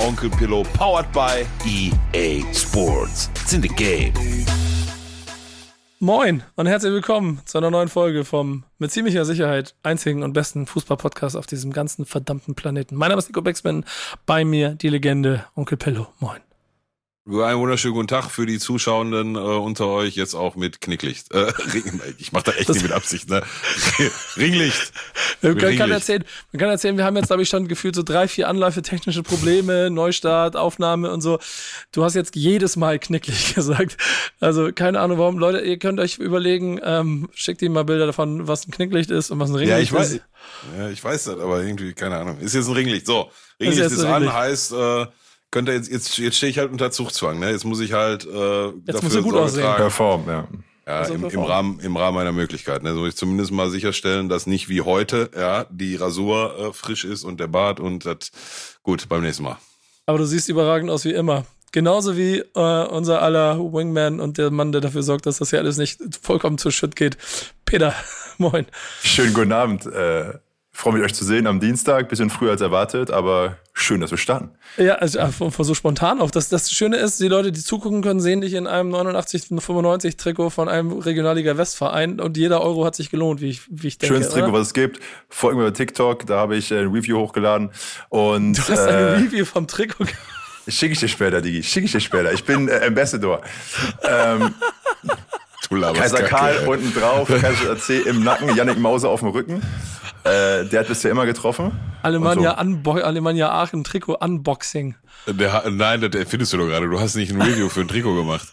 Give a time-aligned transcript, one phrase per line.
[0.00, 3.28] Onkel Pillow, powered by EA Sports.
[3.34, 4.14] It's in the game.
[5.98, 10.66] Moin und herzlich willkommen zu einer neuen Folge vom mit ziemlicher Sicherheit einzigen und besten
[10.66, 12.96] Fußball-Podcast auf diesem ganzen verdammten Planeten.
[12.96, 13.84] Mein Name ist Nico Beckspin,
[14.24, 16.06] bei mir die Legende Onkel Pillow.
[16.18, 16.40] Moin.
[17.30, 21.32] Einen wunderschönen guten Tag für die Zuschauenden äh, unter euch, jetzt auch mit Knicklicht.
[21.32, 21.52] Äh,
[22.18, 23.44] ich mache da echt das nicht mit Absicht, ne?
[24.36, 24.92] Ringlicht.
[25.40, 28.02] Man kann, kann, erzählen, man kann erzählen, wir haben jetzt, glaube ich, schon gefühlt so
[28.02, 31.38] drei, vier Anläufe, technische Probleme, Neustart, Aufnahme und so.
[31.92, 33.96] Du hast jetzt jedes Mal Knicklicht gesagt.
[34.40, 35.38] Also keine Ahnung warum.
[35.38, 39.30] Leute, ihr könnt euch überlegen, ähm, schickt ihm mal Bilder davon, was ein Knicklicht ist
[39.30, 40.24] und was ein Ringlicht ja, ich weiß, ist.
[40.76, 42.38] Ja, ich weiß das, aber irgendwie, keine Ahnung.
[42.40, 43.06] Ist jetzt ein Ringlicht.
[43.06, 44.34] So, Ringlicht ist, ist an, Ringlicht.
[44.34, 44.72] heißt...
[44.72, 45.06] Äh,
[45.50, 47.50] könnte jetzt, jetzt, jetzt stehe ich halt unter Zugzwang, ne?
[47.50, 49.62] Jetzt muss ich halt äh, jetzt dafür muss er gut aussehen.
[49.62, 49.76] Tragen.
[49.76, 50.48] Perform, ja.
[50.86, 52.84] Ja, also im, im, Rahmen, im Rahmen meiner Möglichkeiten.
[52.84, 52.94] Ne?
[52.94, 57.22] So ich zumindest mal sicherstellen, dass nicht wie heute, ja, die Rasur äh, frisch ist
[57.22, 58.32] und der Bart und das
[58.82, 59.58] gut beim nächsten Mal.
[60.06, 61.44] Aber du siehst überragend aus wie immer.
[61.72, 65.60] Genauso wie äh, unser aller Wingman und der Mann, der dafür sorgt, dass das hier
[65.60, 67.16] alles nicht vollkommen zu Schütt geht.
[67.64, 67.94] Peter,
[68.38, 68.66] moin.
[69.04, 69.86] Schönen guten Abend.
[69.86, 70.32] Äh,
[70.80, 72.08] freue mich, euch zu sehen am Dienstag.
[72.08, 74.50] Bisschen früher als erwartet, aber schön, dass wir starten.
[74.78, 75.20] Ja, also
[75.62, 76.30] so spontan auch.
[76.30, 80.50] Das, das Schöne ist, die Leute, die zugucken können, sehen dich in einem 89-95 Trikot
[80.50, 84.16] von einem Regionalliga Westverein und jeder Euro hat sich gelohnt, wie ich, wie ich denke.
[84.16, 85.00] Schönes Trikot, was es gibt.
[85.28, 87.70] Folgen mir bei TikTok, da habe ich ein Review hochgeladen.
[88.08, 90.06] Und, du hast äh, ein Review vom Trikot
[90.68, 91.62] Schicke ich dir später, Digi.
[91.62, 92.32] Schicke ich dir später.
[92.32, 93.42] Ich bin äh, Ambassador.
[94.02, 94.54] ähm,
[95.68, 99.62] Kaiser Karl unten drauf, Kaiser AC im Nacken, Yannick Mauser auf dem Rücken.
[100.24, 101.72] Äh, der hat bisher immer getroffen.
[102.02, 102.92] Alemannia, so.
[102.92, 104.96] Alemannia Aachen Trikot Unboxing.
[105.26, 106.88] Der, nein, das findest du doch gerade.
[106.88, 108.48] Du hast nicht ein Review für ein Trikot gemacht.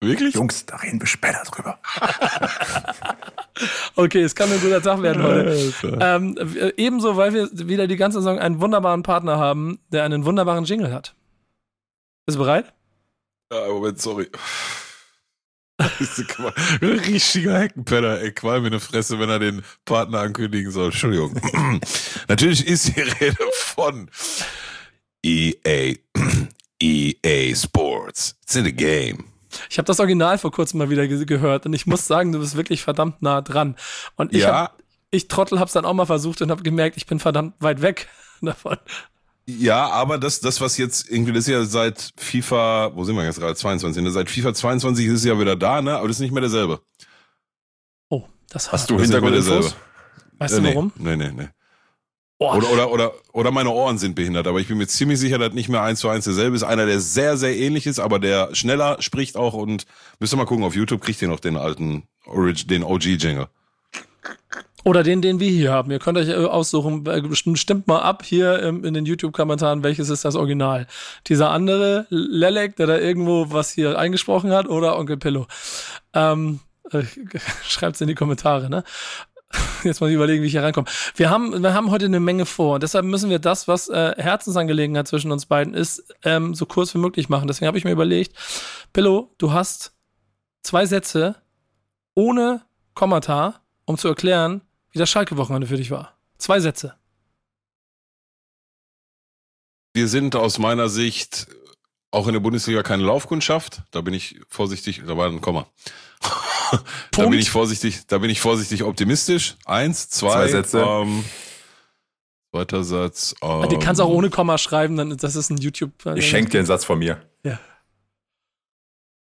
[0.00, 0.34] Wirklich?
[0.34, 1.78] Jungs, da reden wir später drüber.
[3.96, 5.72] okay, es kann ein guter Tag werden heute.
[6.00, 6.36] Ähm,
[6.76, 10.92] ebenso, weil wir wieder die ganze Saison einen wunderbaren Partner haben, der einen wunderbaren Jingle
[10.92, 11.14] hat.
[12.26, 12.74] Bist du bereit?
[13.50, 14.28] Ja, Moment, sorry.
[16.82, 20.86] Richtiger Heckenpenner, ey, Qualm in der Fresse, wenn er den Partner ankündigen soll.
[20.86, 21.34] Entschuldigung.
[22.28, 24.10] Natürlich ist die Rede von
[25.22, 25.94] EA.
[26.82, 28.36] EA Sports.
[28.42, 29.24] It's in the game.
[29.70, 32.38] Ich habe das Original vor kurzem mal wieder ge gehört und ich muss sagen, du
[32.38, 33.76] bist wirklich verdammt nah dran.
[34.16, 34.54] Und ich, ja.
[34.54, 37.80] hab, ich Trottel hab's dann auch mal versucht und habe gemerkt, ich bin verdammt weit
[37.80, 38.08] weg
[38.42, 38.76] davon.
[39.48, 43.24] Ja, aber das, das, was jetzt irgendwie, das ist ja seit FIFA, wo sind wir
[43.24, 43.54] jetzt gerade?
[43.54, 44.02] 22.
[44.02, 44.10] Ne?
[44.10, 45.96] Seit FIFA 22 ist es ja wieder da, ne?
[45.96, 46.80] Aber das ist nicht mehr derselbe.
[48.08, 49.76] Oh, das hast du Hintergrundinfos?
[50.38, 50.92] Weißt äh, du warum?
[50.96, 51.48] Nee, nee, nee.
[52.38, 52.54] Oh.
[52.54, 55.54] Oder, oder, oder, oder meine Ohren sind behindert, aber ich bin mir ziemlich sicher, dass
[55.54, 56.64] nicht mehr eins zu eins derselbe ist.
[56.64, 59.86] Einer, der sehr, sehr ähnlich ist, aber der schneller spricht auch und
[60.18, 63.46] müsst ihr mal gucken, auf YouTube kriegt ihr noch den alten, Orig den OG-Jingle.
[64.86, 65.90] Oder den, den wir hier haben.
[65.90, 70.24] Ihr könnt euch äh, aussuchen, äh, stimmt mal ab hier in den YouTube-Kommentaren, welches ist
[70.24, 70.86] das Original.
[71.26, 75.48] Dieser andere, Lelek, der da irgendwo was hier eingesprochen hat, oder Onkel Pillow.
[76.14, 76.60] Ähm,
[76.92, 77.02] äh,
[77.64, 78.84] Schreibt's in die Kommentare, ne?
[79.82, 80.86] Jetzt mal überlegen, wie ich hier reinkomme.
[81.16, 84.14] Wir haben, wir haben heute eine Menge vor und deshalb müssen wir das, was äh,
[84.16, 87.48] Herzensangelegenheit zwischen uns beiden ist, ähm, so kurz wie möglich machen.
[87.48, 88.36] Deswegen habe ich mir überlegt,
[88.92, 89.94] Pillow, du hast
[90.62, 91.34] zwei Sätze
[92.14, 92.62] ohne
[92.94, 94.62] Kommata, um zu erklären,
[94.96, 96.16] wie das Schalke-Wochenende für dich war.
[96.38, 96.96] Zwei Sätze.
[99.92, 101.48] Wir sind aus meiner Sicht
[102.10, 103.82] auch in der Bundesliga keine Laufkundschaft.
[103.90, 105.66] Da bin ich vorsichtig, da war ein Komma.
[107.10, 109.56] da bin ich vorsichtig, da bin ich vorsichtig optimistisch.
[109.66, 110.80] Eins, zwei, zwei Sätze.
[110.80, 111.24] Ähm,
[112.52, 113.34] zweiter Satz.
[113.42, 115.92] Ähm, Den kannst du auch ohne Komma schreiben, dann das ist ein YouTube.
[116.16, 117.20] Ich schenke dir einen Satz von mir.
[117.42, 117.60] Ja.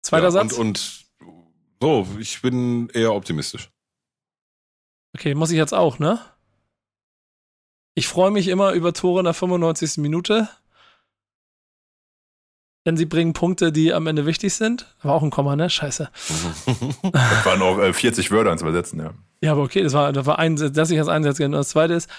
[0.02, 0.52] Zweiter ja, Satz.
[0.52, 1.06] Und, und
[1.82, 3.68] so, ich bin eher optimistisch.
[5.16, 6.20] Okay, muss ich jetzt auch, ne?
[7.94, 9.96] Ich freue mich immer über Tore in der 95.
[9.96, 10.46] Minute.
[12.84, 14.94] Denn sie bringen Punkte, die am Ende wichtig sind.
[15.00, 15.70] War auch ein Komma, ne?
[15.70, 16.10] Scheiße.
[16.12, 19.14] das waren auch äh, 40 Wörter zu übersetzen, ja.
[19.40, 21.94] Ja, aber okay, das war, das war ein, dass ich als Einsatz Und das zweite
[21.94, 22.10] ist,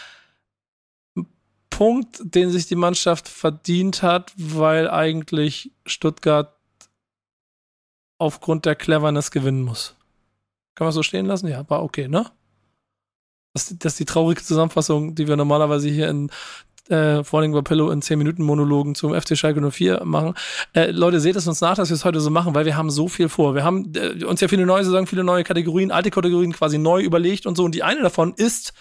[1.70, 6.58] Punkt, den sich die Mannschaft verdient hat, weil eigentlich Stuttgart
[8.18, 9.96] aufgrund der Cleverness gewinnen muss.
[10.74, 11.48] Kann man so stehen lassen?
[11.48, 12.32] Ja, war okay, ne?
[13.58, 16.30] Das, das ist die traurige Zusammenfassung, die wir normalerweise hier in
[16.90, 20.36] äh, vor allem bei Pillow in 10 Minuten Monologen zum FC Schalke 04 machen.
[20.74, 22.92] Äh, Leute, seht es uns nach, dass wir es heute so machen, weil wir haben
[22.92, 23.56] so viel vor.
[23.56, 27.02] Wir haben äh, uns ja viele neue Saison, viele neue Kategorien, alte Kategorien quasi neu
[27.02, 27.66] überlegt und so.
[27.66, 28.74] Und die eine davon ist,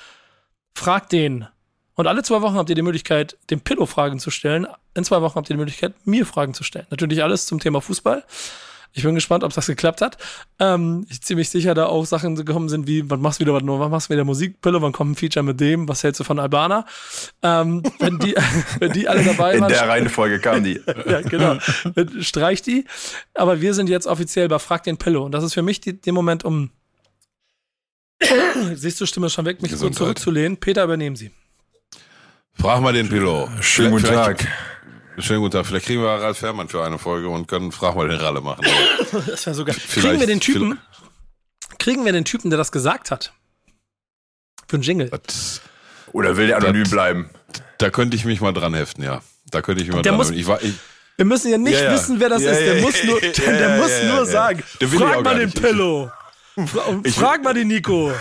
[0.75, 1.46] fragt den.
[1.94, 4.67] Und alle zwei Wochen habt ihr die Möglichkeit, dem Pillow Fragen zu stellen.
[4.94, 6.87] In zwei Wochen habt ihr die Möglichkeit, mir Fragen zu stellen.
[6.90, 8.23] Natürlich alles zum Thema Fußball.
[8.93, 10.19] Ich bin gespannt, ob das geklappt hat.
[10.59, 13.62] Ähm, ich ziemlich sicher, da auch Sachen gekommen sind wie, wann machst du wieder was,
[13.65, 16.38] wann machst du wieder Musikpille, wann kommt ein Feature mit dem, was hältst du von
[16.38, 16.87] Albana?
[17.43, 18.35] Ähm, wenn, die,
[18.79, 19.71] wenn die alle dabei waren.
[19.71, 20.81] In der Reihenfolge kamen die.
[21.06, 21.59] ja, genau.
[22.21, 22.85] Streich die.
[23.35, 25.25] Aber wir sind jetzt offiziell bei Frag den Pillow.
[25.25, 26.71] Und das ist für mich die, der Moment, um
[28.75, 30.56] Siehst du, Stimme schon weg, mich so zurückzulehnen.
[30.56, 31.31] Peter, übernehmen Sie.
[32.55, 33.49] Frag mal den Pillow.
[33.61, 34.47] Schönen guten Tag.
[35.18, 35.66] Schönen guten Tag.
[35.66, 38.64] Vielleicht kriegen wir Ralf Fährmann für eine Folge und können Frag mal den Ralle machen.
[39.26, 39.74] das wäre sogar.
[39.74, 40.78] Kriegen wir den Typen,
[41.78, 43.32] kriegen wir den Typen, der das gesagt hat?
[44.68, 45.10] Für einen Jingle.
[45.26, 45.62] Das,
[46.12, 47.30] Oder will der anonym das, bleiben?
[47.78, 49.22] Da könnte ich mich mal dran heften, ja.
[49.50, 50.74] Da könnte ich mich mal der dran muss, ich, ich,
[51.16, 51.92] Wir müssen ja nicht ja, ja.
[51.94, 52.60] wissen, wer das ja, ist.
[52.60, 54.62] Der muss nur, der muss nur sagen.
[54.62, 56.10] Frag mal den Pillow.
[57.12, 58.12] Frag mal den Nico.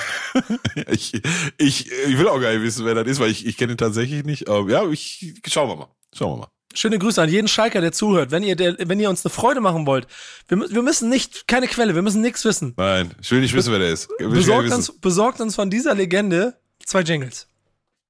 [0.88, 1.14] ich,
[1.58, 3.78] ich, ich will auch gar nicht wissen, wer das ist, weil ich, ich kenne ihn
[3.78, 4.50] tatsächlich nicht.
[4.50, 5.88] Aber ja, ich, schauen wir mal.
[6.14, 6.55] Schauen wir mal.
[6.76, 8.32] Schöne Grüße an jeden Schalker, der zuhört.
[8.32, 10.08] Wenn ihr, der, wenn ihr uns eine Freude machen wollt,
[10.48, 12.74] wir, wir müssen nicht, keine Quelle, wir müssen nichts wissen.
[12.78, 14.10] Nein, ich will nicht wissen, wer der ist.
[14.18, 17.48] Besorgt uns, besorgt uns von dieser Legende zwei Jingles.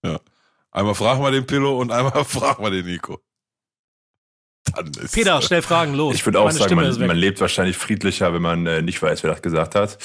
[0.03, 0.19] Ja.
[0.71, 3.21] Einmal frag mal den Pillow und einmal frag mal den Nico.
[4.73, 6.15] Dann ist Peter, schnell Fragen, los.
[6.15, 9.23] Ich würde auch Meine sagen, man, man, lebt wahrscheinlich friedlicher, wenn man äh, nicht weiß,
[9.23, 9.97] wer das gesagt hat.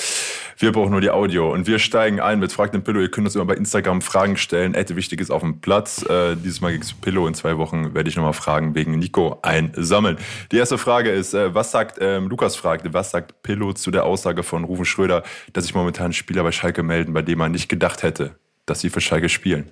[0.58, 1.52] Wir brauchen nur die Audio.
[1.52, 3.00] Und wir steigen ein mit Frag den Pillow.
[3.00, 4.74] Ihr könnt uns immer bei Instagram Fragen stellen.
[4.74, 6.02] Ette wichtig ist auf dem Platz.
[6.02, 7.26] Äh, dieses Mal gibt's Pillow.
[7.26, 10.18] In zwei Wochen werde ich nochmal Fragen wegen Nico einsammeln.
[10.52, 14.04] Die erste Frage ist, äh, was sagt, ähm, Lukas fragt, was sagt Pillow zu der
[14.04, 15.22] Aussage von Rufen Schröder,
[15.52, 18.36] dass sich momentan Spieler bei Schalke melden, bei denen man nicht gedacht hätte,
[18.66, 19.70] dass sie für Schalke spielen?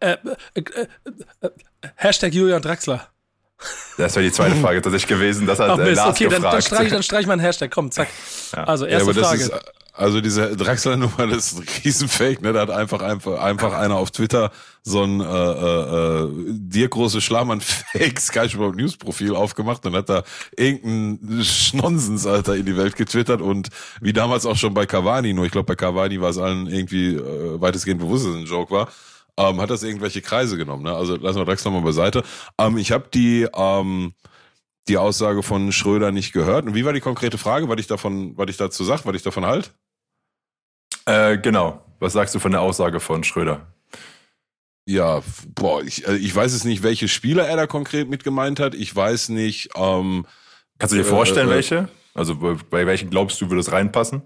[0.00, 0.16] Äh,
[0.54, 0.86] äh, äh
[1.96, 3.08] Hashtag Julian Draxler.
[3.96, 5.46] Das wäre die zweite Frage tatsächlich gewesen.
[5.46, 6.44] Das hat Ach, Mist, Lars okay, gefragt.
[6.44, 7.70] dann, dann streich ich dann streich mal einen Hashtag.
[7.70, 8.08] Komm, zack.
[8.54, 8.64] Ja.
[8.64, 9.42] Also erste ja, Frage.
[9.42, 9.52] Ist,
[9.98, 12.52] also diese Draxler-Nummer, das ist ein Riesenfake, ne?
[12.52, 14.52] Da hat einfach, einfach, einfach einer auf Twitter
[14.84, 20.08] so ein äh, äh, äh dir große Schlamann-Fake Sky Sport News Profil aufgemacht und hat
[20.08, 20.22] da
[20.56, 23.70] irgendeinen Schnonsens, Alter, in die Welt getwittert und
[24.00, 27.16] wie damals auch schon bei Cavani, nur ich glaube bei Cavani war es allen irgendwie
[27.16, 28.88] äh, weitestgehend bewusst, dass es ein Joke war
[29.38, 30.82] ähm, hat das irgendwelche Kreise genommen.
[30.82, 30.94] Ne?
[30.94, 32.22] Also lassen wir Draxler mal beiseite.
[32.58, 34.12] Ähm, ich habe die ähm,
[34.88, 36.66] die Aussage von Schröder nicht gehört.
[36.66, 39.22] Und wie war die konkrete Frage, was ich davon, was ich dazu sag, was ich
[39.22, 39.72] davon halt?
[41.04, 41.84] Äh, genau.
[42.00, 43.66] Was sagst du von der Aussage von Schröder?
[44.86, 45.22] Ja,
[45.54, 48.74] boah, ich, also ich weiß es nicht, welche Spieler er da konkret mit gemeint hat.
[48.74, 49.70] Ich weiß nicht.
[49.74, 50.26] Ähm,
[50.78, 51.88] Kannst du dir vorstellen, äh, äh, welche?
[52.18, 54.22] Also bei welchen glaubst du, würde es reinpassen?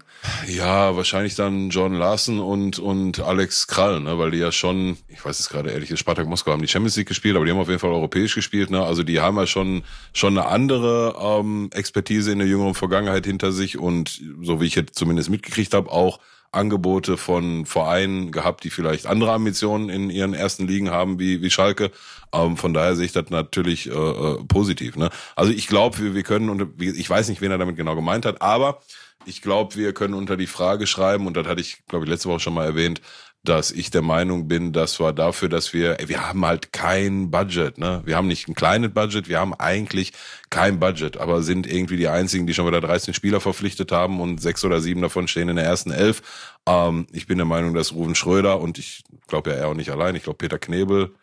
[0.47, 4.17] Ja, wahrscheinlich dann John Larson und, und Alex Krall, ne?
[4.17, 7.07] weil die ja schon, ich weiß es gerade ehrlich, Spartak Moskau haben die Champions League
[7.07, 8.71] gespielt, aber die haben auf jeden Fall europäisch gespielt.
[8.71, 8.83] Ne?
[8.83, 13.51] Also die haben ja schon, schon eine andere ähm, Expertise in der jüngeren Vergangenheit hinter
[13.51, 16.19] sich und so wie ich jetzt zumindest mitgekriegt habe, auch
[16.53, 21.49] Angebote von Vereinen gehabt, die vielleicht andere Ambitionen in ihren ersten Ligen haben wie, wie
[21.49, 21.91] Schalke.
[22.33, 24.95] Ähm, von daher sehe ich das natürlich äh, äh, positiv.
[24.95, 25.09] Ne?
[25.35, 28.25] Also ich glaube, wir, wir können, und ich weiß nicht, wen er damit genau gemeint
[28.25, 28.79] hat, aber
[29.25, 32.29] ich glaube, wir können unter die Frage schreiben, und das hatte ich, glaube ich, letzte
[32.29, 33.01] Woche schon mal erwähnt,
[33.43, 37.77] dass ich der Meinung bin, das war dafür, dass wir, wir haben halt kein Budget,
[37.77, 38.01] ne?
[38.05, 40.13] Wir haben nicht ein kleines Budget, wir haben eigentlich
[40.49, 44.41] kein Budget, aber sind irgendwie die einzigen, die schon wieder 13 Spieler verpflichtet haben und
[44.41, 46.21] sechs oder sieben davon stehen in der ersten Elf.
[46.65, 49.91] Ähm, ich bin der Meinung, dass Ruven Schröder und ich glaube ja er auch nicht
[49.91, 51.13] allein, ich glaube Peter Knebel,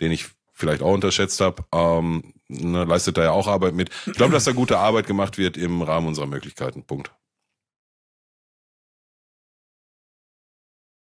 [0.00, 3.90] den ich vielleicht auch unterschätzt habe, ähm, ne, leistet da ja auch Arbeit mit.
[4.06, 6.84] Ich glaube, dass da gute Arbeit gemacht wird im Rahmen unserer Möglichkeiten.
[6.84, 7.12] Punkt.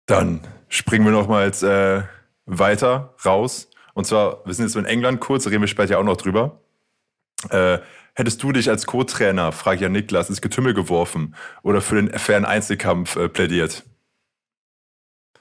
[0.06, 2.02] Dann springen wir noch mal jetzt äh,
[2.46, 3.68] weiter raus.
[3.94, 6.60] Und zwar, wir sind jetzt in England kurz, reden wir später auch noch drüber.
[7.50, 7.78] Äh,
[8.14, 12.18] hättest du dich als Co-Trainer, frage ich ja Niklas, ins Getümmel geworfen oder für den
[12.18, 13.84] fairen Einzelkampf äh, plädiert?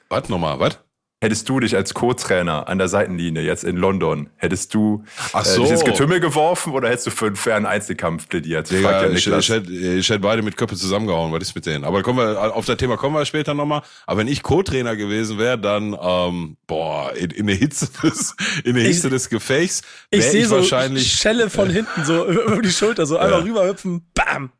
[0.10, 0.85] Was nochmal, was?
[1.26, 5.04] Hättest du dich als Co-Trainer an der Seitenlinie jetzt in London, hättest du
[5.34, 5.62] Ach so.
[5.62, 8.70] äh, dich ins Getümmel geworfen oder hättest du für einen fairen Einzelkampf plädiert?
[8.70, 11.84] Digga, ja ich, ich, hätte, ich hätte beide mit Köpfe zusammengehauen, was ist mit denen?
[11.84, 13.82] Aber kommen wir, auf das Thema kommen wir später nochmal.
[14.06, 18.76] Aber wenn ich Co-Trainer gewesen wäre, dann, ähm, boah, in, in der Hitze des, in
[18.76, 22.70] der Hitze ich, des Gefechts, ich sehe so wahrscheinlich Schelle von hinten so über die
[22.70, 23.46] Schulter, so einmal ja.
[23.46, 24.52] rüberhüpfen, bam.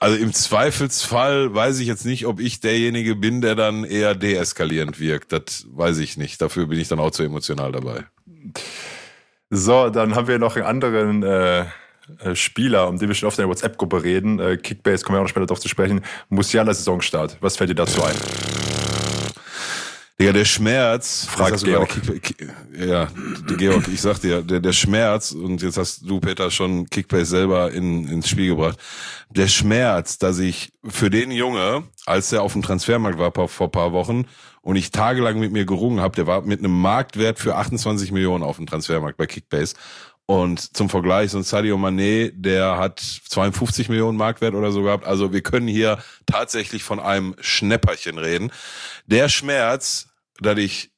[0.00, 5.00] Also im Zweifelsfall weiß ich jetzt nicht, ob ich derjenige bin, der dann eher deeskalierend
[5.00, 5.32] wirkt.
[5.32, 6.40] Das weiß ich nicht.
[6.40, 8.04] Dafür bin ich dann auch zu emotional dabei.
[9.50, 11.60] So, dann haben wir noch einen anderen äh,
[12.20, 14.38] äh Spieler, um den wir schon oft in der WhatsApp-Gruppe reden.
[14.38, 16.02] Äh, Kickbase, kommen wir auch noch später darauf zu sprechen.
[16.28, 17.38] Musiala Saisonstart.
[17.40, 18.67] Was fällt dir dazu ein?
[20.20, 21.26] Ja, der Schmerz.
[21.30, 21.90] Fragt Georg.
[22.76, 23.08] ja,
[23.56, 27.70] Georg, ich sag dir, der, der Schmerz, und jetzt hast du, Peter, schon Kickbase selber
[27.70, 28.80] in, ins Spiel gebracht.
[29.30, 33.92] Der Schmerz, dass ich für den Junge, als er auf dem Transfermarkt war vor paar
[33.92, 34.24] Wochen
[34.60, 38.42] und ich tagelang mit mir gerungen habe, der war mit einem Marktwert für 28 Millionen
[38.42, 39.76] auf dem Transfermarkt bei Kickbase.
[40.26, 45.06] Und zum Vergleich, so ein Sadio Mané, der hat 52 Millionen Marktwert oder so gehabt.
[45.06, 48.52] Also wir können hier tatsächlich von einem Schnäpperchen reden.
[49.06, 50.07] Der Schmerz,
[50.40, 50.90] dass ich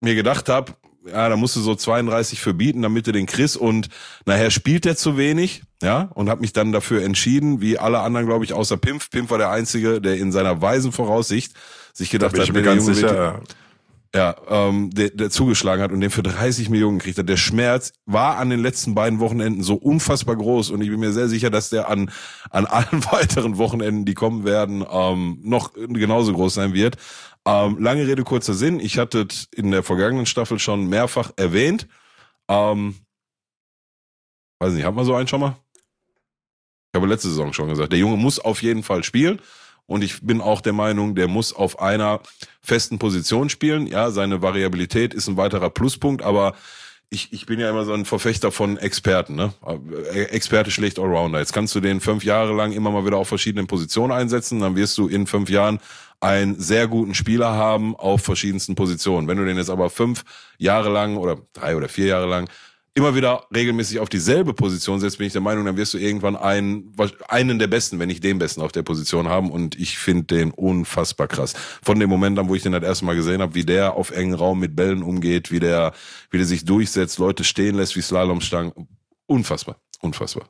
[0.00, 0.74] mir gedacht habe,
[1.06, 3.88] ja, da musst du so 32 für bieten, damit du den Chris und
[4.26, 8.26] nachher spielt der zu wenig, ja, und habe mich dann dafür entschieden, wie alle anderen,
[8.26, 9.10] glaube ich, außer Pimp.
[9.10, 11.54] Pimp war der Einzige, der in seiner weisen Voraussicht
[11.92, 13.42] sich gedacht hat, mir ganz sicher,
[14.14, 17.28] ja, ähm, der, der zugeschlagen hat und den für 30 Millionen gekriegt hat.
[17.28, 21.12] Der Schmerz war an den letzten beiden Wochenenden so unfassbar groß und ich bin mir
[21.12, 22.10] sehr sicher, dass der an,
[22.50, 26.96] an allen weiteren Wochenenden, die kommen werden, ähm, noch genauso groß sein wird.
[27.48, 28.78] Ähm, lange Rede, kurzer Sinn.
[28.78, 31.88] Ich hatte in der vergangenen Staffel schon mehrfach erwähnt.
[32.46, 32.96] Ähm,
[34.58, 35.56] weiß nicht, hat man so einen schon mal?
[36.92, 39.40] Ich habe letzte Saison schon gesagt, der Junge muss auf jeden Fall spielen.
[39.86, 42.20] Und ich bin auch der Meinung, der muss auf einer
[42.60, 43.86] festen Position spielen.
[43.86, 46.54] Ja, seine Variabilität ist ein weiterer Pluspunkt, aber
[47.08, 49.54] ich, ich bin ja immer so ein Verfechter von Experten, ne?
[50.12, 51.38] Experte schlecht Allrounder.
[51.38, 54.76] Jetzt kannst du den fünf Jahre lang immer mal wieder auf verschiedenen Positionen einsetzen, dann
[54.76, 55.80] wirst du in fünf Jahren
[56.20, 59.28] einen sehr guten Spieler haben auf verschiedensten Positionen.
[59.28, 60.24] Wenn du den jetzt aber fünf
[60.58, 62.48] Jahre lang oder drei oder vier Jahre lang
[62.98, 66.34] immer wieder regelmäßig auf dieselbe Position setzt, bin ich der Meinung, dann wirst du irgendwann
[66.34, 66.92] einen,
[67.28, 69.52] einen der Besten, wenn nicht den Besten auf der Position haben.
[69.52, 71.54] Und ich finde den unfassbar krass.
[71.82, 74.10] Von dem Moment an, wo ich den das erste Mal gesehen habe, wie der auf
[74.10, 75.92] engen Raum mit Bällen umgeht, wie der,
[76.30, 78.72] wie der sich durchsetzt, Leute stehen lässt wie Slalomstangen.
[79.26, 80.48] Unfassbar, unfassbar.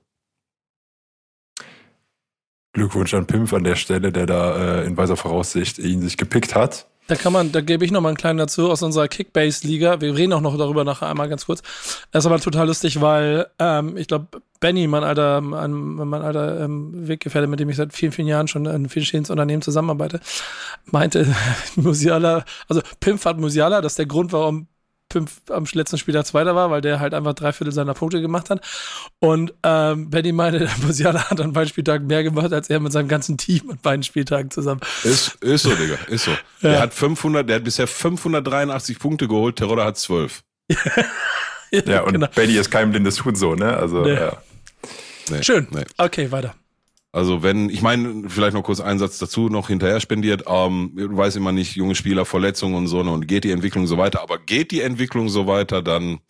[2.78, 6.54] Glückwunsch an Pimpf an der Stelle, der da äh, in weiser Voraussicht ihn sich gepickt
[6.54, 6.86] hat.
[7.08, 10.02] Da kann man, da gebe ich noch mal einen kleinen dazu aus unserer Kickbase-Liga.
[10.02, 11.62] Wir reden auch noch darüber nachher einmal ganz kurz.
[12.10, 16.60] Das ist aber total lustig, weil ähm, ich glaube, Benny, mein alter, mein, mein alter
[16.60, 20.20] ähm, Weggefährte, mit dem ich seit vielen, vielen Jahren schon in vielen Unternehmen zusammenarbeite,
[20.84, 21.26] meinte,
[21.76, 24.68] Musiala, also Pimpfart Musiala, das ist der Grund, warum
[25.12, 28.50] fünf, am letzten Spieltag Zweiter war, weil der halt einfach drei Viertel seiner Punkte gemacht
[28.50, 28.60] hat.
[29.20, 33.08] Und ähm, Benny meinte, Musiala hat an beiden Spieltagen mehr gemacht, als er mit seinem
[33.08, 34.80] ganzen Team an beiden Spieltagen zusammen.
[35.04, 36.32] Ist, ist so, Digga, ist so.
[36.60, 36.70] Ja.
[36.70, 40.42] Der hat 500, der hat bisher 583 Punkte geholt, Terodde hat 12.
[41.70, 42.26] ja, ja, und genau.
[42.34, 43.76] Benny ist kein blindes Huhn so, ne?
[43.76, 44.14] Also, nee.
[44.14, 44.36] ja.
[45.30, 45.68] Nee, Schön.
[45.70, 45.84] Nee.
[45.98, 46.54] Okay, weiter.
[47.18, 51.16] Also wenn, ich meine, vielleicht noch kurz einen Satz dazu noch hinterher spendiert, ähm, du
[51.16, 54.22] weißt immer nicht, junge Spieler, Verletzungen und so, ne, und geht die Entwicklung so weiter,
[54.22, 56.20] aber geht die Entwicklung so weiter, dann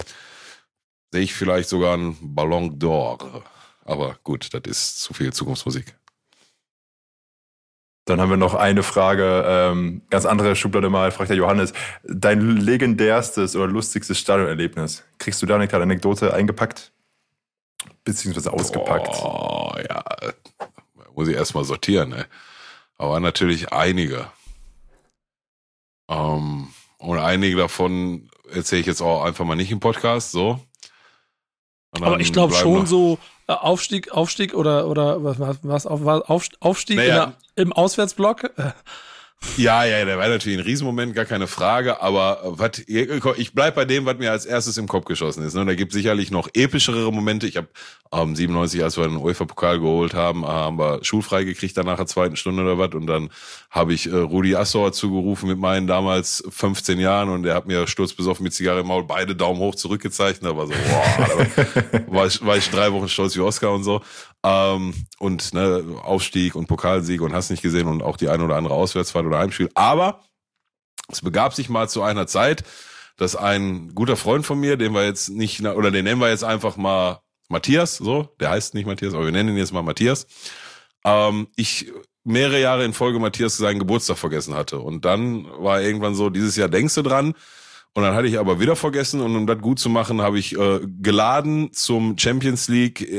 [1.12, 3.42] sehe ich vielleicht sogar einen Ballon d'Or.
[3.84, 5.94] Aber gut, das ist zu viel Zukunftsmusik.
[8.06, 11.74] Dann haben wir noch eine Frage, ähm, ganz andere Schublade mal, fragt der Johannes.
[12.02, 16.92] Dein legendärstes oder lustigstes Stadionerlebnis, kriegst du da eine kleine Anekdote eingepackt?
[18.04, 19.14] Beziehungsweise ausgepackt?
[19.22, 20.02] Oh, ja,
[21.18, 22.26] muss ich erstmal sortieren, ne?
[22.96, 24.30] Aber natürlich einige.
[26.08, 30.60] Ähm, und einige davon erzähle ich jetzt auch einfach mal nicht im Podcast, so.
[31.90, 37.34] Aber ich glaube schon so äh, Aufstieg, Aufstieg oder oder was was was Aufstieg naja,
[37.56, 38.52] der, im Auswärtsblock.
[39.42, 43.74] Äh, ja, ja, der war natürlich ein Riesenmoment, gar keine Frage, aber was, ich bleib
[43.74, 45.54] bei dem, was mir als erstes im Kopf geschossen ist.
[45.54, 45.64] Ne?
[45.64, 47.46] Da gibt sicherlich noch epischere Momente.
[47.46, 47.68] Ich habe
[48.12, 52.36] ähm, 97, als wir den UEFA-Pokal geholt haben, haben wir schulfrei gekriegt danach der zweiten
[52.36, 53.30] Stunde oder was und dann
[53.70, 57.86] habe ich äh, Rudi Assauer zugerufen mit meinen damals 15 Jahren und der hat mir
[57.86, 60.42] sturzbesoffen mit Zigarre im Maul beide Daumen hoch zurückgezeigt.
[60.42, 64.00] Da war so, boah, war, ich, war ich drei Wochen stolz wie Oscar und so.
[64.48, 68.56] Ähm, und ne, Aufstieg und Pokalsieg und hast nicht gesehen und auch die eine oder
[68.56, 69.68] andere Auswärtsfahrt oder Heimspiel.
[69.74, 70.24] Aber
[71.10, 72.64] es begab sich mal zu einer Zeit,
[73.18, 76.44] dass ein guter Freund von mir, den wir jetzt nicht, oder den nennen wir jetzt
[76.44, 80.26] einfach mal Matthias, so, der heißt nicht Matthias, aber wir nennen ihn jetzt mal Matthias.
[81.04, 81.92] Ähm, ich
[82.24, 84.78] mehrere Jahre in Folge Matthias seinen Geburtstag vergessen hatte.
[84.78, 87.34] Und dann war irgendwann so, dieses Jahr denkst du dran.
[87.94, 90.56] Und dann hatte ich aber wieder vergessen und um das gut zu machen, habe ich
[90.56, 93.16] äh, geladen zum Champions League äh,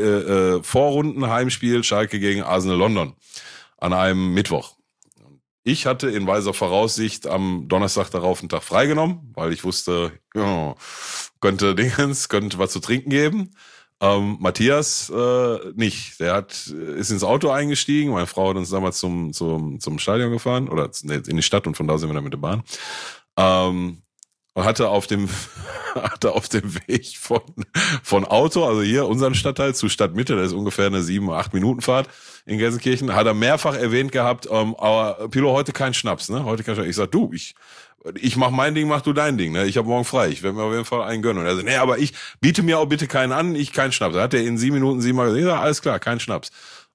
[0.58, 3.14] äh, Vorrunden Heimspiel Schalke gegen Arsenal London
[3.78, 4.76] an einem Mittwoch.
[5.64, 10.76] Ich hatte in weiser Voraussicht am Donnerstag darauf einen Tag freigenommen, weil ich wusste, ja,
[11.42, 13.52] könnte Dingens, könnte was zu trinken geben.
[14.02, 16.20] Ähm, Matthias äh, nicht.
[16.22, 18.14] Der hat ist ins Auto eingestiegen.
[18.14, 21.76] Meine Frau hat uns damals zum zum zum Stadion gefahren oder in die Stadt und
[21.76, 22.64] von da sind wir dann mit der Bahn.
[23.38, 24.04] Ähm,
[24.60, 25.30] und hatte auf dem
[25.96, 27.42] hatte auf dem Weg von
[28.04, 31.82] von Auto, also hier unseren Stadtteil zu Stadtmitte, das ist ungefähr eine sieben acht Minuten
[31.82, 32.10] Fahrt
[32.46, 36.44] in Gelsenkirchen, hat er mehrfach erwähnt gehabt, ähm, aber Pilo heute kein Schnaps, ne?
[36.44, 36.90] Heute kein Schnaps.
[36.90, 37.56] Ich sag, du, ich
[38.16, 39.66] ich mach mein Ding, mach du dein Ding, ne?
[39.66, 41.42] Ich habe morgen frei, ich werde mir auf jeden Fall einen gönnen.
[41.42, 44.16] Und er sagt, nee, aber ich biete mir auch bitte keinen an, ich keinen Schnaps.
[44.16, 46.50] Da hat er in sieben Minuten siebenmal gesagt, ja, alles klar, kein Schnaps.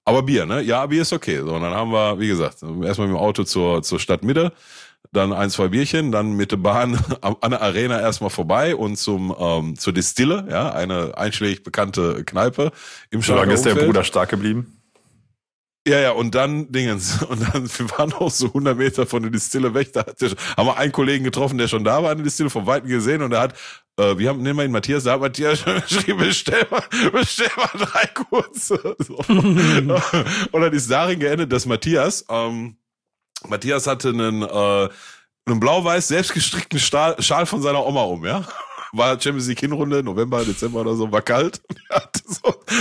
[0.07, 0.63] Aber Bier, ne?
[0.63, 1.39] Ja, Bier ist okay.
[1.39, 4.53] So, und dann haben wir, wie gesagt, erstmal mit dem Auto zur, zur Stadtmitte,
[5.17, 9.35] dann ein, zwei Bierchen, dann mit der Bahn an der Arena erstmal vorbei und zum
[9.39, 12.73] ähm, zur Distille, ja, eine einschlägig bekannte Kneipe
[13.11, 14.75] im Wie lange ist der Bruder stark geblieben?
[15.87, 17.23] Ja, ja, und dann Dingens.
[17.29, 19.93] Und dann, wir waren auch so 100 Meter von der Distille weg.
[19.93, 22.49] Da hat der, haben wir einen Kollegen getroffen, der schon da war an der Distille,
[22.49, 23.21] vom Weiten gesehen.
[23.21, 23.55] Und er hat,
[23.99, 27.85] äh, wir haben, nehmen wir ihn Matthias, da hat Matthias geschrieben, bestell mal, bestell mal
[27.85, 28.97] drei kurze.
[28.99, 29.17] So.
[29.27, 32.77] und dann ist darin geendet, dass Matthias, ähm,
[33.49, 34.89] Matthias hatte einen, äh,
[35.47, 38.45] einen blau-weiß selbstgestrickten Stahl, Schal von seiner Oma um, ja
[38.97, 41.61] war Champions League Hinrunde, November, Dezember oder so, war kalt.
[41.91, 42.23] hat,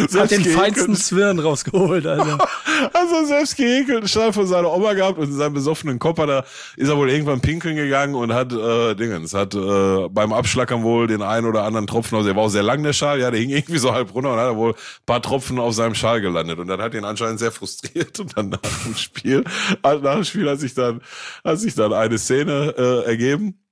[0.09, 2.37] so hat den feinsten Zwirn rausgeholt, also.
[2.93, 6.45] also selbst gehäkelt, Stahl von seiner Oma gehabt und in seinem besoffenen Kopf hat er,
[6.77, 11.07] ist er wohl irgendwann pinkeln gegangen und hat, äh, Dingens, hat äh, beim Abschlackern wohl
[11.07, 13.39] den einen oder anderen Tropfen, also er war auch sehr lang der Schal, ja, der
[13.39, 16.21] hing irgendwie so halb runter und hat er wohl ein paar Tropfen auf seinem Schal
[16.21, 16.59] gelandet.
[16.59, 19.43] Und dann hat ihn anscheinend sehr frustriert und dann nach dem Spiel,
[19.83, 21.01] nach dem Spiel hat sich dann,
[21.43, 23.62] hat sich dann eine Szene äh, ergeben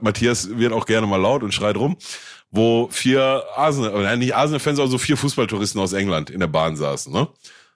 [0.00, 1.96] Matthias wird auch gerne mal laut und schreit rum,
[2.50, 7.12] wo vier Arsenal, nein, nicht Arsenal-Fans, also vier Fußballtouristen aus England in der Bahn saßen,
[7.12, 7.28] ne?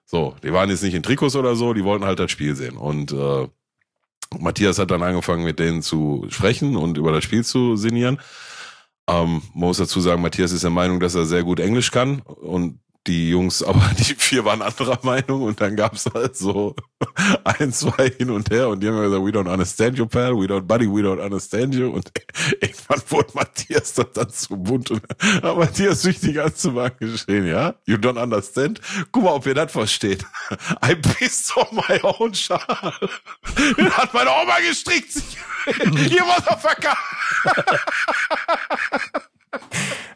[0.04, 2.78] So, die waren jetzt nicht in Trikots oder so, die wollten halt das Spiel sehen.
[2.78, 3.46] Und äh,
[4.38, 8.18] Matthias hat dann angefangen, mit denen zu sprechen und über das Spiel zu sinnieren.
[9.06, 12.20] Ähm, man muss dazu sagen, Matthias ist der Meinung, dass er sehr gut Englisch kann
[12.20, 16.76] und die Jungs, aber die vier waren anderer Meinung und dann gab's halt so
[17.44, 20.44] ein, zwei hin und her und die haben gesagt, we don't understand you, pal, we
[20.44, 22.12] don't, buddy, we don't understand you und
[22.60, 25.02] irgendwann wurde Matthias dann, dann zu bunt und
[25.42, 28.80] hat Matthias durch die ganze Bank geschrien, ja, you don't understand?
[29.10, 30.24] Guck mal, ob ihr das versteht.
[30.84, 32.60] I pissed on my own Schal.
[33.76, 35.22] Den hat meine Oma gestrickt.
[35.66, 36.96] Ihr Motherfucker.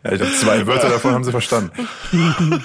[0.05, 1.71] Ja, ich glaube, zwei Wörter davon haben sie verstanden.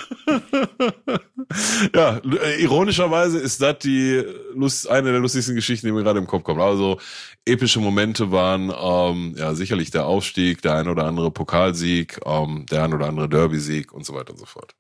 [1.94, 2.20] ja,
[2.58, 4.24] ironischerweise ist das die
[4.56, 6.59] Lust, eine der lustigsten Geschichten, die mir gerade im Kopf kommt.
[6.59, 7.00] Also
[7.46, 12.83] epische Momente waren ähm, ja sicherlich der Aufstieg, der ein oder andere Pokalsieg, ähm, der
[12.83, 14.74] ein oder andere Derby-Sieg und so weiter und so fort.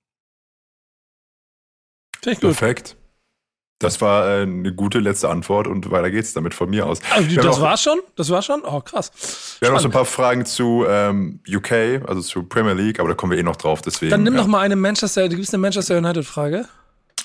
[2.41, 2.96] Perfekt.
[3.79, 6.99] Das war äh, eine gute letzte Antwort und weiter geht's damit von mir aus.
[7.11, 7.99] Also, das war schon?
[8.15, 8.61] Das war schon?
[8.63, 9.11] Oh, krass.
[9.59, 13.09] Wir haben noch so ein paar Fragen zu ähm, UK, also zu Premier League, aber
[13.09, 13.81] da kommen wir eh noch drauf.
[13.83, 14.41] Deswegen, Dann nimm ja.
[14.41, 16.65] noch mal eine Manchester, gibt es eine Manchester United-Frage?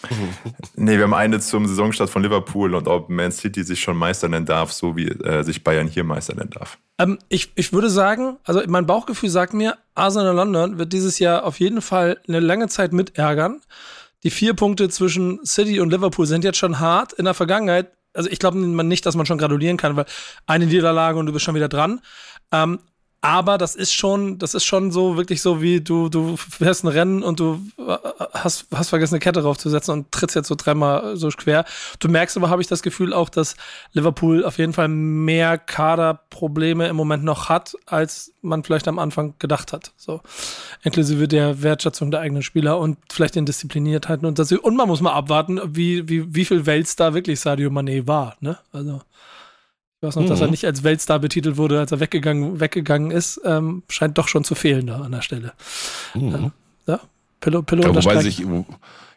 [0.76, 4.28] nee, wir haben eine zum Saisonstart von Liverpool und ob Man City sich schon Meister
[4.28, 6.78] nennen darf, so wie äh, sich Bayern hier Meister nennen darf.
[6.98, 11.44] Ähm, ich, ich würde sagen, also mein Bauchgefühl sagt mir, Arsenal London wird dieses Jahr
[11.44, 13.60] auf jeden Fall eine lange Zeit mit ärgern
[14.22, 17.12] die vier Punkte zwischen City und Liverpool sind jetzt schon hart.
[17.12, 20.06] In der Vergangenheit, also ich glaube nicht, dass man schon gratulieren kann, weil
[20.46, 22.00] eine Niederlage und du bist schon wieder dran.
[22.52, 22.78] Ähm,
[23.24, 26.88] aber das ist schon, das ist schon so wirklich so wie du, du fährst ein
[26.88, 27.96] Rennen und du äh,
[28.34, 31.64] hast, hast vergessen, eine Kette draufzusetzen und trittst jetzt so dreimal so quer.
[32.00, 33.54] Du merkst aber, habe ich das Gefühl auch, dass
[33.92, 39.34] Liverpool auf jeden Fall mehr Kaderprobleme im Moment noch hat, als man vielleicht am Anfang
[39.38, 39.92] gedacht hat.
[39.96, 40.20] So.
[40.82, 45.00] Inklusive der Wertschätzung der eigenen Spieler und vielleicht den Diszipliniertheiten und das, und man muss
[45.00, 48.58] mal abwarten, wie, wie, wie viel Weltstar wirklich Sadio Mané war, ne?
[48.72, 49.00] Also.
[50.02, 50.28] Ich weiß noch, mhm.
[50.30, 50.50] dass er mhm.
[50.50, 53.40] nicht als Weltstar betitelt wurde, als er weggegangen, weggegangen ist.
[53.44, 55.52] Ähm, scheint doch schon zu fehlen da an der Stelle.
[56.14, 56.50] Mhm.
[56.88, 56.98] Ja,
[57.38, 58.40] Pillow, Pillow ja, wobei sich,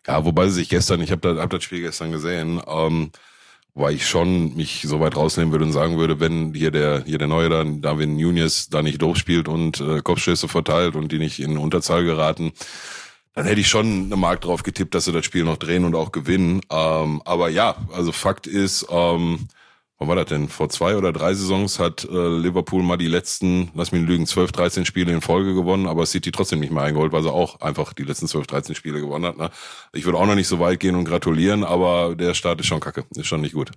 [0.06, 3.10] ja, wobei sich gestern, ich habe das, hab das Spiel gestern gesehen, ähm,
[3.74, 7.18] weil ich schon mich so weit rausnehmen würde und sagen würde, wenn hier der hier
[7.18, 11.40] der neue dann David Nunez da nicht durchspielt und äh, Kopfstöße verteilt und die nicht
[11.40, 12.52] in Unterzahl geraten,
[13.34, 15.96] dann hätte ich schon eine Mark drauf getippt, dass sie das Spiel noch drehen und
[15.96, 16.62] auch gewinnen.
[16.70, 19.48] Ähm, aber ja, also Fakt ist, ähm,
[19.98, 20.50] wann war das denn?
[20.50, 24.52] Vor zwei oder drei Saisons hat äh, Liverpool mal die letzten, lass mich lügen, 12,
[24.52, 27.94] 13 Spiele in Folge gewonnen, aber City trotzdem nicht mehr eingeholt, weil sie auch einfach
[27.94, 29.38] die letzten 12, 13 Spiele gewonnen hat.
[29.38, 29.50] Ne?
[29.94, 32.80] Ich würde auch noch nicht so weit gehen und gratulieren, aber der Start ist schon
[32.80, 33.72] kacke, ist schon nicht gut.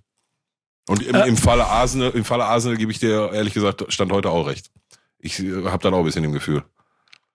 [0.89, 1.27] Und im, äh.
[1.27, 4.71] im Falle Arsenal, im Falle Arsenal gebe ich dir ehrlich gesagt Stand heute auch recht.
[5.19, 6.65] Ich äh, habe dann auch ein bisschen im Gefühl.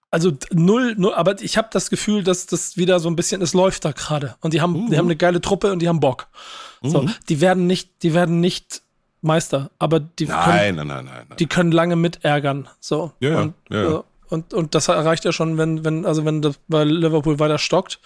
[0.09, 3.53] Also null, null aber ich habe das Gefühl, dass das wieder so ein bisschen, es
[3.53, 4.35] läuft da gerade.
[4.41, 4.91] Und die haben, mhm.
[4.91, 6.27] die haben eine geile Truppe und die haben Bock.
[6.83, 7.13] So, mhm.
[7.29, 8.81] die werden nicht, die werden nicht
[9.21, 11.37] Meister, aber die nein, können, nein, nein, nein, nein.
[11.39, 12.67] die können lange mitärgern.
[12.79, 13.13] So.
[13.19, 14.03] Ja, und, ja, ja.
[14.29, 17.99] Und, und das erreicht ja schon, wenn, wenn, also wenn das bei Liverpool weiter stockt,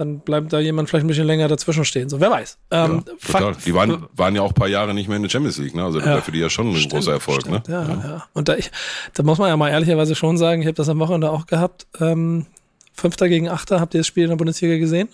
[0.00, 2.08] dann bleibt da jemand vielleicht ein bisschen länger dazwischen stehen.
[2.08, 2.58] So, wer weiß.
[2.70, 3.56] Ähm, ja, total.
[3.66, 5.84] die waren, waren ja auch ein paar Jahre nicht mehr in der Champions League, ne?
[5.84, 7.74] Also ja, für die ja schon ein stimmt, großer Erfolg, stimmt, ne?
[7.74, 8.02] Ja, ja.
[8.02, 8.26] ja.
[8.32, 8.70] Und da, ich,
[9.12, 11.86] da muss man ja mal ehrlicherweise schon sagen, ich habe das am Wochenende auch gehabt.
[12.00, 12.46] Ähm,
[12.94, 15.08] Fünfter gegen Achter, habt ihr das Spiel in der Bundesliga gesehen?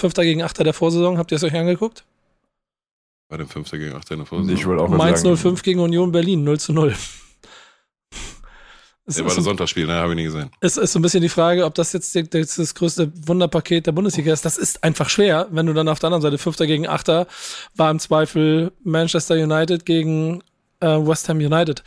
[0.00, 2.04] Fünfter gegen Achter der Vorsaison, habt ihr es euch angeguckt?
[3.28, 4.56] Bei dem Fünfter gegen Achter in der Vorsaison.
[4.56, 6.94] Ich wollte auch Mainz 05 gegen Union Berlin, 0 zu 0.
[9.08, 9.94] Es war das Sonntagsspiel, ne?
[9.94, 10.50] Habe ich nie gesehen.
[10.60, 13.92] Es ist so ein bisschen die Frage, ob das jetzt das, das größte Wunderpaket der
[13.92, 14.44] Bundesliga ist.
[14.44, 17.26] Das ist einfach schwer, wenn du dann auf der anderen Seite Fünfter gegen Achter
[17.74, 20.42] war im Zweifel Manchester United gegen
[20.80, 21.82] äh, West Ham United.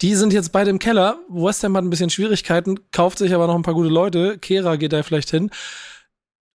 [0.00, 1.18] Die sind jetzt beide im Keller.
[1.28, 4.38] West Ham hat ein bisschen Schwierigkeiten, kauft sich aber noch ein paar gute Leute.
[4.38, 5.50] Kehra geht da vielleicht hin.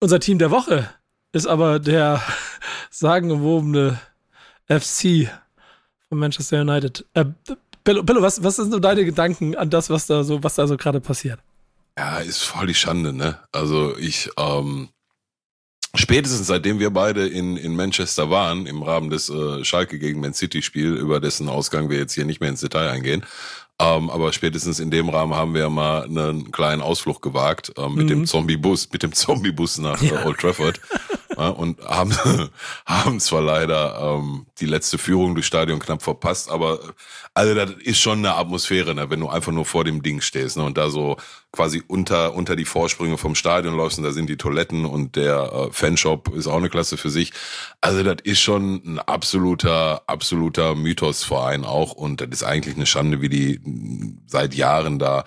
[0.01, 0.89] Unser Team der Woche
[1.37, 2.23] ist aber der
[2.91, 4.01] sagenumwobene
[4.69, 5.31] FC
[6.09, 7.05] von Manchester United.
[7.15, 7.27] Äh,
[7.85, 10.77] Bello was, was sind so deine Gedanken an das, was da so, was da so
[10.77, 11.39] gerade passiert?
[11.97, 13.39] Ja, ist voll die Schande, ne?
[13.53, 14.89] Also ich, ähm,
[15.95, 20.35] spätestens seitdem wir beide in, in Manchester waren, im Rahmen des äh, Schalke gegen Man
[20.35, 23.25] City Spiel, über dessen Ausgang wir jetzt hier nicht mehr ins Detail eingehen,
[23.79, 28.07] ähm, aber spätestens in dem Rahmen haben wir mal einen kleinen Ausflug gewagt ähm, mit
[28.07, 28.09] mhm.
[28.09, 30.25] dem Zombie-Bus, mit dem Zombie-Bus nach äh, ja.
[30.25, 30.81] Old Trafford.
[31.37, 32.15] und haben,
[32.87, 36.81] haben zwar leider ähm, die letzte Führung durchs Stadion knapp verpasst, aber
[37.35, 40.57] also das ist schon eine Atmosphäre, ne, wenn du einfach nur vor dem Ding stehst
[40.57, 41.17] ne, und da so
[41.53, 45.53] quasi unter, unter die Vorsprünge vom Stadion läufst und da sind die Toiletten und der
[45.53, 47.33] äh, Fanshop ist auch eine Klasse für sich.
[47.81, 53.21] Also das ist schon ein absoluter, absoluter Mythosverein auch und das ist eigentlich eine Schande,
[53.21, 53.61] wie die
[54.27, 55.25] seit Jahren da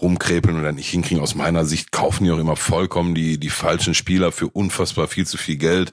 [0.00, 1.22] rumkrepeln und dann nicht hinkriegen.
[1.22, 5.26] Aus meiner Sicht kaufen die auch immer vollkommen die, die falschen Spieler für unfassbar viel
[5.26, 5.92] zu viel Geld.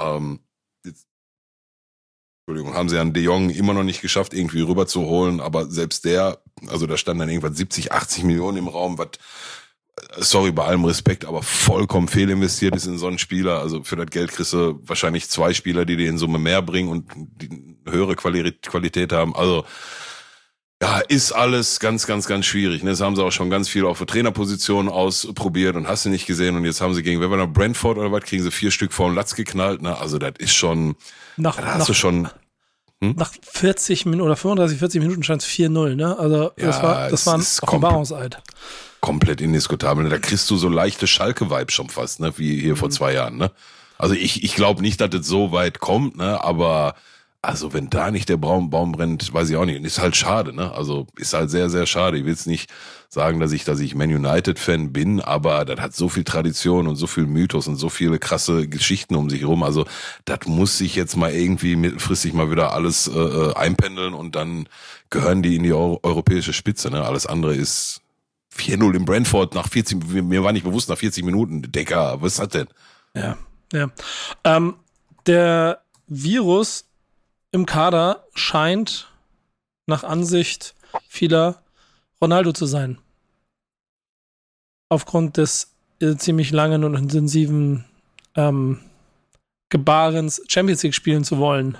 [0.00, 0.40] Ähm,
[0.84, 1.06] jetzt,
[2.46, 6.42] Entschuldigung, haben sie an De Jong immer noch nicht geschafft, irgendwie rüberzuholen, aber selbst der,
[6.66, 9.10] also da stand dann irgendwas 70, 80 Millionen im Raum, was
[10.16, 13.60] sorry, bei allem Respekt, aber vollkommen fehlinvestiert ist in so einen Spieler.
[13.60, 16.88] Also für das Geld kriegst du wahrscheinlich zwei Spieler, die dir in Summe mehr bringen
[16.88, 19.34] und die höhere Qualität haben.
[19.34, 19.64] Also
[20.84, 22.82] ja, ist alles ganz, ganz, ganz schwierig.
[22.82, 22.90] Ne?
[22.90, 26.26] Das haben sie auch schon ganz viel auf der Trainerposition ausprobiert und hast du nicht
[26.26, 26.56] gesehen.
[26.56, 28.92] Und jetzt haben sie gegen, wer war da, Brentford oder was, kriegen sie vier Stück
[28.92, 29.80] vor den Latz geknallt.
[29.80, 29.96] Ne?
[29.96, 30.94] Also das ist schon,
[31.38, 32.28] nach, da hast nach, du schon...
[33.00, 33.14] Hm?
[33.16, 36.18] Nach 40 Minuten oder 35, 40 Minuten stand es 4-0, ne?
[36.18, 38.42] Also das Ja, war, das es war ein Offenbarungseid.
[39.00, 40.08] komplett indiskutabel.
[40.08, 42.32] Da kriegst du so leichte Schalke-Vibes schon fast, ne?
[42.36, 43.50] Wie hier vor zwei Jahren, ne?
[43.98, 46.42] Also ich, ich glaube nicht, dass das so weit kommt, ne?
[46.44, 46.94] Aber
[47.44, 49.82] also wenn da nicht der Baum, Baum brennt, weiß ich auch nicht.
[49.84, 50.72] Ist halt schade, ne?
[50.72, 52.18] Also ist halt sehr, sehr schade.
[52.18, 52.70] Ich will jetzt nicht
[53.08, 56.96] sagen, dass ich, dass ich Man United-Fan bin, aber das hat so viel Tradition und
[56.96, 59.62] so viel Mythos und so viele krasse Geschichten um sich herum.
[59.62, 59.86] Also
[60.24, 64.68] das muss sich jetzt mal irgendwie mittelfristig mal wieder alles äh, äh einpendeln und dann
[65.10, 67.04] gehören die in die Euro europäische Spitze, ne?
[67.04, 68.00] Alles andere ist
[68.56, 71.62] 4-0 in Brentford nach 40, mir war nicht bewusst nach 40 Minuten.
[71.72, 72.68] Decker, was das denn?
[73.14, 73.36] Ja,
[73.72, 73.90] ja.
[74.44, 74.74] Ähm,
[75.26, 76.84] der Virus
[77.54, 79.08] im Kader scheint
[79.86, 80.74] nach Ansicht
[81.06, 81.62] vieler
[82.20, 82.98] Ronaldo zu sein.
[84.88, 87.84] Aufgrund des äh, ziemlich langen und intensiven
[88.34, 88.80] ähm,
[89.68, 91.78] Gebarens Champions League spielen zu wollen.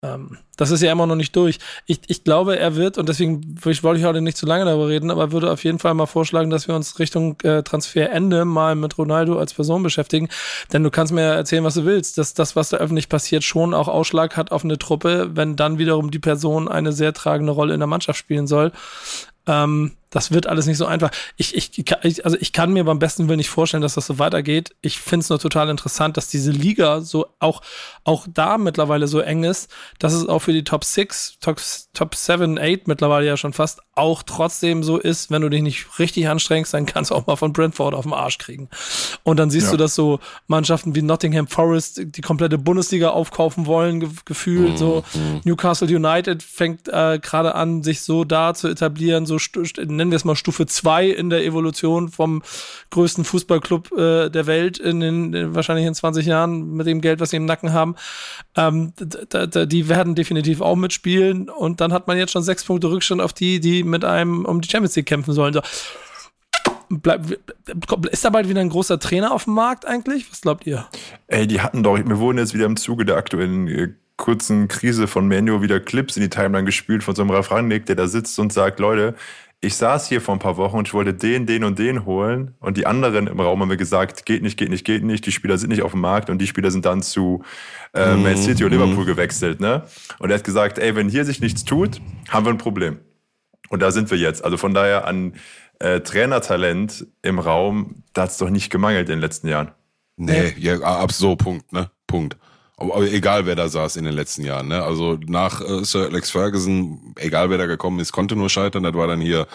[0.00, 1.58] Ähm, das ist ja immer noch nicht durch.
[1.86, 5.10] Ich, ich glaube, er wird, und deswegen wollte ich heute nicht zu lange darüber reden,
[5.10, 8.96] aber würde auf jeden Fall mal vorschlagen, dass wir uns Richtung äh, Transferende mal mit
[8.96, 10.28] Ronaldo als Person beschäftigen.
[10.72, 13.74] Denn du kannst mir erzählen, was du willst, dass das, was da öffentlich passiert, schon
[13.74, 17.74] auch Ausschlag hat auf eine Truppe, wenn dann wiederum die Person eine sehr tragende Rolle
[17.74, 18.72] in der Mannschaft spielen soll.
[19.46, 21.10] Ähm, das wird alles nicht so einfach.
[21.36, 24.18] Ich, ich, ich, also ich kann mir beim besten Willen nicht vorstellen, dass das so
[24.18, 24.74] weitergeht.
[24.80, 27.62] Ich finde es nur total interessant, dass diese Liga so auch,
[28.04, 31.60] auch da mittlerweile so eng ist, dass es auch für die Top 6, Top,
[31.92, 35.98] Top 7, 8 mittlerweile ja schon fast auch trotzdem so ist, wenn du dich nicht
[35.98, 38.68] richtig anstrengst, dann kannst du auch mal von Brentford auf den Arsch kriegen.
[39.24, 39.70] Und dann siehst ja.
[39.72, 44.72] du, dass so Mannschaften wie Nottingham Forest die komplette Bundesliga aufkaufen wollen, ge gefühlt.
[44.72, 44.76] Mhm.
[44.76, 45.04] So
[45.44, 49.38] Newcastle United fängt äh, gerade an, sich so da zu etablieren, so
[49.98, 52.42] nennen wir es mal Stufe 2 in der Evolution vom
[52.90, 57.20] größten Fußballclub äh, der Welt in den in, wahrscheinlich in 20 Jahren mit dem Geld,
[57.20, 57.96] was sie im Nacken haben.
[58.56, 63.20] Ähm, die werden definitiv auch mitspielen und dann hat man jetzt schon sechs Punkte Rückstand
[63.20, 65.54] auf die, die mit einem um die Champions League kämpfen sollen.
[65.54, 65.60] So.
[66.90, 67.38] Bleib,
[68.10, 70.30] ist da bald wieder ein großer Trainer auf dem Markt eigentlich?
[70.30, 70.86] Was glaubt ihr?
[71.26, 75.06] Ey, die hatten doch, wir wurden jetzt wieder im Zuge der aktuellen äh, kurzen Krise
[75.06, 78.08] von Menu wieder Clips in die Timeline gespült von so einem Ralf Rangnick, der da
[78.08, 79.14] sitzt und sagt, Leute,
[79.60, 82.54] ich saß hier vor ein paar Wochen und ich wollte den, den und den holen
[82.60, 85.32] und die anderen im Raum haben mir gesagt, geht nicht, geht nicht, geht nicht, die
[85.32, 87.42] Spieler sind nicht auf dem Markt und die Spieler sind dann zu
[87.92, 88.36] äh, Man mhm.
[88.36, 89.84] City und Liverpool gewechselt, ne?
[90.20, 93.00] Und er hat gesagt, ey, wenn hier sich nichts tut, haben wir ein Problem.
[93.68, 94.44] Und da sind wir jetzt.
[94.44, 95.34] Also von daher an
[95.80, 99.72] äh, Trainertalent im Raum, da hat es doch nicht gemangelt in den letzten Jahren.
[100.16, 101.90] Nee, ja, ab so, Punkt, ne?
[102.06, 102.36] Punkt.
[102.78, 104.82] Aber, aber egal, wer da saß in den letzten Jahren, ne?
[104.82, 108.84] Also nach äh, Sir Alex Ferguson, egal wer da gekommen ist, konnte nur scheitern.
[108.84, 109.46] Das war dann hier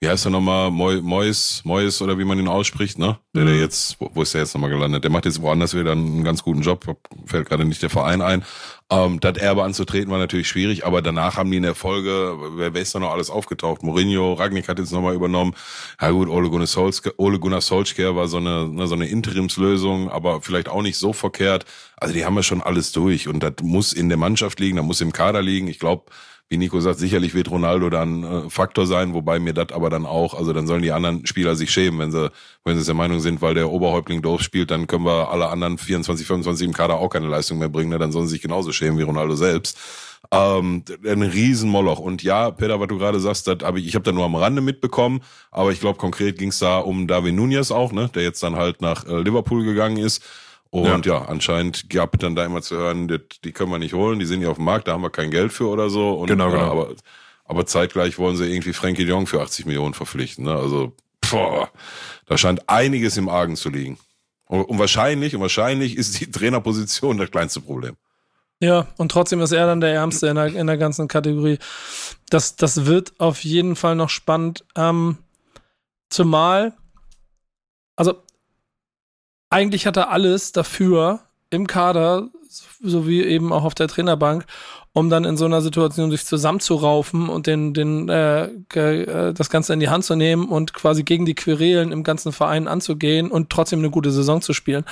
[0.00, 3.18] wie heißt er nochmal, Mois, Mois oder wie man ihn ausspricht, ne?
[3.34, 3.60] Der, der mhm.
[3.60, 5.02] jetzt, wo, ist der jetzt nochmal gelandet?
[5.02, 6.84] Der macht jetzt woanders wieder einen ganz guten Job,
[7.26, 8.44] fällt gerade nicht der Verein ein.
[8.90, 12.74] Ähm, das Erbe anzutreten war natürlich schwierig, aber danach haben die in der Folge, wer,
[12.74, 13.82] wer ist da noch alles aufgetaucht?
[13.82, 15.54] Mourinho, Ragnik hat jetzt nochmal übernommen.
[16.00, 20.10] Ja gut, Ole Gunnar, Solskjaer, Ole Gunnar Solskjaer war so eine, ne, so eine Interimslösung,
[20.10, 21.64] aber vielleicht auch nicht so verkehrt.
[21.96, 24.82] Also die haben ja schon alles durch und das muss in der Mannschaft liegen, da
[24.84, 25.66] muss im Kader liegen.
[25.66, 26.04] Ich glaube,
[26.48, 30.06] wie Nico sagt, sicherlich wird Ronaldo dann äh, Faktor sein, wobei mir das aber dann
[30.06, 32.30] auch, also dann sollen die anderen Spieler sich schämen, wenn sie,
[32.64, 35.76] wenn sie der Meinung sind, weil der Oberhäuptling doof spielt, dann können wir alle anderen
[35.76, 37.98] 24, 25 im Kader auch keine Leistung mehr bringen, ne?
[37.98, 39.78] dann sollen sie sich genauso schämen wie Ronaldo selbst.
[40.30, 42.00] Ähm, ein Riesenmoloch.
[42.00, 44.34] Und ja, Peter, was du gerade sagst, das hab ich, ich habe da nur am
[44.34, 48.22] Rande mitbekommen, aber ich glaube, konkret ging es da um David Nunez auch, ne, der
[48.22, 50.22] jetzt dann halt nach äh, Liverpool gegangen ist.
[50.70, 51.14] Und ja.
[51.14, 54.18] ja, anscheinend gab es dann da immer zu hören, die, die können wir nicht holen,
[54.18, 56.12] die sind ja auf dem Markt, da haben wir kein Geld für oder so.
[56.12, 56.70] Und, genau, genau.
[56.70, 56.94] Aber,
[57.44, 60.44] aber zeitgleich wollen sie irgendwie Frankie de Jong für 80 Millionen verpflichten.
[60.44, 60.54] Ne?
[60.54, 60.92] Also,
[61.30, 61.70] boah,
[62.26, 63.98] da scheint einiges im Argen zu liegen.
[64.44, 67.96] Und, und wahrscheinlich, und wahrscheinlich ist die Trainerposition das kleinste Problem.
[68.60, 71.58] Ja, und trotzdem ist er dann der Ärmste in der, in der ganzen Kategorie.
[72.28, 74.64] Das, das wird auf jeden Fall noch spannend.
[74.74, 75.18] Ähm,
[76.10, 76.74] zumal,
[77.94, 78.22] also
[79.50, 82.28] eigentlich hat er alles dafür im Kader,
[82.80, 84.44] sowie eben auch auf der Trainerbank,
[84.98, 89.72] um dann in so einer Situation sich zusammenzuraufen und den, den, äh, äh, das Ganze
[89.72, 93.48] in die Hand zu nehmen und quasi gegen die Querelen im ganzen Verein anzugehen und
[93.50, 94.84] trotzdem eine gute Saison zu spielen.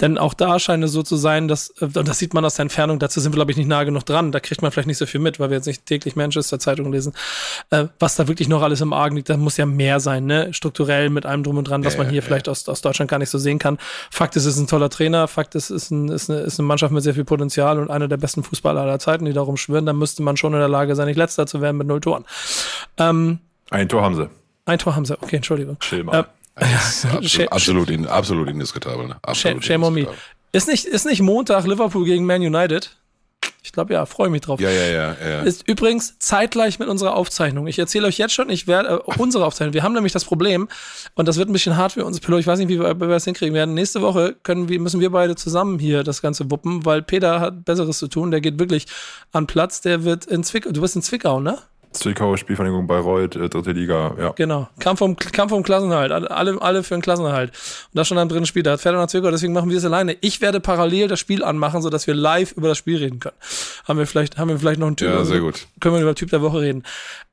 [0.00, 2.54] Denn auch da scheint es so zu sein, dass, äh, und das sieht man aus
[2.54, 4.88] der Entfernung, dazu sind wir, glaube ich, nicht nah genug dran, da kriegt man vielleicht
[4.88, 7.12] nicht so viel mit, weil wir jetzt nicht täglich Manchester-Zeitungen lesen,
[7.70, 10.54] äh, was da wirklich noch alles im Argen liegt, da muss ja mehr sein, ne?
[10.54, 12.48] Strukturell mit allem drum und dran, was man hier vielleicht.
[12.48, 13.78] Aus, aus Deutschland gar nicht so sehen kann.
[14.10, 16.58] Fakt ist, es ist ein toller Trainer, Fakt ist, es ist, ein, ist, eine, ist
[16.58, 19.47] eine Mannschaft mit sehr viel Potenzial und einer der besten Fußballer aller Zeiten, die darum
[19.56, 22.00] schwören, dann müsste man schon in der Lage sein, nicht letzter zu werden mit null
[22.00, 22.24] Toren.
[22.98, 23.38] Ähm,
[23.70, 24.28] ein Tor haben sie.
[24.66, 25.78] Ein Tor haben sie, okay, Entschuldigung.
[25.80, 26.26] Chill mal.
[26.56, 29.08] Äh, absolut, absolut, in, absolut indiskutabel.
[29.08, 29.16] Ne?
[29.22, 30.06] Absolut shame, shame on me.
[30.52, 32.96] Ist nicht, ist nicht Montag Liverpool gegen Man United?
[33.62, 34.60] Ich glaube ja, freue mich drauf.
[34.60, 35.42] Ja, ja, ja, ja.
[35.42, 37.66] Ist übrigens zeitgleich mit unserer Aufzeichnung.
[37.66, 39.74] Ich erzähle euch jetzt schon, ich werde äh, unsere Aufzeichnung.
[39.74, 40.68] Wir haben nämlich das Problem
[41.14, 42.38] und das wird ein bisschen hart für uns, Pillow.
[42.38, 43.74] Ich weiß nicht, wie wir, wir das hinkriegen werden.
[43.74, 47.64] Nächste Woche können wir, müssen wir beide zusammen hier das Ganze wuppen, weil Peter hat
[47.64, 48.30] Besseres zu tun.
[48.30, 48.86] Der geht wirklich
[49.32, 49.80] an Platz.
[49.80, 50.70] Der wird in Zwickau.
[50.70, 51.58] Du bist in Zwickau, ne?
[51.92, 54.32] Zwickau, Spielvereinigung Bayreuth, äh, dritte Liga, ja.
[54.32, 54.68] Genau.
[54.78, 56.12] Kampf um, Kampf um Klassenerhalt.
[56.12, 57.50] Alle, alle für einen Klassenerhalt.
[57.50, 58.66] Und da schon dann drin spielt.
[58.66, 60.16] Da er nach Zwickau, deswegen machen wir es alleine.
[60.20, 63.36] Ich werde parallel das Spiel anmachen, sodass wir live über das Spiel reden können.
[63.86, 65.08] Haben wir vielleicht, haben wir vielleicht noch einen Typ.
[65.08, 65.66] Ja, sehr gut.
[65.80, 66.84] Können wir über Typ der Woche reden.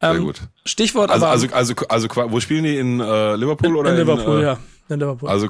[0.01, 0.41] Ähm, sehr gut.
[0.65, 1.33] Stichwort also, aber.
[1.33, 2.77] Also, also, also, wo spielen die?
[2.77, 4.57] In äh, Liverpool in, oder in Liverpool, in, äh, ja.
[4.87, 5.29] In Liverpool.
[5.29, 5.47] Also,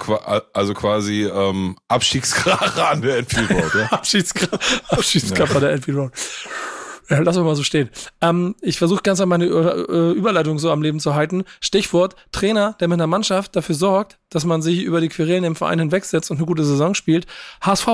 [0.53, 3.85] also quasi ähm, Abstiegskracher an der Enfield Road, ja?
[3.91, 5.59] Abstiegskracher Abstiegskracher ja.
[5.59, 6.11] der Enfield Road.
[7.07, 7.89] Lass mal so stehen.
[8.21, 11.43] Ähm, ich versuche ganz an meine äh, Überleitung so am Leben zu halten.
[11.61, 15.55] Stichwort Trainer, der mit einer Mannschaft dafür sorgt, dass man sich über die Querelen im
[15.55, 17.27] Verein hinwegsetzt und eine gute Saison spielt.
[17.61, 17.87] HSV.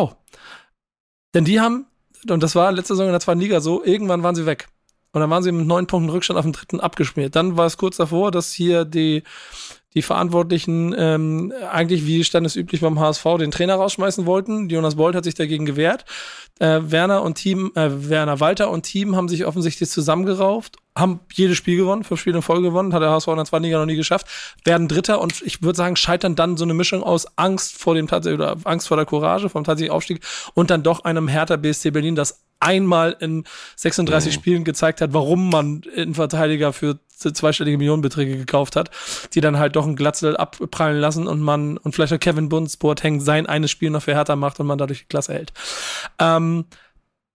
[1.33, 1.87] Denn die haben,
[2.29, 4.67] und das war letzte Saison in der zweiten Liga so, irgendwann waren sie weg.
[5.13, 7.35] Und dann waren sie mit neun Punkten Rückstand auf dem dritten abgeschmiert.
[7.35, 9.23] Dann war es kurz davor, dass hier die
[9.93, 14.69] die Verantwortlichen ähm, eigentlich wie standesüblich beim HSV den Trainer rausschmeißen wollten.
[14.69, 16.05] Jonas Bolt hat sich dagegen gewehrt.
[16.59, 21.57] Äh, Werner und Team, äh, Werner Walter und Team haben sich offensichtlich zusammengerauft, haben jedes
[21.57, 23.85] Spiel gewonnen, fünf Spiele in Folge gewonnen, hat der HSV in der zweiten Liga noch
[23.85, 24.27] nie geschafft,
[24.63, 28.07] werden Dritter und ich würde sagen, scheitern dann so eine Mischung aus Angst vor dem
[28.07, 30.21] oder Angst vor der Courage vom tatsächlichen Aufstieg
[30.53, 33.43] und dann doch einem Hertha BSC Berlin, das einmal in
[33.75, 34.39] 36 mhm.
[34.39, 38.89] Spielen gezeigt hat, warum man einen Verteidiger für zweistellige Millionenbeträge gekauft hat,
[39.33, 43.03] die dann halt doch ein Glatzel abprallen lassen und man, und vielleicht auch Kevin Bundsboard
[43.03, 45.53] hängt sein eines Spiel noch für Hertha macht und man dadurch die Klasse hält.
[46.19, 46.65] Ähm,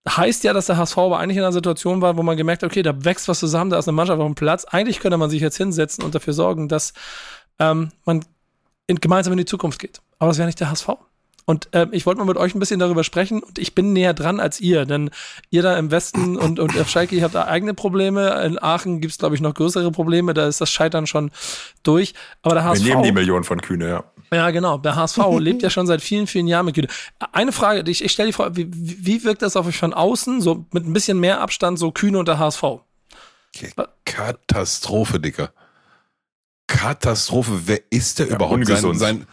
[0.08, 2.70] heißt ja, dass der HSV aber eigentlich in einer Situation war, wo man gemerkt hat,
[2.70, 4.64] okay, da wächst was zusammen, da ist eine Mannschaft auf dem Platz.
[4.64, 6.92] Eigentlich könnte man sich jetzt hinsetzen und dafür sorgen, dass
[7.58, 8.24] ähm, man
[8.86, 10.00] in, gemeinsam in die Zukunft geht.
[10.18, 10.88] Aber das wäre nicht der HSV.
[11.48, 14.14] Und äh, ich wollte mal mit euch ein bisschen darüber sprechen und ich bin näher
[14.14, 15.10] dran als ihr, denn
[15.50, 18.42] ihr da im Westen und, und auf Schalke, ihr habt da eigene Probleme.
[18.44, 21.30] In Aachen gibt's glaube ich, noch größere Probleme, da ist das Scheitern schon
[21.84, 22.14] durch.
[22.42, 22.84] Aber der HSV.
[22.84, 24.04] Wir nehmen die Millionen von Kühne, ja.
[24.32, 24.78] Ja, genau.
[24.78, 26.88] Der HSV lebt ja schon seit vielen, vielen Jahren mit Kühne.
[27.32, 30.40] Eine Frage, ich, ich stelle die Frage, wie, wie wirkt das auf euch von außen,
[30.40, 32.64] so mit ein bisschen mehr Abstand, so Kühne und der HSV?
[34.04, 35.52] Katastrophe, Dicker.
[36.66, 37.62] Katastrophe.
[37.66, 38.66] Wer ist der ja, überhaupt?
[38.66, 39.26] Sein, sein,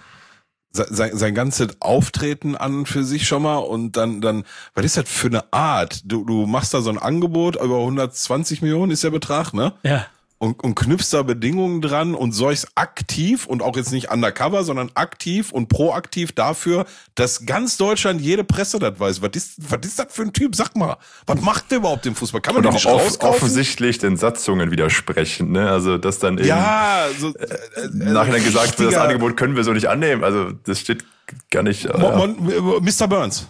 [0.74, 5.10] sein, sein ganzes Auftreten an für sich schon mal und dann, dann, was ist das
[5.10, 6.02] für eine Art?
[6.06, 9.74] Du, du machst da so ein Angebot über 120 Millionen ist der Betrag, ne?
[9.84, 10.08] Ja.
[10.44, 14.92] Und, und knüpfst da Bedingungen dran und sorgst aktiv und auch jetzt nicht undercover, sondern
[14.94, 19.22] aktiv und proaktiv dafür, dass ganz Deutschland, jede Presse das weiß.
[19.22, 20.54] Was ist, was ist das für ein Typ?
[20.54, 22.42] Sag mal, was macht der überhaupt im Fußball?
[22.42, 25.70] Kann man doch off offensichtlich den Satzungen widersprechen, ne?
[25.70, 27.46] Also, dass dann eben, ja, so, äh,
[27.82, 30.26] äh, nachher gesagt wird, das Angebot können wir so nicht annehmen.
[30.26, 31.06] Also, das steht
[31.52, 31.86] gar nicht.
[31.86, 33.08] Äh, Mr.
[33.08, 33.48] Burns.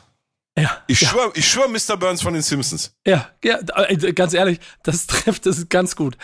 [0.58, 0.84] Ja.
[0.88, 1.10] Ich ja.
[1.10, 1.98] schwöre, ich schwör Mr.
[1.98, 2.96] Burns von den Simpsons.
[3.06, 6.18] Ja, ja, äh, ganz ehrlich, das trifft es ganz gut.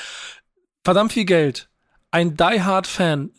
[0.84, 1.70] Verdammt viel Geld.
[2.12, 3.30] Ein Die Hard Fan,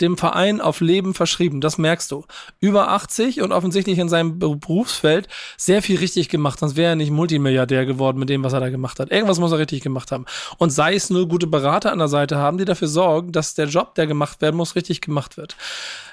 [0.00, 2.24] dem Verein auf Leben verschrieben, das merkst du.
[2.58, 5.28] Über 80 und offensichtlich in seinem Berufsfeld
[5.58, 8.70] sehr viel richtig gemacht, sonst wäre er nicht Multimilliardär geworden mit dem, was er da
[8.70, 9.10] gemacht hat.
[9.10, 10.24] Irgendwas muss er richtig gemacht haben.
[10.56, 13.66] Und sei es nur gute Berater an der Seite haben, die dafür sorgen, dass der
[13.66, 15.56] Job, der gemacht werden muss, richtig gemacht wird.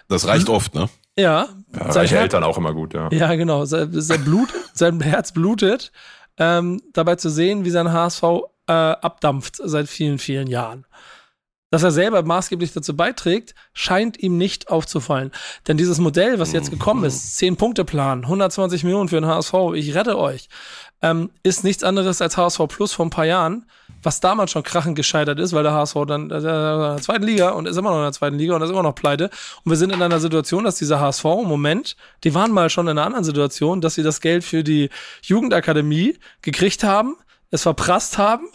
[0.10, 0.56] Das reicht hm.
[0.56, 0.90] oft, ne?
[1.18, 1.48] Ja.
[1.74, 3.10] ja sein Eltern auch immer gut, ja.
[3.12, 3.64] Ja, genau.
[3.64, 5.94] Sein, sein Blut, sein Herz blutet,
[6.38, 8.24] ähm, dabei zu sehen, wie sein HSV
[8.72, 10.86] äh, abdampft seit vielen, vielen Jahren.
[11.72, 15.32] Dass er selber maßgeblich dazu beiträgt, scheint ihm nicht aufzufallen.
[15.68, 20.18] Denn dieses Modell, was jetzt gekommen ist, 10-Punkte-Plan, 120 Millionen für den HSV, ich rette
[20.18, 20.50] euch,
[21.02, 23.66] ähm, ist nichts anderes als HSV Plus vor ein paar Jahren,
[24.04, 27.52] was damals schon krachend gescheitert ist, weil der HSV dann äh, in der zweiten Liga
[27.52, 29.30] und ist immer noch in der zweiten Liga und ist immer noch pleite.
[29.64, 32.88] Und wir sind in einer Situation, dass dieser HSV im Moment, die waren mal schon
[32.88, 34.90] in einer anderen Situation, dass sie das Geld für die
[35.22, 37.16] Jugendakademie gekriegt haben,
[37.52, 38.48] es verprasst haben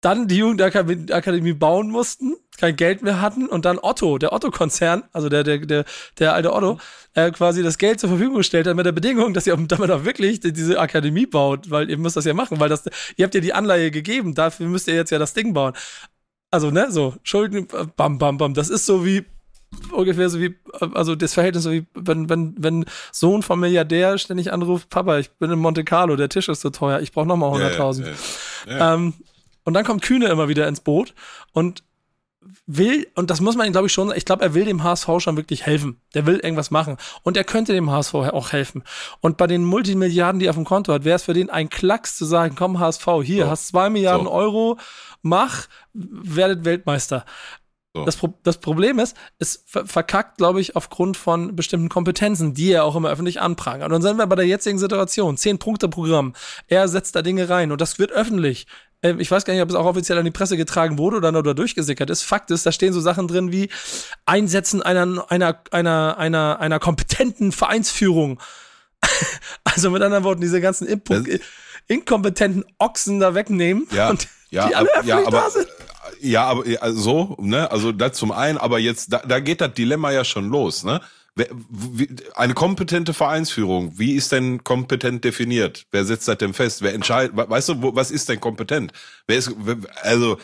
[0.00, 5.28] dann die Jugendakademie bauen mussten, kein Geld mehr hatten und dann Otto, der Otto-Konzern, also
[5.28, 5.84] der, der, der,
[6.18, 6.78] der alte Otto,
[7.14, 10.04] äh, quasi das Geld zur Verfügung gestellt hat mit der Bedingung, dass ihr damit auch
[10.04, 12.84] wirklich diese Akademie baut, weil ihr müsst das ja machen, weil das,
[13.16, 15.72] ihr habt ja die Anleihe gegeben, dafür müsst ihr jetzt ja das Ding bauen.
[16.50, 19.24] Also, ne, so, Schulden, bam, bam, bam, das ist so wie,
[19.92, 20.56] ungefähr so wie,
[20.94, 25.30] also das Verhältnis so wie, wenn, wenn, wenn Sohn vom Milliardär ständig anruft, Papa, ich
[25.32, 28.00] bin in Monte Carlo, der Tisch ist so teuer, ich brauche nochmal 100.000.
[28.00, 28.08] Yeah,
[28.66, 28.94] yeah, yeah.
[28.94, 29.14] ähm,
[29.64, 31.14] und dann kommt Kühne immer wieder ins Boot
[31.52, 31.82] und
[32.66, 35.08] will, und das muss man ihm, glaube ich, schon, ich glaube, er will dem HSV
[35.18, 36.00] schon wirklich helfen.
[36.14, 36.96] Der will irgendwas machen.
[37.22, 38.84] Und er könnte dem HSV auch helfen.
[39.20, 41.68] Und bei den Multimilliarden, die er auf dem Konto hat, wäre es für den ein
[41.68, 43.50] Klacks zu sagen, komm HSV, hier, so.
[43.50, 44.32] hast zwei Milliarden so.
[44.32, 44.78] Euro,
[45.22, 47.24] mach, werdet Weltmeister.
[47.98, 48.04] So.
[48.04, 52.84] Das, Pro das, Problem ist, es verkackt, glaube ich, aufgrund von bestimmten Kompetenzen, die er
[52.84, 53.86] auch immer öffentlich anprangert.
[53.86, 55.36] Und dann sind wir bei der jetzigen Situation.
[55.36, 56.34] Zehn-Punkte-Programm.
[56.68, 58.66] Er setzt da Dinge rein und das wird öffentlich.
[59.02, 61.32] Ähm, ich weiß gar nicht, ob es auch offiziell an die Presse getragen wurde oder
[61.32, 62.22] nur durchgesickert ist.
[62.22, 63.68] Fakt ist, da stehen so Sachen drin wie
[64.26, 68.40] Einsetzen einer, einer, einer, einer, einer kompetenten Vereinsführung.
[69.64, 71.40] also mit anderen Worten, diese ganzen Input,
[71.88, 75.68] inkompetenten Ochsen da wegnehmen ja, und ja, die alle ab, ja, aber, da sind.
[76.20, 80.10] Ja, aber so, ne, also das zum einen, aber jetzt, da, da geht das Dilemma
[80.10, 81.00] ja schon los, ne?
[82.34, 85.86] Eine kompetente Vereinsführung, wie ist denn kompetent definiert?
[85.92, 86.82] Wer setzt das denn fest?
[86.82, 87.36] Wer entscheidet?
[87.36, 88.92] Weißt du, was ist denn kompetent?
[89.28, 89.54] Wer ist,
[90.02, 90.38] also,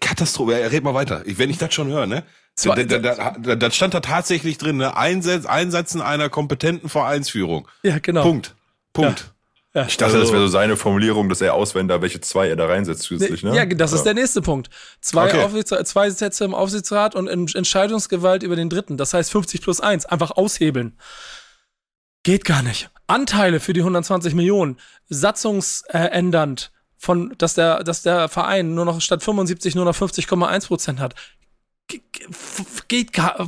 [0.00, 1.22] Katastrophe, red mal weiter.
[1.24, 2.24] Wenn ich das schon höre, ne?
[2.62, 4.96] Da, da, da, da, stand da tatsächlich drin, ne?
[4.96, 7.66] Einsatz, Einsetzen einer kompetenten Vereinsführung.
[7.82, 8.22] Ja, genau.
[8.22, 8.54] Punkt.
[8.92, 9.20] Punkt.
[9.20, 9.33] Ja.
[9.74, 9.86] Ja.
[9.86, 12.66] Ich dachte, also, das wäre so seine Formulierung, dass er auswählt, welche zwei er da
[12.66, 13.42] reinsetzt zusätzlich.
[13.42, 13.56] Ne?
[13.56, 14.70] Ja, das ist der nächste Punkt.
[15.00, 15.64] Zwei, okay.
[15.84, 18.96] zwei Sätze im Aufsichtsrat und Entscheidungsgewalt über den dritten.
[18.96, 20.06] Das heißt 50 plus 1.
[20.06, 20.96] Einfach aushebeln.
[22.22, 22.88] Geht gar nicht.
[23.08, 24.78] Anteile für die 120 Millionen.
[25.08, 26.70] Satzungsändernd.
[26.96, 31.14] Von, dass der, dass der Verein nur noch statt 75 nur noch 50,1 Prozent hat
[32.88, 33.46] geht gar,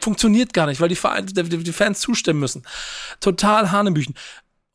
[0.00, 2.62] funktioniert gar nicht, weil die, Vereine, die Fans zustimmen müssen.
[3.20, 4.14] Total Hanebüchen.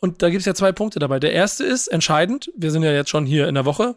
[0.06, 1.20] Und da gibt es ja zwei Punkte dabei.
[1.20, 2.52] Der erste ist entscheidend.
[2.56, 3.96] Wir sind ja jetzt schon hier in der Woche.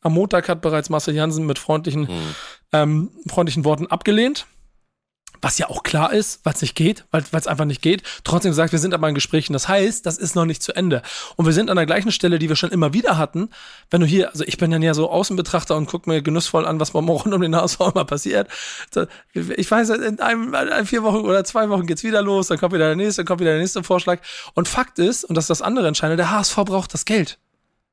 [0.00, 2.34] Am Montag hat bereits Marcel Jansen mit freundlichen, mhm.
[2.72, 4.48] ähm, freundlichen Worten abgelehnt
[5.44, 8.02] was ja auch klar ist, weil nicht geht, weil es einfach nicht geht.
[8.24, 9.52] Trotzdem gesagt, wir sind aber in Gesprächen.
[9.52, 11.02] Das heißt, das ist noch nicht zu Ende.
[11.36, 13.50] Und wir sind an der gleichen Stelle, die wir schon immer wieder hatten.
[13.90, 16.80] Wenn du hier, also ich bin dann ja so Außenbetrachter und guck mir genussvoll an,
[16.80, 18.48] was rund um den HSV immer passiert.
[19.34, 22.72] Ich weiß, in einem, in vier Wochen oder zwei Wochen geht's wieder los, dann kommt
[22.72, 24.20] wieder der nächste, dann kommt wieder der nächste Vorschlag.
[24.54, 27.38] Und Fakt ist, und das ist das andere Entscheidende, der HSV braucht das Geld.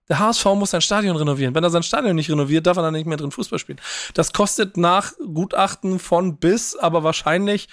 [0.10, 1.56] Der HSV muss sein Stadion renovieren.
[1.56, 3.80] Wenn er sein Stadion nicht renoviert, darf er dann nicht mehr drin Fußball spielen.
[4.14, 7.70] Das kostet nach Gutachten von bis, aber wahrscheinlich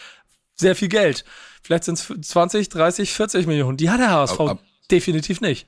[0.54, 1.24] sehr viel Geld.
[1.62, 3.76] Vielleicht sind es 20, 30, 40 Millionen.
[3.76, 5.66] Die hat der HSV ab, ab, definitiv nicht.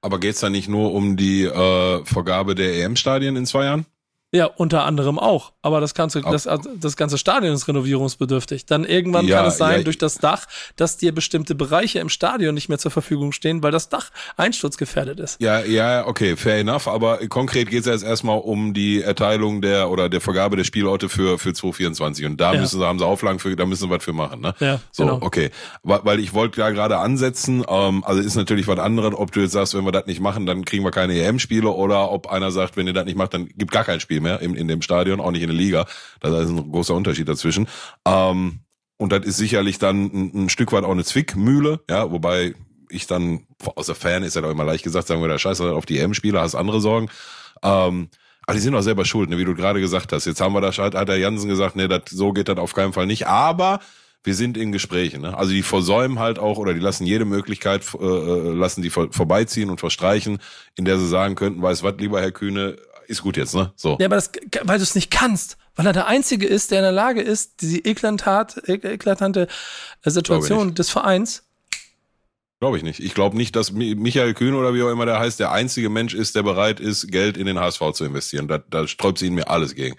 [0.00, 3.86] Aber geht es da nicht nur um die äh, Vergabe der EM-Stadien in zwei Jahren?
[4.34, 5.52] Ja, unter anderem auch.
[5.60, 8.64] Aber das ganze, das, also das ganze Stadion ist renovierungsbedürftig.
[8.64, 12.08] Dann irgendwann ja, kann es sein, ja, durch das Dach, dass dir bestimmte Bereiche im
[12.08, 15.38] Stadion nicht mehr zur Verfügung stehen, weil das Dach einsturzgefährdet ist.
[15.42, 16.88] Ja, ja, okay, fair enough.
[16.88, 21.10] Aber konkret geht es jetzt erstmal um die Erteilung der oder der Vergabe der Spielorte
[21.10, 22.24] für, für 2024.
[22.24, 22.60] Und da ja.
[22.60, 24.54] müssen sie, haben sie Auflagen für, da müssen sie was für machen, ne?
[24.60, 25.18] Ja, so, genau.
[25.20, 25.50] okay.
[25.82, 29.52] Weil ich wollte da gerade ansetzen, ähm, also ist natürlich was anderes, ob du jetzt
[29.52, 32.78] sagst, wenn wir das nicht machen, dann kriegen wir keine EM-Spiele oder ob einer sagt,
[32.78, 35.20] wenn ihr das nicht macht, dann gibt gar kein Spiel mehr in, in dem Stadion,
[35.20, 35.86] auch nicht in der Liga.
[36.20, 37.68] Da ist ein großer Unterschied dazwischen.
[38.06, 38.60] Ähm,
[38.96, 42.54] und das ist sicherlich dann ein, ein Stück weit auch eine Zwickmühle, ja, wobei
[42.88, 45.86] ich dann, außer Fan ist ja doch immer leicht gesagt, sagen wir, da scheiße auf
[45.86, 47.08] die EM-Spieler, hast andere Sorgen.
[47.62, 48.08] Ähm,
[48.46, 50.26] aber die sind auch selber schuld, ne, wie du gerade gesagt hast.
[50.26, 52.92] Jetzt haben wir da, hat der Jansen gesagt, ne, das, so geht das auf keinen
[52.92, 53.26] Fall nicht.
[53.26, 53.80] Aber
[54.24, 55.22] wir sind in Gesprächen.
[55.22, 55.36] Ne?
[55.36, 59.12] Also die versäumen halt auch oder die lassen jede Möglichkeit, äh, äh lassen die vor,
[59.12, 60.38] vorbeiziehen und verstreichen,
[60.76, 63.72] in der sie sagen könnten, weiß was, lieber Herr Kühne, ist gut jetzt, ne?
[63.76, 63.96] So.
[64.00, 64.32] Ja, aber das,
[64.62, 67.60] weil du es nicht kannst, weil er der Einzige ist, der in der Lage ist,
[67.60, 69.48] diese eklatant, eklatante
[70.02, 71.44] äh, Situation des Vereins
[72.62, 73.00] Glaube ich nicht.
[73.00, 76.14] Ich glaube nicht, dass Michael Kühn oder wie auch immer der heißt, der einzige Mensch
[76.14, 78.46] ist, der bereit ist, Geld in den HSV zu investieren.
[78.46, 79.96] Da, da sträubt sie ihn mir alles gegen.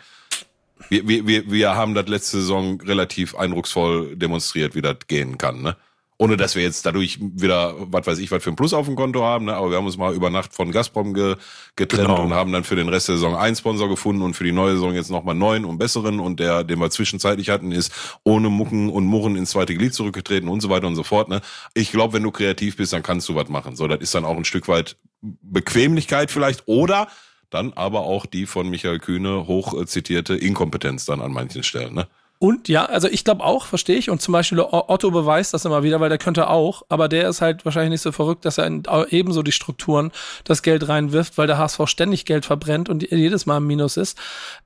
[0.87, 5.61] Wir, wir, wir haben das letzte Saison relativ eindrucksvoll demonstriert, wie das gehen kann.
[5.61, 5.75] Ne?
[6.17, 8.95] Ohne dass wir jetzt dadurch wieder, was weiß ich, was für ein Plus auf dem
[8.95, 9.55] Konto haben, ne?
[9.55, 11.35] aber wir haben uns mal über Nacht von Gazprom ge
[11.75, 12.23] getrennt genau.
[12.23, 14.73] und haben dann für den Rest der Saison einen Sponsor gefunden und für die neue
[14.73, 17.91] Saison jetzt nochmal neun und besseren und der, den wir zwischenzeitlich hatten, ist
[18.23, 21.29] ohne Mucken und Murren ins zweite Glied zurückgetreten und so weiter und so fort.
[21.29, 21.41] Ne?
[21.73, 23.75] Ich glaube, wenn du kreativ bist, dann kannst du was machen.
[23.75, 27.07] So, das ist dann auch ein Stück weit Bequemlichkeit vielleicht oder
[27.49, 31.93] dann aber auch die von Michael Kühne hoch zitierte Inkompetenz dann an manchen Stellen.
[31.93, 32.07] Ne?
[32.39, 34.09] Und ja, also ich glaube auch, verstehe ich.
[34.09, 37.39] Und zum Beispiel Otto beweist das immer wieder, weil der könnte auch, aber der ist
[37.39, 40.11] halt wahrscheinlich nicht so verrückt, dass er in, ebenso die Strukturen
[40.43, 44.17] das Geld reinwirft, weil der HSV ständig Geld verbrennt und jedes Mal im Minus ist.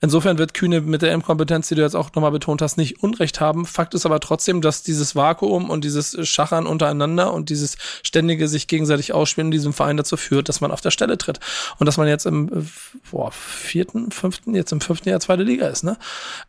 [0.01, 3.39] Insofern wird Kühne mit der M-Kompetenz, die du jetzt auch nochmal betont hast, nicht Unrecht
[3.41, 3.68] haben.
[3.68, 8.68] Fakt ist aber trotzdem, dass dieses Vakuum und dieses Schachern untereinander und dieses ständige sich
[8.68, 11.39] gegenseitig ausspielen in diesem Verein dazu führt, dass man auf der Stelle tritt.
[11.78, 12.68] Und dass man jetzt im
[13.11, 15.95] boah, vierten, fünften, jetzt im fünften Jahr zweite Liga ist, ne?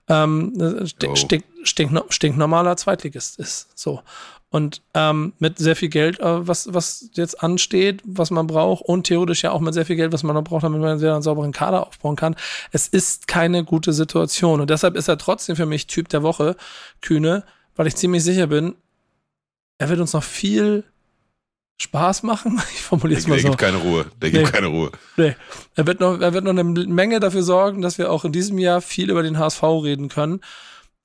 [0.09, 0.55] Ähm,
[1.19, 3.69] stink, stink, stinknormaler Zweitligist ist.
[3.79, 4.03] So.
[4.51, 9.07] Und ähm, mit sehr viel Geld, äh, was, was jetzt ansteht, was man braucht, und
[9.07, 11.53] theoretisch ja auch mit sehr viel Geld, was man noch braucht, damit man einen sauberen
[11.53, 12.35] Kader aufbauen kann.
[12.73, 14.61] Es ist keine gute Situation.
[14.61, 16.57] Und deshalb ist er trotzdem für mich Typ der Woche,
[17.03, 17.45] Kühne,
[17.77, 18.75] weil ich ziemlich sicher bin,
[19.77, 20.85] er wird uns noch viel
[21.81, 22.61] Spaß machen.
[22.73, 23.49] Ich formuliere es mal so.
[23.49, 24.07] Der gibt keine Ruhe.
[24.23, 24.51] Der gibt nee.
[24.51, 24.91] keine Ruhe.
[25.19, 25.37] Nee.
[25.75, 28.59] Er wird, noch, er wird noch eine Menge dafür sorgen, dass wir auch in diesem
[28.59, 30.41] Jahr viel über den HSV reden können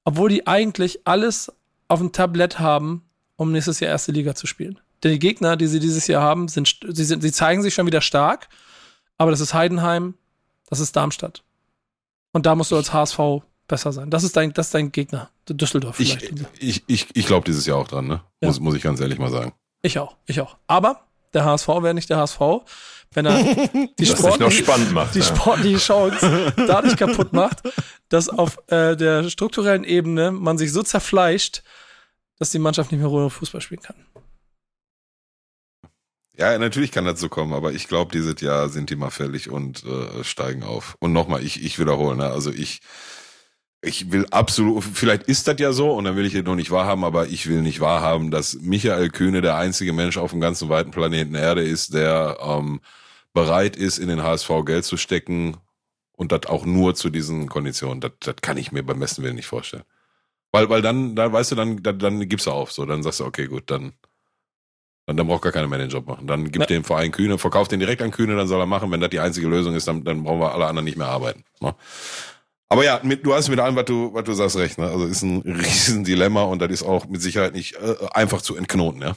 [0.04, 1.52] obwohl die eigentlich alles
[1.88, 3.04] auf dem Tablett haben,
[3.36, 4.80] um nächstes Jahr erste Liga zu spielen.
[5.04, 7.86] Denn die Gegner, die sie dieses Jahr haben, sind, sie, sind, sie zeigen sich schon
[7.86, 8.48] wieder stark,
[9.18, 10.16] aber das ist Heidenheim,
[10.70, 11.44] das ist Darmstadt.
[12.32, 13.20] Und da musst du als HSV
[13.68, 14.10] besser sein.
[14.10, 16.24] Das ist dein, das ist dein Gegner, Düsseldorf vielleicht.
[16.24, 18.22] Ich, ich, ich, ich glaube dieses Jahr auch dran, ne?
[18.42, 18.48] Ja.
[18.48, 19.54] Muss, muss ich ganz ehrlich mal sagen.
[19.82, 20.58] Ich auch, ich auch.
[20.68, 22.40] Aber der HSV wäre nicht der HSV,
[23.14, 23.44] wenn er
[24.00, 25.26] die, sportliche, macht, die ja.
[25.26, 27.62] sportliche Chance dadurch kaputt macht,
[28.10, 31.64] dass auf äh, der strukturellen Ebene man sich so zerfleischt,
[32.40, 33.96] dass die Mannschaft nicht mehr ruhig Fußball spielen kann.
[36.36, 39.52] Ja, natürlich kann das so kommen, aber ich glaube, dieses Jahr sind die mal fällig
[39.52, 40.96] und äh, steigen auf.
[41.00, 42.26] Und nochmal, ich, ich wiederhole, ne?
[42.26, 42.80] also ich,
[43.84, 46.72] ich will absolut, vielleicht ist das ja so und dann will ich es noch nicht
[46.72, 50.70] wahrhaben, aber ich will nicht wahrhaben, dass Michael Kühne der einzige Mensch auf dem ganzen
[50.70, 52.80] weiten Planeten Erde ist, der ähm,
[53.34, 55.58] bereit ist, in den HSV Geld zu stecken
[56.14, 58.00] und das auch nur zu diesen Konditionen.
[58.00, 59.84] Das, das kann ich mir beim besten Willen nicht vorstellen.
[60.54, 62.72] Weil, weil dann, da weißt du, dann, dann, dann gibst du auf.
[62.72, 63.92] So, dann sagst du, okay, gut, dann,
[65.08, 66.28] dann, dann braucht gar keiner mehr den Job machen.
[66.28, 66.78] Dann gibt ja.
[66.78, 68.92] dem Verein Kühne, verkauft den direkt an Kühne, dann soll er machen.
[68.92, 71.44] Wenn das die einzige Lösung ist, dann, dann brauchen wir alle anderen nicht mehr arbeiten.
[71.60, 71.76] Ne?
[72.74, 74.80] Aber ja, mit, du hast mit allem, was du, was du sagst, recht.
[74.80, 74.88] Ne?
[74.88, 78.56] Also ist ein riesen Dilemma und das ist auch mit Sicherheit nicht äh, einfach zu
[78.56, 79.16] entknoten, ja.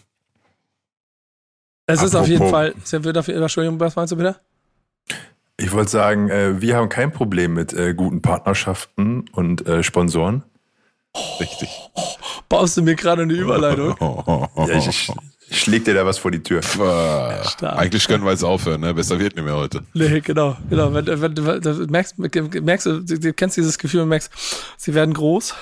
[1.87, 4.37] Es ist auf jeden Fall, Entschuldigung, was meinst du bitte?
[5.57, 10.43] Ich wollte sagen, äh, wir haben kein Problem mit äh, guten Partnerschaften und äh, Sponsoren.
[11.41, 11.71] Richtig.
[12.51, 13.97] Baust du mir gerade eine Überleitung?
[14.57, 15.11] ja, ich,
[15.49, 16.61] ich, ich schläg dir da was vor die Tür.
[16.61, 18.95] Äh, eigentlich können wir jetzt aufhören, ne?
[18.95, 19.83] Besser wird nicht mehr heute.
[19.95, 20.93] Nee, genau, genau.
[20.93, 24.31] Wenn, wenn, wenn, merkst, merkst du, du kennst dieses Gefühl und merkst,
[24.77, 25.55] sie werden groß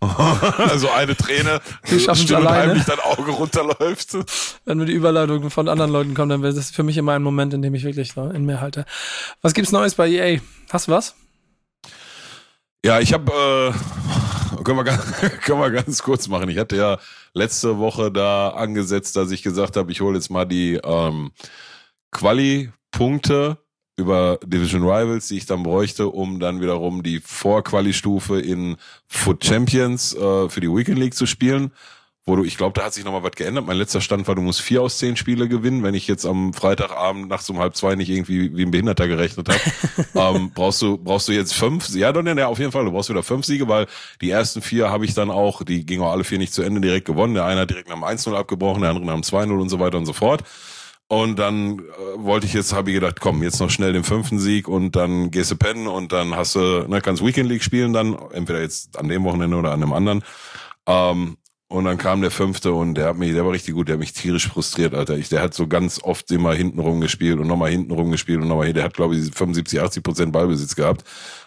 [0.00, 1.60] also eine Träne,
[1.90, 2.50] die es alleine.
[2.50, 4.16] heimlich dein Auge runterläuft.
[4.64, 7.22] Wenn nur die Überleitung von anderen Leuten kommen, dann wäre das für mich immer ein
[7.22, 8.84] Moment, in dem ich wirklich in mir halte.
[9.42, 10.40] Was gibt's Neues bei EA?
[10.70, 11.14] Hast du was?
[12.84, 13.72] Ja, ich habe, äh,
[14.64, 14.84] können, wir,
[15.44, 16.48] können wir ganz kurz machen.
[16.48, 16.98] Ich hatte ja
[17.34, 21.30] letzte Woche da angesetzt, dass ich gesagt habe, ich hole jetzt mal die ähm,
[22.10, 23.58] Quali-Punkte
[23.96, 30.14] über Division Rivals, die ich dann bräuchte, um dann wiederum die Vorquali-Stufe in Foot Champions
[30.14, 31.72] äh, für die Weekend League zu spielen.
[32.30, 33.66] Wo du, ich glaube, da hat sich nochmal was geändert.
[33.66, 35.82] Mein letzter Stand war, du musst vier aus zehn Spiele gewinnen.
[35.82, 39.48] Wenn ich jetzt am Freitagabend nachts um halb zwei nicht irgendwie wie ein Behinderter gerechnet
[39.48, 41.88] habe, ähm, brauchst du brauchst du jetzt fünf.
[41.88, 42.84] Ja, dann ja, auf jeden Fall.
[42.84, 43.88] Du brauchst wieder fünf Siege, weil
[44.20, 46.80] die ersten vier habe ich dann auch, die gingen auch alle vier nicht zu Ende
[46.80, 47.34] direkt gewonnen.
[47.34, 49.80] Der eine hat direkt nach dem 1-0 abgebrochen, der andere nach dem 2-0 und so
[49.80, 50.44] weiter und so fort.
[51.08, 51.82] Und dann äh,
[52.18, 55.32] wollte ich jetzt, habe ich gedacht, komm, jetzt noch schnell den fünften Sieg und dann
[55.32, 58.96] gehst du pennen und dann hast du, ne, kannst Weekend League spielen dann, entweder jetzt
[58.96, 60.22] an dem Wochenende oder an dem anderen.
[60.86, 61.36] Ähm,
[61.70, 64.00] und dann kam der fünfte und der hat mich, der war richtig gut, der hat
[64.00, 65.16] mich tierisch frustriert, Alter.
[65.16, 68.66] Ich, der hat so ganz oft immer hinten rumgespielt und nochmal hinten rumgespielt und nochmal
[68.66, 68.74] hier.
[68.74, 71.04] Der hat, glaube ich, 75, 80 Prozent Ballbesitz gehabt.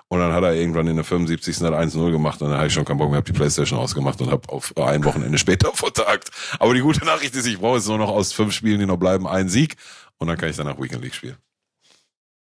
[0.07, 1.59] Und dann hat er irgendwann in der 75.
[1.61, 4.21] halt 1-0 gemacht und dann habe ich schon keinen Bock mehr, hab die Playstation ausgemacht
[4.21, 6.29] und habe auf ein Wochenende später vertagt.
[6.57, 8.97] Aber die gute Nachricht ist, ich brauche jetzt nur noch aus fünf Spielen, die noch
[8.97, 9.75] bleiben, einen Sieg
[10.19, 11.35] und dann kann ich danach Weekend League spielen.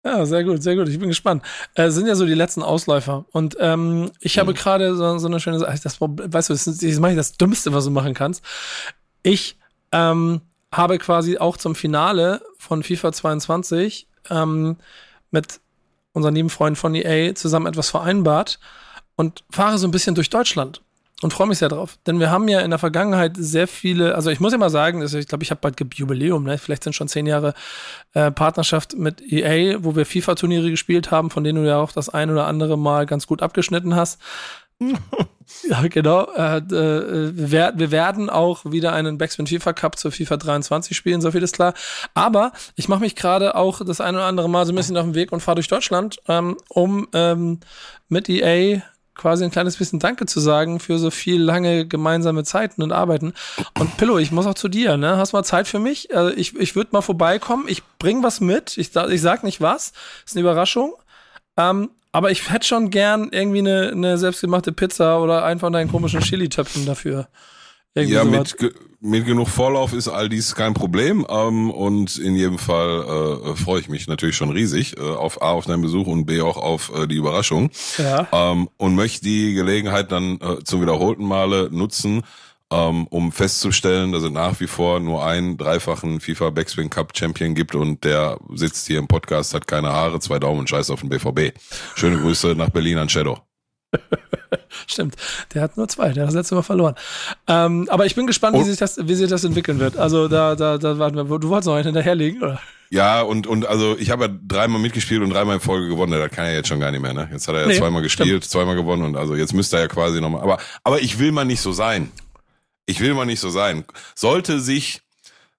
[0.05, 0.87] Ja, sehr gut, sehr gut.
[0.87, 1.43] Ich bin gespannt.
[1.73, 3.25] Äh, sind ja so die letzten Ausläufer.
[3.31, 4.41] Und ähm, ich mhm.
[4.41, 5.79] habe gerade so, so eine schöne Sache.
[5.83, 8.45] Das, weißt du, das ist, das mache ich das Dümmste, was du machen kannst.
[9.23, 9.57] Ich
[9.91, 10.41] ähm,
[10.71, 14.77] habe quasi auch zum Finale von FIFA 22 ähm,
[15.31, 15.59] mit
[16.13, 18.59] unseren lieben Freunden von EA zusammen etwas vereinbart
[19.15, 20.81] und fahre so ein bisschen durch Deutschland
[21.21, 21.97] und freue mich sehr drauf.
[22.05, 25.01] Denn wir haben ja in der Vergangenheit sehr viele, also ich muss ja mal sagen,
[25.01, 26.57] also ich glaube, ich habe bald Jubiläum, ne?
[26.57, 27.53] vielleicht sind schon zehn Jahre
[28.13, 32.09] äh, Partnerschaft mit EA, wo wir FIFA-Turniere gespielt haben, von denen du ja auch das
[32.09, 34.19] ein oder andere Mal ganz gut abgeschnitten hast.
[35.69, 36.27] ja, genau.
[36.35, 41.21] Äh, äh, wir, wir, werden auch wieder einen Backspin FIFA Cup zur FIFA 23 spielen,
[41.21, 41.73] so viel ist klar.
[42.13, 45.05] Aber ich mache mich gerade auch das ein oder andere Mal so ein bisschen auf
[45.05, 47.61] den Weg und fahre durch Deutschland, ähm, um ähm,
[48.09, 48.81] mit EA
[49.15, 53.33] quasi ein kleines bisschen Danke zu sagen für so viel lange gemeinsame Zeiten und Arbeiten.
[53.79, 55.17] Und Pillow, ich muss auch zu dir, ne?
[55.17, 56.15] Hast mal Zeit für mich?
[56.15, 57.65] Also ich ich würde mal vorbeikommen.
[57.67, 58.77] Ich bring was mit.
[58.77, 59.93] Ich, ich sag nicht was.
[60.25, 60.93] Ist eine Überraschung.
[61.57, 65.91] Ähm, aber ich hätte schon gern irgendwie eine, eine selbstgemachte Pizza oder einen von deinen
[65.91, 67.27] komischen Chili-Töpfen dafür.
[67.93, 68.55] Irgendwie ja, mit,
[69.05, 71.25] mit genug Vorlauf ist all dies kein Problem.
[71.29, 75.51] Ähm, und in jedem Fall äh, freue ich mich natürlich schon riesig äh, auf A,
[75.51, 77.69] auf deinen Besuch und B, auch auf äh, die Überraschung.
[77.97, 78.27] Ja.
[78.31, 82.23] Ähm, und möchte die Gelegenheit dann äh, zum wiederholten Male nutzen,
[82.71, 87.53] ähm, um festzustellen, dass es nach wie vor nur einen dreifachen FIFA Backspin Cup Champion
[87.53, 91.01] gibt und der sitzt hier im Podcast, hat keine Haare, zwei Daumen und scheiß auf
[91.01, 91.57] den BVB.
[91.95, 93.39] Schöne Grüße nach Berlin an Shadow.
[94.87, 95.15] Stimmt,
[95.53, 96.95] der hat nur zwei, der hat das letzte Mal verloren.
[97.47, 99.97] Ähm, aber ich bin gespannt, wie sich, das, wie sich das entwickeln wird.
[99.97, 101.39] Also da, da, da warten wir.
[101.39, 102.59] Du wolltest noch einen hinterherlegen, oder?
[102.89, 106.11] Ja, und, und also ich habe ja dreimal mitgespielt und dreimal in Folge gewonnen.
[106.11, 107.29] Das kann er jetzt schon gar nicht mehr, ne?
[107.31, 108.45] Jetzt hat er ja nee, zweimal gespielt, stimmt.
[108.45, 110.41] zweimal gewonnen und also jetzt müsste er ja quasi nochmal.
[110.41, 112.11] Aber, aber ich will mal nicht so sein.
[112.85, 113.83] Ich will mal nicht so sein.
[114.13, 115.01] Sollte sich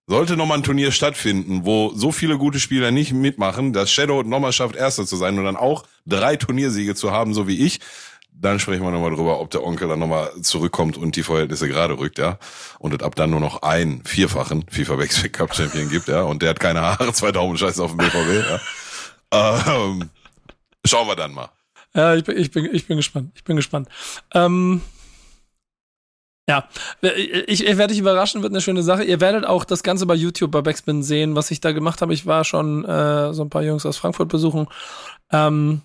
[0.07, 4.53] sollte nochmal ein Turnier stattfinden, wo so viele gute Spieler nicht mitmachen, dass Shadow nochmal
[4.53, 7.81] schafft, Erster zu sein und dann auch drei Turniersiege zu haben, so wie ich,
[8.39, 11.99] dann sprechen wir nochmal drüber, ob der Onkel dann nochmal zurückkommt und die Verhältnisse gerade
[11.99, 12.39] rückt, ja.
[12.79, 16.23] Und es ab dann nur noch einen vierfachen FIFA Backspin Cup Champion gibt, ja.
[16.23, 18.61] Und der hat keine Haare, zwei Daumen Scheiße auf dem BVB, ja.
[19.33, 20.11] Ähm,
[20.85, 21.49] schauen wir dann mal.
[21.95, 23.33] Ja, ich bin, ich bin, ich bin gespannt.
[23.35, 23.89] Ich bin gespannt.
[24.35, 24.83] Ähm,
[26.49, 26.69] ja,
[27.01, 29.03] ich, ich werde dich überraschen, wird eine schöne Sache.
[29.03, 32.15] Ihr werdet auch das Ganze bei YouTube bei Backspin sehen, was ich da gemacht habe.
[32.15, 34.69] Ich war schon äh, so ein paar Jungs aus Frankfurt besuchen.
[35.33, 35.81] Ähm,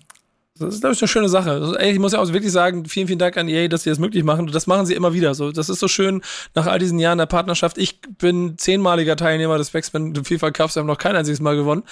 [0.66, 1.76] das ist, glaube ich, eine schöne Sache.
[1.78, 3.98] Ey, ich muss ja auch wirklich sagen, vielen, vielen Dank an EA, dass sie das
[3.98, 4.46] möglich machen.
[4.48, 5.52] Das machen sie immer wieder so.
[5.52, 6.22] Das ist so schön
[6.54, 7.78] nach all diesen Jahren der Partnerschaft.
[7.78, 11.82] Ich bin zehnmaliger Teilnehmer des Backspin FIFA Cups, wir haben noch kein einziges Mal gewonnen.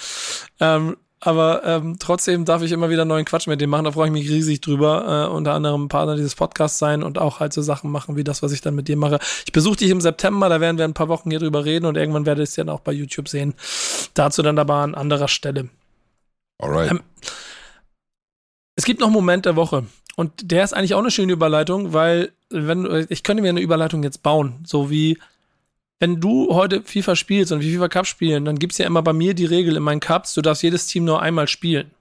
[0.59, 3.85] Ähm, aber ähm, trotzdem darf ich immer wieder neuen Quatsch mit dem machen.
[3.85, 5.27] Da freue ich mich riesig drüber.
[5.29, 8.41] Äh, unter anderem Partner dieses Podcasts sein und auch halt so Sachen machen wie das,
[8.41, 9.19] was ich dann mit dir mache.
[9.45, 11.95] Ich besuche dich im September, da werden wir ein paar Wochen hier drüber reden und
[11.95, 13.53] irgendwann werde ich es dann auch bei YouTube sehen.
[14.15, 15.69] Dazu dann aber an anderer Stelle.
[16.57, 16.89] Alright.
[16.89, 17.01] Ähm,
[18.75, 19.85] es gibt noch einen Moment der Woche.
[20.15, 24.03] Und der ist eigentlich auch eine schöne Überleitung, weil wenn ich könnte mir eine Überleitung
[24.03, 25.17] jetzt bauen, so wie
[25.99, 29.13] wenn du heute FIFA spielst und FIFA Cup spielen, dann gibt es ja immer bei
[29.13, 31.91] mir die Regel in meinen Cups, du darfst jedes Team nur einmal spielen.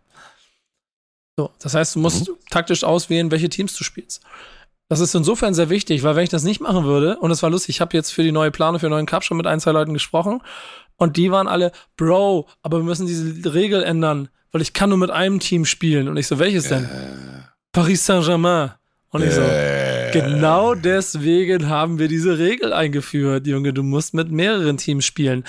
[1.36, 2.34] So, das heißt, du musst mhm.
[2.50, 4.22] taktisch auswählen, welche Teams du spielst.
[4.88, 7.50] Das ist insofern sehr wichtig, weil wenn ich das nicht machen würde, und es war
[7.50, 9.60] lustig, ich habe jetzt für die neue Planung für den neuen Cup schon mit ein,
[9.60, 10.42] zwei Leuten gesprochen
[10.96, 14.98] und die waren alle, Bro, aber wir müssen diese Regel ändern, weil ich kann nur
[14.98, 16.08] mit einem Team spielen.
[16.08, 16.84] Und ich so, welches denn?
[16.84, 16.88] Äh.
[17.72, 18.72] Paris Saint-Germain.
[19.10, 20.10] Und ich so, äh.
[20.12, 23.72] genau deswegen haben wir diese Regel eingeführt, Junge.
[23.72, 25.44] Du musst mit mehreren Teams spielen.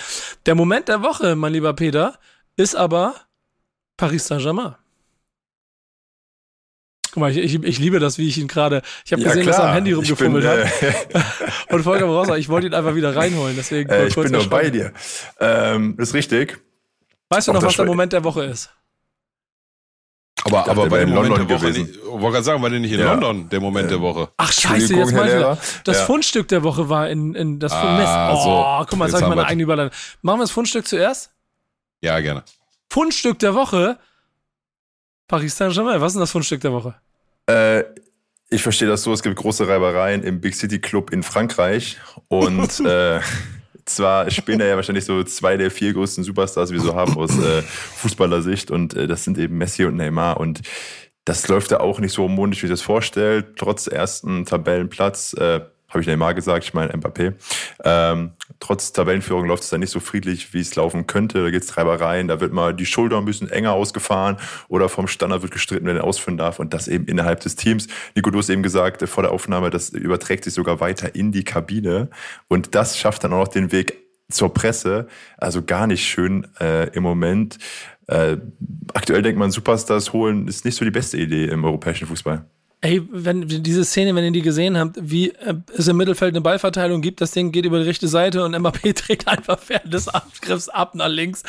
[0.45, 2.17] Der Moment der Woche, mein lieber Peter,
[2.57, 3.15] ist aber
[3.97, 4.75] Paris Saint-Germain.
[7.11, 8.81] Guck mal, ich, ich, ich, liebe das, wie ich ihn gerade.
[9.05, 9.57] Ich habe ja, gesehen, klar.
[9.57, 10.81] dass er am Handy rumgefummelt bin, hat.
[10.81, 11.21] Äh,
[11.73, 13.55] und Volker Brauser, ich wollte ihn einfach wieder reinholen.
[13.57, 14.93] Deswegen äh, ich bin nur bei dir.
[15.39, 16.59] Ähm, ist richtig.
[17.29, 18.69] Weißt du noch, was der Moment der Woche ist?
[20.45, 21.89] Aber, aber bei in London gewesen.
[21.91, 23.13] Ich wollte gerade sagen, war der nicht in ja.
[23.13, 23.97] London der Moment ja.
[23.97, 24.29] der Woche?
[24.37, 25.57] Ach scheiße, jetzt mal wieder.
[25.83, 26.05] Das ja.
[26.05, 28.43] Fundstück der Woche war in, in das ah, Oh,
[28.79, 28.85] so.
[28.89, 29.97] guck mal, jetzt sag ich meine eigene Überleitung.
[30.21, 31.31] Machen wir das Fundstück zuerst?
[32.01, 32.43] Ja, gerne.
[32.89, 33.97] Fundstück der Woche?
[35.27, 36.95] Paris Saint-Germain, was ist denn das Fundstück der Woche?
[37.47, 37.83] Äh,
[38.49, 42.79] ich verstehe das so, es gibt große Reibereien im Big City Club in Frankreich und
[42.85, 43.21] äh,
[43.85, 47.17] zwar spielen da ja wahrscheinlich so zwei der vier größten Superstars, die wir so haben
[47.17, 48.71] aus äh, Fußballersicht.
[48.71, 50.39] Und äh, das sind eben Messi und Neymar.
[50.39, 50.61] Und
[51.25, 53.57] das läuft da auch nicht so harmonisch, wie ich das vorstellt.
[53.57, 55.61] Trotz ersten Tabellenplatz, äh,
[55.91, 57.33] habe ich Neymar gesagt, ich meine Mbappé.
[57.83, 61.43] Ähm, trotz Tabellenführung läuft es da nicht so friedlich, wie es laufen könnte.
[61.43, 64.37] Da gibt es Treibereien, da wird mal die Schulter ein bisschen enger ausgefahren
[64.67, 66.59] oder vom Standard wird gestritten, wer den ausführen darf.
[66.59, 67.87] Und das eben innerhalb des Teams.
[68.15, 71.43] Nico, du hast eben gesagt, vor der Aufnahme, das überträgt sich sogar weiter in die
[71.43, 72.09] Kabine.
[72.47, 73.97] Und das schafft dann auch noch den Weg
[74.29, 75.07] zur Presse.
[75.37, 77.57] Also gar nicht schön äh, im Moment.
[78.07, 78.37] Äh,
[78.93, 82.45] aktuell denkt man, Superstars holen ist nicht so die beste Idee im europäischen Fußball.
[82.83, 86.41] Ey, wenn diese Szene, wenn ihr die gesehen habt, wie äh, es im Mittelfeld eine
[86.41, 90.07] Ballverteilung gibt, das Ding geht über die rechte Seite und Mbappé dreht einfach während des
[90.07, 91.43] Angriffs ab nach links.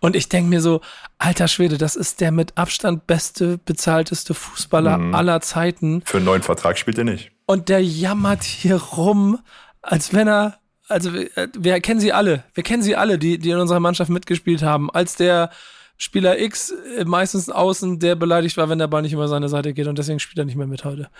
[0.00, 0.80] Und ich denke mir so,
[1.18, 5.14] alter Schwede, das ist der mit Abstand beste, bezahlteste Fußballer mhm.
[5.14, 6.00] aller Zeiten.
[6.06, 7.32] Für einen neuen Vertrag spielt er nicht.
[7.44, 9.38] Und der jammert hier rum,
[9.82, 13.50] als wenn er, also wir, wir kennen sie alle, wir kennen sie alle, die, die
[13.50, 15.50] in unserer Mannschaft mitgespielt haben, als der
[15.98, 19.72] Spieler X, äh, meistens außen, der beleidigt war, wenn der Ball nicht über seine Seite
[19.72, 21.10] geht und deswegen spielt er nicht mehr mit heute.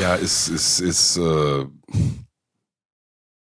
[0.00, 1.66] Ja, ist, ist, ist, äh,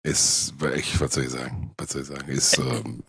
[0.02, 1.72] ist, ich, was soll ich sagen?
[1.78, 2.28] Was soll ich sagen?
[2.28, 3.02] Ist, ähm,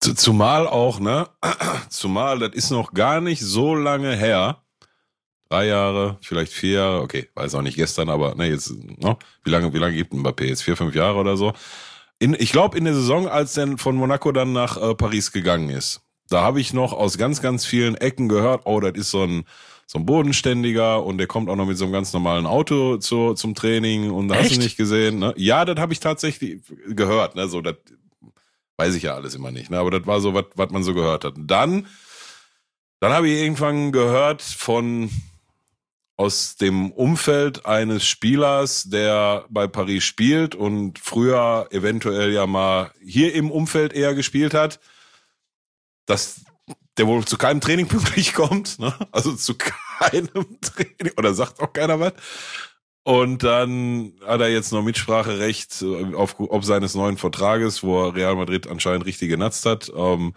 [0.00, 1.28] zumal auch, ne?
[1.88, 4.62] Zumal, das ist noch gar nicht so lange her.
[5.48, 9.16] Drei Jahre, vielleicht vier Jahre, okay, weiß auch nicht gestern, aber ne, jetzt, ne?
[9.44, 10.44] Wie lange, wie lange gibt Mbappé?
[10.44, 11.52] Jetzt vier, fünf Jahre oder so.
[12.18, 15.70] In, ich glaube, in der Saison, als er von Monaco dann nach äh, Paris gegangen
[15.70, 19.24] ist, da habe ich noch aus ganz, ganz vielen Ecken gehört, oh, das ist so
[19.24, 19.44] ein,
[19.86, 23.34] so ein Bodenständiger und der kommt auch noch mit so einem ganz normalen Auto zu,
[23.34, 25.18] zum Training und da hast du nicht gesehen.
[25.18, 25.34] Ne?
[25.36, 27.36] Ja, das habe ich tatsächlich gehört.
[27.36, 27.48] Ne?
[27.48, 27.76] So, das
[28.76, 29.70] weiß ich ja alles immer nicht.
[29.70, 29.78] Ne?
[29.78, 31.34] Aber das war so, was man so gehört hat.
[31.36, 31.86] Dann,
[33.00, 35.10] dann habe ich irgendwann gehört von
[36.16, 43.34] aus dem Umfeld eines Spielers, der bei Paris spielt und früher eventuell ja mal hier
[43.34, 44.78] im Umfeld eher gespielt hat,
[46.06, 46.44] dass
[46.96, 48.94] der wohl zu keinem Training pünktlich kommt, ne?
[49.10, 50.28] also zu keinem
[50.60, 52.12] Training oder sagt auch keiner was.
[53.06, 55.84] Und dann hat er jetzt noch Mitspracherecht
[56.14, 59.92] auf, auf seines neuen Vertrages, wo Real Madrid anscheinend richtig genatzt hat.
[59.94, 60.32] Ähm,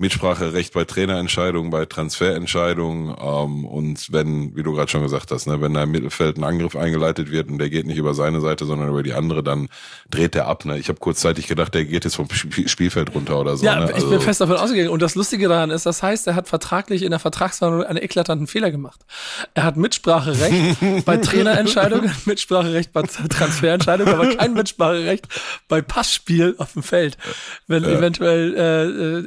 [0.00, 5.60] Mitspracherecht bei Trainerentscheidungen, bei Transferentscheidungen ähm, und wenn, wie du gerade schon gesagt hast, ne,
[5.60, 8.64] wenn da im Mittelfeld ein Angriff eingeleitet wird und der geht nicht über seine Seite,
[8.64, 9.68] sondern über die andere, dann
[10.08, 10.64] dreht der ab.
[10.64, 10.78] Ne?
[10.78, 13.66] Ich habe kurzzeitig gedacht, der geht jetzt vom Spielfeld runter oder so.
[13.66, 13.82] Ja, ne?
[13.82, 14.88] also, ich bin also fest davon ausgegangen.
[14.88, 18.46] Und das Lustige daran ist, das heißt, er hat vertraglich in der Vertragsverhandlung einen eklatanten
[18.46, 19.00] Fehler gemacht.
[19.52, 25.28] Er hat Mitspracherecht bei Trainerentscheidungen, Mitspracherecht bei Transferentscheidungen, aber kein Mitspracherecht
[25.68, 27.18] bei Passspiel auf dem Feld.
[27.66, 27.90] Wenn ja.
[27.90, 28.56] eventuell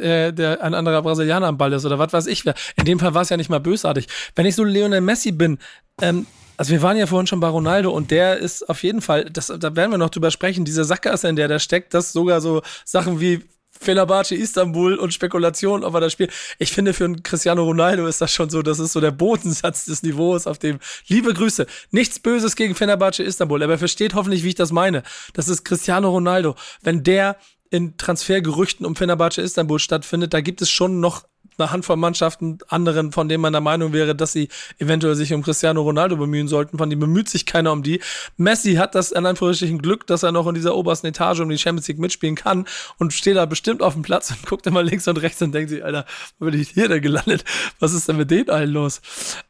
[0.01, 2.45] äh, äh, der ein anderer Brasilianer am Ball ist oder was weiß ich.
[2.75, 4.07] In dem Fall war es ja nicht mal bösartig.
[4.35, 5.59] Wenn ich so Lionel Messi bin,
[6.01, 6.25] ähm,
[6.57, 9.47] also wir waren ja vorhin schon bei Ronaldo und der ist auf jeden Fall, das,
[9.47, 12.61] da werden wir noch drüber sprechen, diese Sackgasse, in der der steckt, dass sogar so
[12.85, 13.41] Sachen wie
[13.79, 16.31] Fenerbahce Istanbul und Spekulation, ob er das spielt.
[16.59, 19.85] Ich finde, für einen Cristiano Ronaldo ist das schon so, das ist so der Bodensatz
[19.85, 24.43] des Niveaus, auf dem, liebe Grüße, nichts Böses gegen Fenerbahce Istanbul, aber er versteht hoffentlich,
[24.43, 25.03] wie ich das meine.
[25.33, 26.55] Das ist Cristiano Ronaldo.
[26.81, 27.37] Wenn der
[27.73, 31.23] in Transfergerüchten um Fenerbahce Istanbul stattfindet, da gibt es schon noch
[31.57, 35.41] eine Handvoll Mannschaften, anderen, von denen man der Meinung wäre, dass sie eventuell sich um
[35.41, 36.77] Cristiano Ronaldo bemühen sollten.
[36.77, 37.99] Von denen bemüht sich keiner um die.
[38.37, 41.57] Messi hat das in Anführungsstrichen Glück, dass er noch in dieser obersten Etage um die
[41.57, 42.65] Champions League mitspielen kann
[42.97, 45.69] und steht da bestimmt auf dem Platz und guckt immer links und rechts und denkt
[45.69, 46.05] sich, Alter,
[46.39, 47.43] wo bin ich hier denn gelandet?
[47.79, 49.01] Was ist denn mit denen allen los?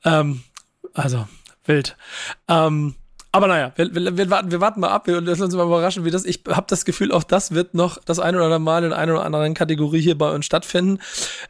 [0.03, 0.43] Ähm,
[0.93, 1.27] also,
[1.65, 1.97] wild.
[2.47, 2.95] Ähm,
[3.33, 6.05] aber naja, wir, wir, wir, warten, wir warten mal ab, wir lassen uns mal überraschen,
[6.05, 6.23] wie das.
[6.23, 9.13] Ich habe das Gefühl, auch das wird noch das eine oder andere Mal in einer
[9.13, 10.99] oder anderen Kategorie hier bei uns stattfinden.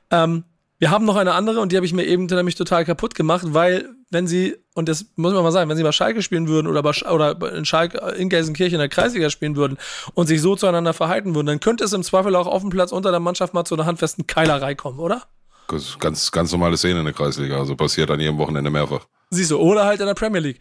[0.09, 0.45] Ähm,
[0.79, 3.43] wir haben noch eine andere und die habe ich mir eben nämlich total kaputt gemacht,
[3.47, 6.67] weil wenn sie, und das muss man mal sagen, wenn sie bei Schalke spielen würden
[6.67, 9.77] oder, bei, oder in Schalke in Gelsenkirchen in der Kreisliga spielen würden
[10.13, 12.93] und sich so zueinander verhalten würden, dann könnte es im Zweifel auch auf dem Platz
[12.93, 15.23] unter der Mannschaft mal zu einer handfesten Keilerei kommen, oder?
[15.99, 19.05] Ganz, ganz normale Szene in der Kreisliga, also passiert an jedem Wochenende mehrfach.
[19.33, 20.59] Siehst du, oder halt in der Premier League.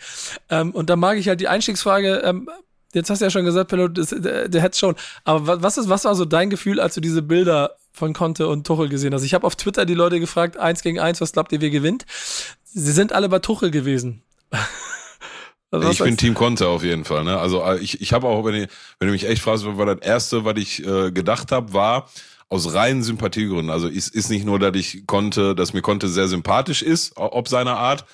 [0.50, 2.48] Ähm, und da mag ich halt die Einstiegsfrage, ähm,
[2.94, 4.94] jetzt hast du ja schon gesagt, Pello, der, der hätte schon.
[5.24, 8.66] Aber was, ist, was war so dein Gefühl, als du diese Bilder von Conte und
[8.66, 9.24] Tuchel gesehen hast?
[9.24, 12.06] Ich habe auf Twitter die Leute gefragt, eins gegen eins, was glaubt ihr, wer gewinnt?
[12.64, 14.22] Sie sind alle bei Tuchel gewesen.
[15.74, 17.24] Also ich bin Team Conte auf jeden Fall.
[17.24, 17.38] Ne?
[17.38, 18.68] Also äh, ich, ich habe auch, wenn, ich,
[18.98, 22.10] wenn du mich echt fragst, war das Erste, was ich äh, gedacht habe, war
[22.50, 23.70] aus reinen Sympathiegründen.
[23.70, 27.48] Also ist, ist nicht nur, dass ich konnte, dass mir Conte sehr sympathisch ist, ob
[27.48, 28.04] seiner Art,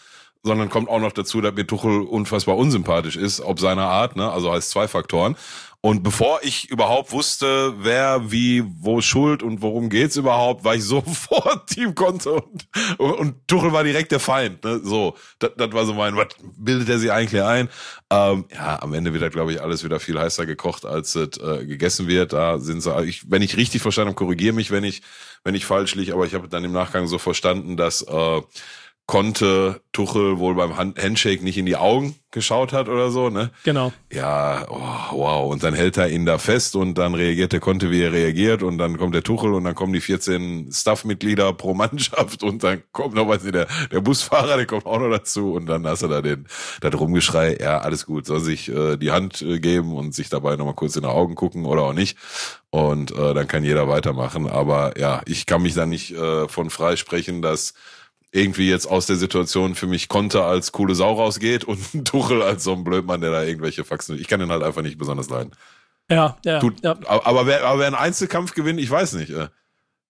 [0.42, 4.30] sondern kommt auch noch dazu, dass mir Tuchel unfassbar unsympathisch ist, ob seiner Art, ne?
[4.30, 5.36] Also heißt zwei Faktoren.
[5.80, 10.82] Und bevor ich überhaupt wusste, wer, wie, wo schuld und worum geht's überhaupt, war ich
[10.84, 12.66] sofort Team Konto und,
[12.98, 14.64] und, und Tuchel war direkt der Feind.
[14.64, 14.80] Ne?
[14.82, 17.68] So, das, das war so mein, was bildet er sich eigentlich ein?
[18.10, 21.38] Ähm, ja, am Ende wird da, glaube ich, alles wieder viel heißer gekocht, als es
[21.38, 22.32] äh, gegessen wird.
[22.32, 25.02] Da sind sie, ich, wenn ich richtig verstanden habe, korrigiere mich, wenn ich,
[25.44, 28.42] wenn ich falsch liege, aber ich habe dann im Nachgang so verstanden, dass äh,
[29.08, 33.50] konnte Tuchel wohl beim Handshake nicht in die Augen geschaut hat oder so, ne?
[33.64, 33.90] Genau.
[34.12, 35.50] Ja, oh, wow.
[35.50, 38.62] Und dann hält er ihn da fest und dann reagiert der Conte, wie er reagiert
[38.62, 42.82] und dann kommt der Tuchel und dann kommen die 14 Staff-Mitglieder pro Mannschaft und dann
[42.92, 46.08] kommt noch, was der, der Busfahrer, der kommt auch noch dazu und dann hast du
[46.08, 46.46] da den,
[46.82, 50.56] da Rumgeschrei, ja, alles gut, soll sich äh, die Hand äh, geben und sich dabei
[50.56, 52.18] nochmal kurz in die Augen gucken oder auch nicht.
[52.68, 54.46] Und äh, dann kann jeder weitermachen.
[54.46, 57.72] Aber ja, ich kann mich da nicht äh, von freisprechen, dass
[58.30, 62.64] irgendwie jetzt aus der Situation für mich Konter als coole Sau rausgeht und Tuchel als
[62.64, 64.18] so ein Blödmann, der da irgendwelche Faxen.
[64.18, 65.52] Ich kann den halt einfach nicht besonders leiden.
[66.10, 66.58] Ja, ja.
[66.58, 66.96] Tut, ja.
[67.06, 69.30] Aber, wer, aber wer einen Einzelkampf gewinnt, ich weiß nicht.
[69.30, 69.48] Äh.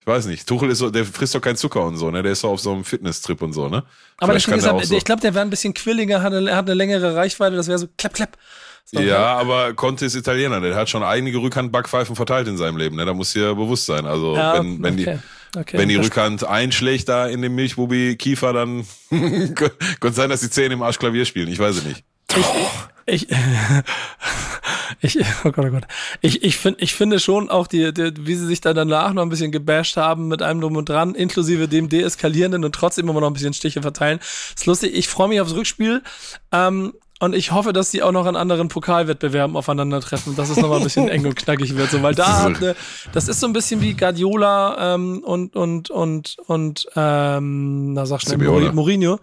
[0.01, 0.47] Ich weiß nicht.
[0.47, 2.23] Tuchel ist so, der frisst doch keinen Zucker und so, ne?
[2.23, 3.85] Der ist so auf so einem Fitness-Trip und so, ne?
[4.19, 4.97] Aber das ist, so.
[4.97, 7.79] ich glaube, der wäre ein bisschen quilliger, hat eine, hat eine längere Reichweite, das wäre
[7.79, 8.39] so klapp, klapp.
[8.85, 12.97] So, ja, aber Conte ist Italiener, der hat schon einige Rückhandbackpfeifen verteilt in seinem Leben,
[12.97, 13.05] ne?
[13.05, 14.07] Da muss hier bewusst sein.
[14.07, 15.19] Also, ja, wenn, wenn okay.
[15.19, 20.41] die Okay, Wenn die Rückhand einschlägt da in dem Milchbubi Kiefer, dann könnte sein, dass
[20.41, 21.49] die Zähne im Arsch Klavier spielen.
[21.49, 22.05] Ich weiß es nicht.
[23.07, 23.31] Ich, ich,
[25.01, 25.85] ich, oh Gott, oh Gott.
[26.21, 29.23] Ich, ich, find, ich finde schon auch, die, die, wie sie sich da danach noch
[29.23, 33.21] ein bisschen gebasht haben mit einem drum und dran, inklusive dem deeskalierenden und trotzdem immer
[33.21, 34.19] noch ein bisschen Stiche verteilen.
[34.19, 34.95] ist lustig.
[34.95, 36.03] Ich freue mich aufs Rückspiel.
[36.53, 40.79] Ähm, und ich hoffe, dass die auch noch an anderen Pokalwettbewerben aufeinandertreffen, dass es nochmal
[40.79, 41.91] ein bisschen eng und knackig wird.
[41.91, 42.77] So, weil da hat, ne,
[43.13, 48.21] das ist so ein bisschen wie Guardiola ähm, und und und und ähm, na sag
[48.21, 48.39] schnell
[48.73, 49.19] Mourinho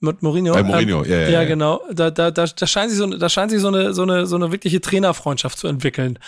[0.00, 0.54] mit Mourinho.
[0.54, 1.82] Bei Mourinho, ähm, ja, ja, ja, genau.
[1.92, 4.36] Da, da, da, da scheint sich so, da scheint sich so eine, so eine, so
[4.36, 6.18] eine wirkliche Trainerfreundschaft zu entwickeln.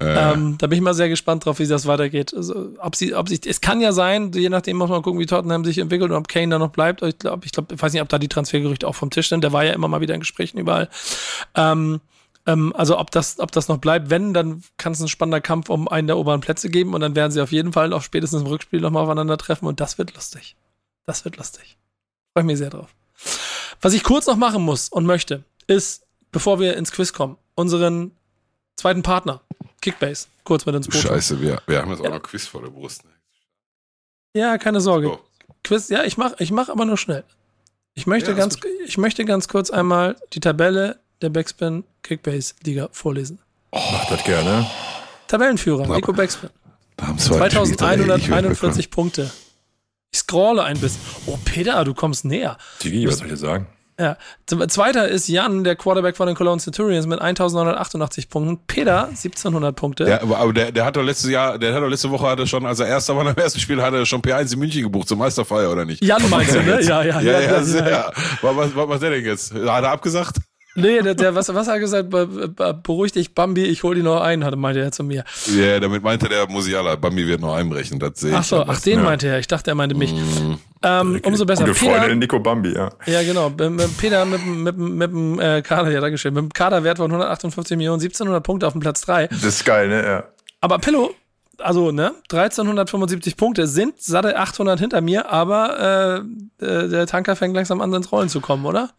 [0.00, 0.32] Äh.
[0.32, 2.32] Ähm, da bin ich mal sehr gespannt drauf, wie das weitergeht.
[2.34, 5.26] Also, ob sie, ob sich, es kann ja sein, je nachdem muss man gucken, wie
[5.26, 7.02] Tottenham sich entwickelt und ob Kane da noch bleibt.
[7.02, 9.44] Ich glaube, ich glaube, ich weiß nicht, ob da die Transfergerüchte auch vom Tisch sind.
[9.44, 10.88] Der war ja immer mal wieder in Gesprächen überall.
[11.54, 12.00] Ähm,
[12.46, 15.68] ähm, also ob das, ob das noch bleibt, wenn, dann kann es ein spannender Kampf
[15.68, 18.40] um einen der oberen Plätze geben und dann werden sie auf jeden Fall auch spätestens
[18.40, 20.56] im Rückspiel nochmal aufeinandertreffen und das wird lustig.
[21.04, 21.76] Das wird lustig.
[22.32, 22.88] Freue mich sehr drauf.
[23.80, 28.12] Was ich kurz noch machen muss und möchte, ist, bevor wir ins Quiz kommen, unseren
[28.76, 29.40] zweiten Partner,
[29.80, 31.02] Kickbase, kurz mit ins Boot.
[31.02, 33.04] Scheiße, wir, wir haben jetzt auch noch Quiz vor der Brust.
[33.04, 33.10] Ne?
[34.34, 35.08] Ja, keine Sorge.
[35.08, 35.20] So.
[35.64, 37.24] Quiz, ja, ich mach, ich mach aber nur schnell.
[37.94, 42.88] Ich möchte, ja, ganz, ich möchte ganz kurz einmal die Tabelle der Backspin Kickbase Liga
[42.92, 43.40] vorlesen.
[43.72, 44.70] Oh, Mach das gerne.
[45.26, 46.50] Tabellenführer, Nico Backspin.
[46.96, 49.30] 2141 Punkte.
[50.12, 51.00] Ich scrolle ein bisschen.
[51.26, 52.56] Oh, Peter, du kommst näher.
[52.82, 53.66] Digi, was soll ich sagen?
[54.00, 54.16] Ja.
[54.46, 58.60] Zweiter ist Jan, der Quarterback von den Cologne Centurions mit 1988 Punkten.
[58.68, 60.08] Peter, 1700 Punkte.
[60.08, 62.64] Ja, aber, der, der hat doch letztes Jahr, der hat doch letzte Woche hatte schon,
[62.64, 65.18] als er erster war im ersten Spiel, hat er schon P1 in München gebucht zum
[65.18, 66.02] Meisterfeier, oder nicht?
[66.02, 66.80] Jan meinst du, ne?
[66.88, 67.40] Ja, ja, ja.
[67.40, 68.12] ja, ja, ja.
[68.40, 69.52] Was, was macht der denn jetzt?
[69.52, 70.36] Hat er abgesagt?
[70.80, 72.10] Nee, der, der was, was hat er gesagt?
[72.82, 75.24] Beruhig dich, Bambi, ich hol die noch ein, hatte, meinte er zu mir.
[75.46, 78.36] Ja, yeah, damit meinte der Musiala, Bambi wird noch einbrechen, das sehe ich.
[78.36, 79.04] Ach so, ach, den ja.
[79.04, 79.38] meinte er.
[79.38, 80.12] Ich dachte, er meinte mich.
[80.12, 80.54] Mm.
[80.82, 81.64] Ähm, umso besser.
[81.64, 82.90] Gute Peter, Freundin Nico Bambi, ja.
[83.06, 83.50] Ja, genau.
[83.50, 86.32] Peter mit, mit, mit, mit dem äh, Kader, ja, dankeschön.
[86.32, 89.26] Mit dem Kaderwert von 158 Millionen, 1700 Punkte auf dem Platz 3.
[89.28, 90.04] Das ist geil, ne?
[90.04, 90.24] Ja.
[90.60, 91.14] Aber Pillow,
[91.58, 96.24] also, ne, 1375 Punkte sind satte 800 hinter mir, aber
[96.60, 98.90] äh, äh, der Tanker fängt langsam an, ins Rollen zu kommen, oder?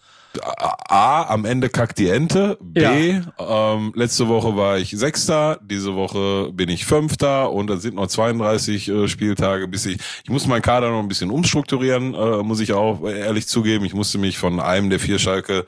[0.41, 2.57] A, am Ende kackt die Ente.
[2.61, 3.73] B, ja.
[3.73, 8.07] ähm, letzte Woche war ich Sechster, diese Woche bin ich Fünfter und dann sind noch
[8.07, 12.59] 32 äh, Spieltage, bis ich, ich muss meinen Kader noch ein bisschen umstrukturieren, äh, muss
[12.59, 13.85] ich auch ehrlich zugeben.
[13.85, 15.65] Ich musste mich von einem der vier Schalke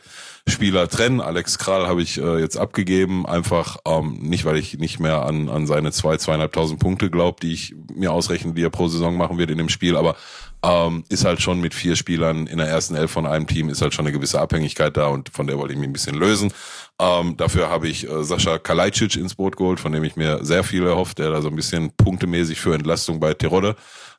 [0.48, 1.22] Spieler trennen.
[1.22, 5.50] Alex Kral habe ich äh, jetzt abgegeben, einfach ähm, nicht, weil ich nicht mehr an,
[5.50, 9.38] an seine zwei, zweieinhalbtausend Punkte glaube, die ich mir ausrechnen, die er pro Saison machen
[9.38, 10.16] wird in dem Spiel, aber
[10.64, 13.82] ähm, ist halt schon mit vier Spielern in der ersten Elf von einem Team, ist
[13.82, 16.54] halt schon eine gewisse Abhängigkeit da und von der wollte ich mich ein bisschen lösen.
[17.00, 20.64] Ähm, dafür habe ich äh, Sascha Kalajdzic ins Boot geholt, von dem ich mir sehr
[20.64, 23.76] viel erhofft, der da so ein bisschen punktemäßig für Entlastung bei Tirode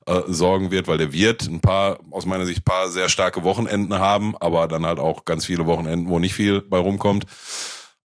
[0.07, 3.95] äh, sorgen wird, weil der wird ein paar, aus meiner Sicht, paar sehr starke Wochenenden
[3.95, 7.25] haben, aber dann halt auch ganz viele Wochenenden, wo nicht viel bei rumkommt.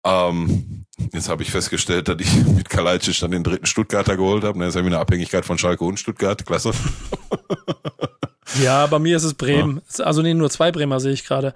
[0.05, 4.63] Ähm, jetzt habe ich festgestellt, dass ich mit Kalajdzic dann den dritten Stuttgarter geholt habe.
[4.63, 6.45] Jetzt habe ich eine Abhängigkeit von Schalke und Stuttgart.
[6.45, 6.71] Klasse.
[8.61, 9.81] Ja, bei mir ist es Bremen.
[9.97, 10.05] Ja.
[10.05, 11.53] Also nee, nur zwei Bremer sehe ich gerade.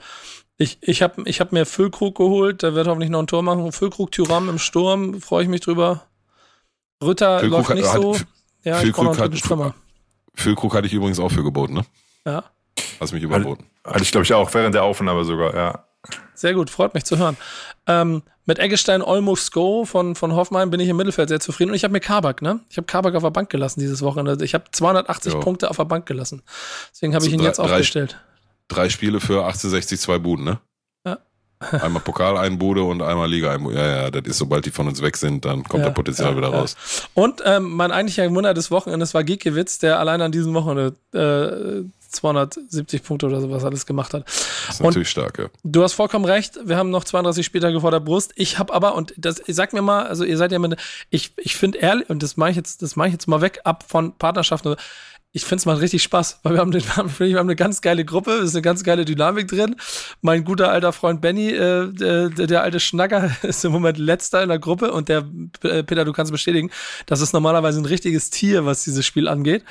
[0.58, 3.72] Ich, ich habe ich hab mir Füllkrug geholt, der wird hoffentlich noch ein Tor machen.
[3.72, 6.04] Füllkrug, Tyram im Sturm, freue ich mich drüber.
[7.04, 8.18] Rütter Füllkrug läuft nicht hat, so.
[8.64, 9.74] ja, Füllkrug, hat,
[10.36, 11.86] Füllkrug hatte ich übrigens auch für geboten, ne?
[12.26, 12.44] Ja.
[13.00, 13.66] Hast mich überboten.
[13.84, 15.86] Hatte ich, glaube ich, auch während der Aufnahme sogar, ja.
[16.36, 17.38] Sehr gut, freut mich zu hören.
[17.88, 21.72] Ähm, mit Eggestein Olmos Go von, von Hoffenheim bin ich im Mittelfeld sehr zufrieden.
[21.72, 22.60] Und ich habe mir Kabak, ne?
[22.70, 24.44] Ich habe Kabak auf der Bank gelassen dieses Wochenende.
[24.44, 25.40] Ich habe 280 jo.
[25.40, 26.42] Punkte auf der Bank gelassen.
[26.92, 28.20] Deswegen habe ich ihn drei, jetzt aufgestellt.
[28.68, 30.60] Drei Spiele für 1860, zwei Buden, ne?
[31.06, 31.20] Ja.
[31.82, 33.76] Einmal Pokal, ein Bude und einmal Liga, ein Bude.
[33.76, 36.32] Ja, ja, das ist, sobald die von uns weg sind, dann kommt ja, der Potenzial
[36.32, 36.76] ja, wieder raus.
[37.14, 41.88] Und ähm, mein eigentlicher Wunder des Wochenendes war Giekewitz, der allein an diesem Wochenende äh,
[42.12, 44.26] 270 Punkte oder sowas alles gemacht hat.
[44.26, 45.46] Das ist natürlich stark, ja.
[45.64, 46.60] Du hast vollkommen recht.
[46.64, 48.32] Wir haben noch 32 Spieltage vor der Brust.
[48.36, 50.76] Ich habe aber, und das, sag mir mal, also ihr seid ja mit,
[51.10, 53.62] ich, ich finde ehrlich, und das mache ich jetzt, das mache ich jetzt mal weg
[53.64, 54.76] ab von Partnerschaften
[55.34, 56.84] ich finde es mal richtig Spaß, weil wir haben, den,
[57.20, 59.78] wir haben eine ganz geile Gruppe, ist eine ganz geile Dynamik drin.
[60.22, 64.50] Mein guter alter Freund Benny, äh, der, der alte Schnacker, ist im Moment letzter in
[64.50, 65.24] der Gruppe und der,
[65.64, 66.70] äh, Peter, du kannst bestätigen,
[67.06, 69.64] das ist normalerweise ein richtiges Tier, was dieses Spiel angeht.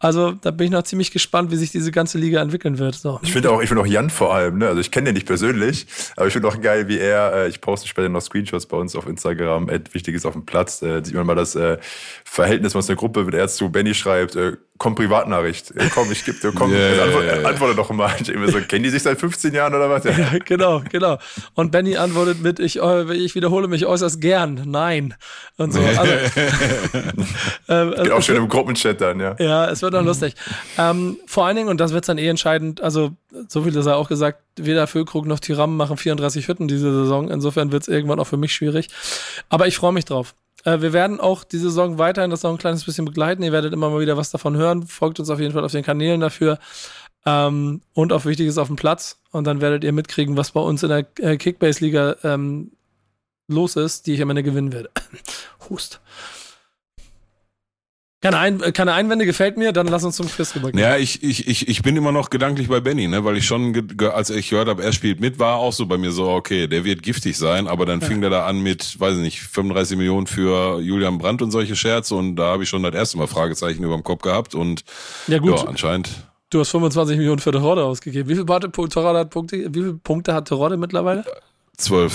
[0.00, 2.96] Also da bin ich noch ziemlich gespannt, wie sich diese ganze Liga entwickeln wird.
[2.96, 3.20] So.
[3.22, 4.66] Ich finde auch, ich finde auch Jan vor allem, ne?
[4.66, 5.86] also ich kenne den nicht persönlich,
[6.16, 8.96] aber ich finde auch geil, wie er, äh, ich poste später noch Screenshots bei uns
[8.96, 11.78] auf Instagram, äh, wichtig ist auf dem Platz, äh, sieht man mal das äh,
[12.24, 15.70] Verhältnis aus der Gruppe, wenn er zu Benny schreibt, äh, komm, Privatnachricht.
[15.76, 17.48] Äh, komm, ich gebe dir, komm, yeah, antworte, yeah, yeah.
[17.48, 18.10] antworte doch mal.
[18.20, 20.04] Ich immer so, kennen die sich seit 15 Jahren oder was?
[20.14, 20.38] Ja.
[20.44, 21.18] genau, genau.
[21.54, 25.14] Und Benny antwortet mit, ich, äh, ich wiederhole mich äußerst gern, nein.
[25.56, 25.80] Und so.
[25.80, 26.02] Also,
[27.68, 29.36] ähm, Geht auch schön im Gruppenchat dann, ja.
[29.38, 30.34] Ja, es wird dann lustig.
[30.78, 33.12] Ähm, vor allen Dingen, und das wird dann eh entscheidend, also
[33.48, 37.30] so viel ist er auch gesagt, weder Füllkrug noch Tyram machen 34 Hütten diese Saison.
[37.30, 38.88] Insofern wird es irgendwann auch für mich schwierig.
[39.48, 40.34] Aber ich freue mich drauf.
[40.64, 43.42] Äh, wir werden auch diese Saison weiterhin das noch ein kleines bisschen begleiten.
[43.42, 44.86] Ihr werdet immer mal wieder was davon hören.
[44.86, 46.58] Folgt uns auf jeden Fall auf den Kanälen dafür.
[47.26, 49.20] Ähm, und auf Wichtiges auf dem Platz.
[49.30, 52.72] Und dann werdet ihr mitkriegen, was bei uns in der äh, Kickbase-Liga ähm,
[53.48, 54.90] los ist, die ich am Ende gewinnen werde.
[55.70, 56.00] Hust.
[58.24, 60.82] Keine, Ein keine Einwände gefällt mir, dann lass uns zum Quiz rübergehen.
[60.82, 63.86] Ja, ich, ich, ich, ich bin immer noch gedanklich bei Benny, ne, weil ich schon,
[64.14, 66.84] als ich gehört habe, er spielt mit, war auch so bei mir so, okay, der
[66.84, 68.06] wird giftig sein, aber dann ja.
[68.06, 71.76] fing der da an mit, weiß ich nicht, 35 Millionen für Julian Brandt und solche
[71.76, 74.84] Scherze und da habe ich schon das erste Mal Fragezeichen über dem Kopf gehabt und
[75.26, 75.58] ja, gut.
[75.58, 76.08] Ja, anscheinend.
[76.48, 78.26] Du hast 25 Millionen für Terodde ausgegeben.
[78.30, 81.26] Wie viele, Punkte, wie viele Punkte hat Terodde mittlerweile?
[81.76, 82.14] Zwölf.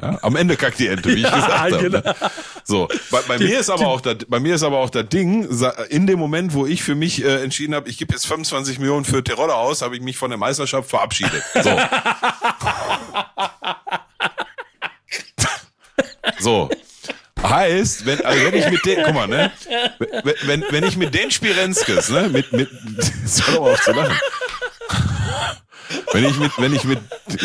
[0.00, 1.78] Ja, am Ende kackt die Ente, wie ja, ich gesagt habe.
[1.78, 1.98] Genau.
[2.00, 2.14] Ne?
[2.64, 4.90] So, bei, bei die, mir ist aber die, auch das, bei mir ist aber auch
[4.90, 5.48] das Ding,
[5.88, 9.06] in dem Moment, wo ich für mich äh, entschieden habe, ich gebe jetzt 25 Millionen
[9.06, 11.42] für Terodde aus, habe ich mich von der Meisterschaft verabschiedet.
[11.62, 11.80] So.
[16.68, 16.70] so.
[17.42, 19.52] Heißt, wenn, also wenn ich mit den, guck mal, ne,
[20.24, 22.68] wenn, wenn, wenn ich mit den Spirenskes, ne, mit, mit,
[23.22, 24.18] das hör doch auf zu lachen.
[26.12, 26.98] Wenn ich mit, wenn ich mit,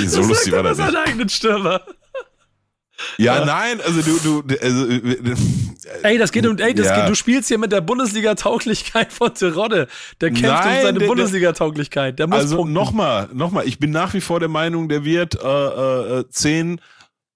[0.07, 0.95] so lustig war das nicht.
[0.95, 1.81] eigenen Stürmer.
[3.17, 5.35] Ja, nein, also du, du, also, äh,
[6.03, 7.01] ey, das geht um, ey, das ja.
[7.01, 9.87] geht, du spielst hier mit der Bundesliga-Tauglichkeit von Terodde.
[10.19, 12.19] Der kämpft nein, um seine Bundesliga-Tauglichkeit.
[12.19, 16.19] Der muss also nochmal, nochmal, ich bin nach wie vor der Meinung, der wird äh,
[16.19, 16.81] äh, zehn,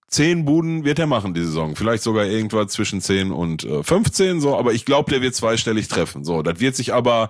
[0.07, 1.75] zehn Buden wird er machen die Saison.
[1.75, 5.87] Vielleicht sogar irgendwas zwischen zehn und äh, 15, so, aber ich glaube, der wird zweistellig
[5.87, 6.23] treffen.
[6.23, 7.29] So, das wird sich aber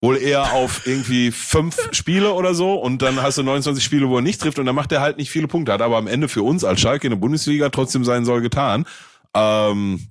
[0.00, 4.16] wohl eher auf irgendwie fünf Spiele oder so und dann hast du 29 Spiele, wo
[4.16, 6.28] er nicht trifft und dann macht er halt nicht viele Punkte, hat aber am Ende
[6.28, 8.86] für uns als Schalke in der Bundesliga trotzdem sein Soll getan.
[9.34, 10.10] Ähm,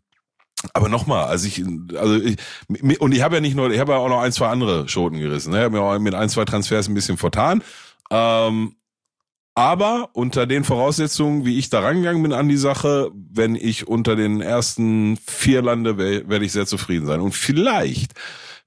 [0.73, 1.63] aber nochmal, also ich,
[1.97, 2.37] also ich,
[2.99, 5.19] und ich habe ja nicht nur, ich habe ja auch noch ein, zwei andere Schoten
[5.19, 5.51] gerissen.
[5.51, 5.59] Ne?
[5.59, 7.63] Ich habe mir auch mit ein, zwei Transfers ein bisschen vertan.
[8.11, 8.75] Ähm,
[9.55, 14.15] aber unter den Voraussetzungen, wie ich da rangegangen bin an die Sache, wenn ich unter
[14.15, 17.19] den ersten vier lande, werde ich sehr zufrieden sein.
[17.19, 18.13] Und vielleicht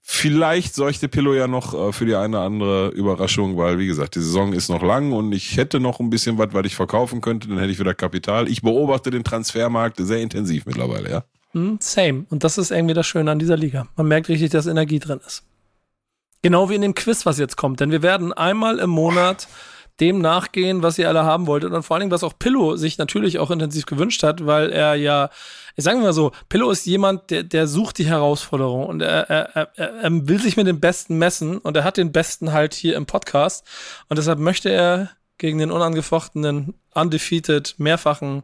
[0.05, 4.17] Vielleicht sorgte Pillow ja noch äh, für die eine oder andere Überraschung, weil, wie gesagt,
[4.17, 7.21] die Saison ist noch lang und ich hätte noch ein bisschen was, was ich verkaufen
[7.21, 8.49] könnte, dann hätte ich wieder Kapital.
[8.49, 11.25] Ich beobachte den Transfermarkt sehr intensiv mittlerweile, ja.
[11.53, 12.27] Hm, same.
[12.31, 13.87] Und das ist irgendwie das Schöne an dieser Liga.
[13.97, 15.45] Man merkt richtig, dass Energie drin ist.
[16.43, 17.79] Genau wie in dem Quiz, was jetzt kommt.
[17.79, 19.47] Denn wir werden einmal im Monat
[20.01, 21.73] dem nachgehen, was ihr alle haben wolltet.
[21.73, 24.95] Und vor allen Dingen, was auch Pillow sich natürlich auch intensiv gewünscht hat, weil er
[24.97, 25.31] ja
[25.77, 29.77] ich sage mal so, Pillow ist jemand, der, der sucht die Herausforderung und er, er,
[29.77, 32.97] er, er will sich mit dem Besten messen und er hat den Besten halt hier
[32.97, 33.67] im Podcast
[34.09, 38.43] und deshalb möchte er gegen den unangefochtenen, undefeated, mehrfachen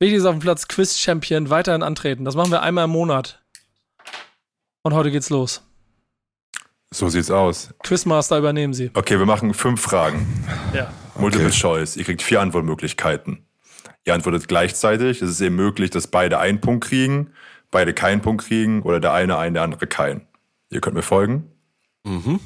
[0.00, 2.24] Wichtiges auf dem Platz Quiz-Champion weiterhin antreten.
[2.24, 3.42] Das machen wir einmal im Monat.
[4.82, 5.62] Und heute geht's los.
[6.90, 7.74] So sieht's aus.
[7.82, 8.90] Quizmaster übernehmen Sie.
[8.94, 10.44] Okay, wir machen fünf Fragen.
[10.72, 10.92] Ja.
[11.18, 11.56] Multiple okay.
[11.56, 11.96] Choice.
[11.96, 13.47] Ihr kriegt vier Antwortmöglichkeiten.
[14.08, 15.20] Ihr antwortet gleichzeitig.
[15.20, 17.30] Es ist eben möglich, dass beide einen Punkt kriegen,
[17.70, 20.22] beide keinen Punkt kriegen oder der eine einen, der andere keinen.
[20.70, 21.52] Ihr könnt mir folgen.
[22.04, 22.40] Mhm.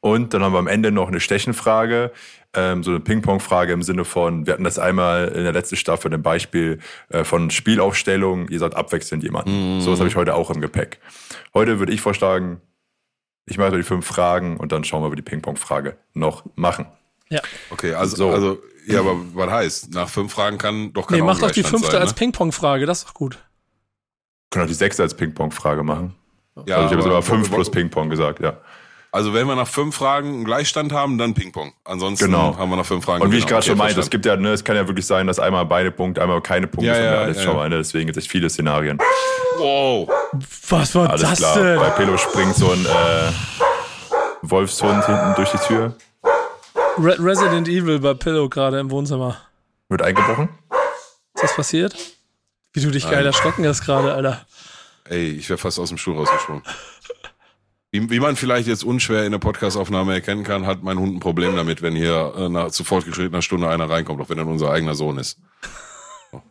[0.00, 2.10] Und dann haben wir am Ende noch eine Stechenfrage,
[2.54, 6.10] ähm, so eine Ping-Pong-Frage im Sinne von, wir hatten das einmal in der letzten Staffel,
[6.10, 6.78] ein Beispiel
[7.10, 9.76] äh, von Spielaufstellung, ihr sagt abwechselnd jemanden.
[9.76, 9.80] Mhm.
[9.82, 11.00] So was habe ich heute auch im Gepäck.
[11.52, 12.62] Heute würde ich vorschlagen,
[13.44, 16.86] Ich mache die fünf Fragen und dann schauen wir, ob wir die Ping-Pong-Frage noch machen.
[17.28, 17.42] Ja.
[17.70, 18.30] Okay, also, so.
[18.30, 19.94] also, ja, aber was heißt?
[19.94, 22.16] Nach fünf Fragen kann doch kein Nee, mach doch die fünfte sein, als ne?
[22.16, 23.38] Ping-Pong-Frage, das ist doch gut.
[24.50, 26.14] Können auch die sechste als Ping-Pong-Frage machen.
[26.66, 28.58] Ja, also ich habe sogar fünf plus Ping-Pong gesagt, ja.
[29.14, 31.72] Also wenn wir nach fünf Fragen einen Gleichstand haben, dann Ping-Pong.
[31.84, 32.58] Ansonsten genau.
[32.58, 33.22] haben wir nach fünf Fragen.
[33.22, 35.28] Und wie ich gerade schon meinte, es gibt ja, ne, es kann ja wirklich sein,
[35.28, 37.76] dass einmal beide Punkte, einmal keine Punkte ja, ja, alles ja, schon mal, ne?
[37.76, 38.98] Deswegen gibt es viele Szenarien.
[39.58, 40.10] Wow.
[40.68, 41.58] Was war alles das klar.
[41.62, 41.78] denn?
[41.78, 43.30] Bei Pelo springt so ein äh,
[44.42, 45.94] Wolfshund hinten durch die Tür.
[46.98, 49.36] Re Resident Evil bei Pillow gerade im Wohnzimmer.
[49.88, 50.48] Wird eingebrochen?
[51.34, 51.96] Ist das passiert?
[52.72, 54.46] Wie du dich geil erschrocken hast gerade, Alter.
[55.04, 56.62] Ey, ich wäre fast aus dem Stuhl rausgesprungen.
[57.90, 61.20] Wie, wie man vielleicht jetzt unschwer in der Podcastaufnahme erkennen kann, hat mein Hund ein
[61.20, 64.70] Problem damit, wenn hier äh, nach, zu fortgeschrittener Stunde einer reinkommt, auch wenn er unser
[64.70, 65.38] eigener Sohn ist.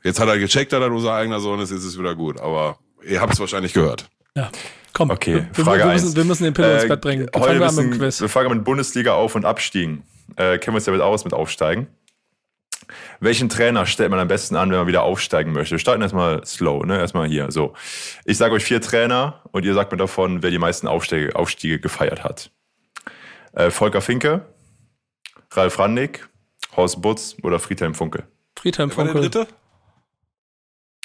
[0.04, 2.40] Jetzt hat er gecheckt, dass er unser eigener Sohn ist, jetzt ist es wieder gut.
[2.40, 4.10] Aber ihr habt es wahrscheinlich gehört.
[4.36, 4.50] Ja.
[4.94, 6.04] Komm, okay, wir, Frage wir, eins.
[6.04, 7.30] Müssen, wir müssen den Pillow äh, ins Bett bringen.
[7.34, 10.04] Wir heute müssen, wir fangen mit Bundesliga auf und abstiegen.
[10.36, 11.88] Äh, kennen wir uns ja mit aus mit Aufsteigen.
[13.20, 15.72] Welchen Trainer stellt man am besten an, wenn man wieder aufsteigen möchte?
[15.72, 17.00] Wir starten erstmal slow, ne?
[17.00, 17.52] Erstmal hier.
[17.52, 17.74] So.
[18.26, 21.80] Ich sage euch vier Trainer und ihr sagt mir davon, wer die meisten Aufstiege, Aufstiege
[21.80, 22.52] gefeiert hat.
[23.54, 24.46] Äh, Volker Finke,
[25.52, 26.28] Ralf Randig,
[26.76, 28.28] Horst Butz oder Friedhelm Funkel.
[28.58, 29.14] Friedhelm Funkel.
[29.14, 29.54] Wer war der dritte?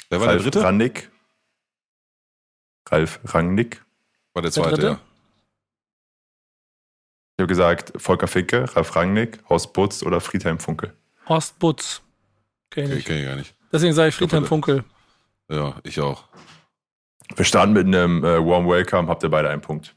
[0.09, 0.65] Wer war Ralf der dritte?
[0.65, 1.09] Randig.
[2.89, 3.83] Ralf Rangnick.
[4.33, 4.99] War der zweite, der ja.
[7.39, 10.91] Ich habe gesagt, Volker Finke, Ralf Rangnick, Horst Butz oder Friedhelm Funkel.
[11.25, 12.01] Horst Butz.
[12.69, 13.55] Kenn ich, okay, kenn ich gar nicht.
[13.71, 14.83] Deswegen sage ich Friedhelm Funkel.
[15.49, 16.25] Ja, ich auch.
[17.37, 19.95] Wir starten mit einem äh, Warm Welcome, habt ihr beide einen Punkt.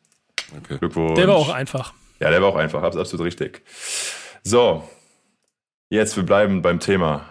[0.57, 0.79] Okay.
[0.79, 1.17] Glückwunsch.
[1.17, 1.93] Der war auch einfach.
[2.21, 3.63] Ja, der war auch einfach, hab's absolut richtig.
[4.45, 4.89] So,
[5.91, 7.29] jetzt, wir bleiben beim Thema.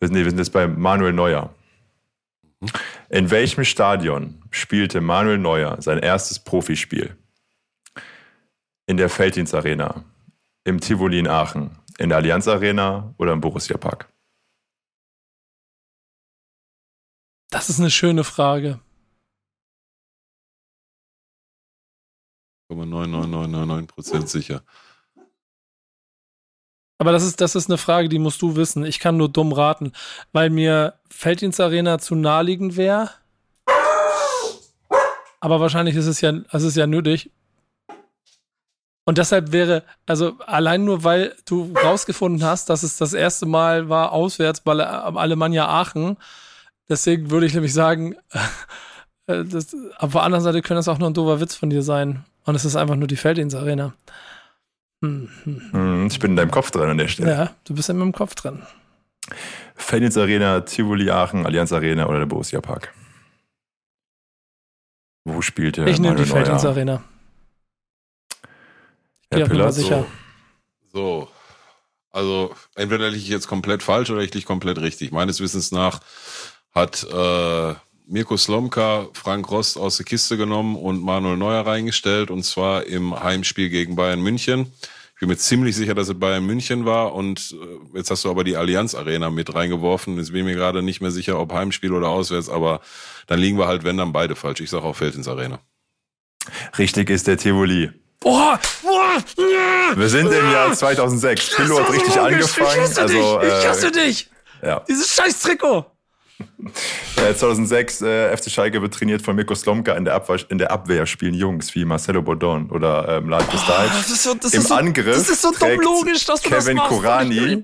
[0.00, 1.54] Wir sind, nee, wir sind jetzt bei Manuel Neuer.
[2.58, 2.70] Mhm.
[3.08, 7.16] In welchem Stadion spielte Manuel Neuer sein erstes Profispiel?
[8.86, 10.04] In der Felddienst Arena,
[10.64, 14.12] im Tivoli in Aachen, in der Allianz Arena oder im Borussia Park?
[17.50, 18.80] Das ist eine schöne Frage.
[22.70, 24.62] 999999% sicher.
[26.98, 28.84] Aber das ist, das ist eine Frage, die musst du wissen.
[28.84, 29.92] Ich kann nur dumm raten,
[30.32, 33.10] weil mir Felddienst Arena zu naheliegend wäre.
[35.40, 37.30] Aber wahrscheinlich ist es ja, es ist ja nötig.
[39.06, 43.88] Und deshalb wäre, also allein nur weil du rausgefunden hast, dass es das erste Mal
[43.88, 46.16] war auswärts bei Alemannia Aachen,
[46.88, 48.16] deswegen würde ich nämlich sagen,
[49.26, 51.82] äh, das, auf der anderen Seite könnte das auch nur ein doofer Witz von dir
[51.82, 52.24] sein.
[52.46, 53.94] Und es ist einfach nur die Felddienst Arena.
[55.02, 56.06] Hm, hm, hm.
[56.06, 57.30] Ich bin in deinem Kopf drin an der Stelle.
[57.30, 58.62] Ja, du bist in meinem Kopf drin.
[59.74, 62.92] Felddienst Arena, Tivoli Aachen, Allianz Arena oder der Borussia Park?
[65.24, 67.02] Wo spielte Ich nehme die Felddienst Arena.
[69.36, 70.06] Herr Piller, sicher.
[70.92, 71.26] So.
[71.26, 71.28] so.
[72.10, 75.10] Also, entweder liege ich jetzt komplett falsch oder ich liege komplett richtig.
[75.10, 76.00] Meines Wissens nach
[76.72, 77.74] hat äh,
[78.06, 83.18] Mirko Slomka Frank Rost aus der Kiste genommen und Manuel Neuer reingestellt und zwar im
[83.18, 84.72] Heimspiel gegen Bayern München.
[85.14, 88.30] Ich bin mir ziemlich sicher, dass es Bayern München war und äh, jetzt hast du
[88.30, 90.18] aber die Allianz Arena mit reingeworfen.
[90.18, 92.80] Jetzt bin ich mir gerade nicht mehr sicher, ob Heimspiel oder auswärts, aber
[93.26, 94.60] dann liegen wir halt, wenn dann beide falsch.
[94.60, 95.60] Ich sage auch Feldins Arena.
[96.78, 97.90] Richtig ist der Tivoli.
[98.22, 98.54] Oh,
[98.84, 98.93] oh,
[99.96, 101.56] Wir sind im Jahr 2006.
[101.56, 102.68] Pillow hat richtig angefangen.
[102.68, 103.48] Ich hasse also, dich.
[103.48, 104.30] Ich hasse äh, dich.
[104.62, 104.80] Ja.
[104.88, 105.86] Dieses scheiß Trikot.
[107.16, 109.92] 2006 äh, FC Schalke wird trainiert von Mirko Slomka.
[109.94, 113.56] In der, Abwehr, in der Abwehr spielen Jungs wie Marcelo Bordon oder ähm, Lad oh,
[114.06, 117.62] so, Im so, Angriff das ist so dumm logisch, dass du Kevin das Korani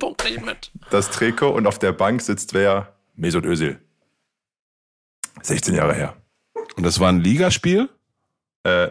[0.91, 2.95] das Trikot und auf der Bank sitzt wer?
[3.17, 3.79] Mesut Özil.
[5.43, 6.17] 16 Jahre her.
[6.77, 7.89] Und das war ein Ligaspiel?
[8.63, 8.89] Äh,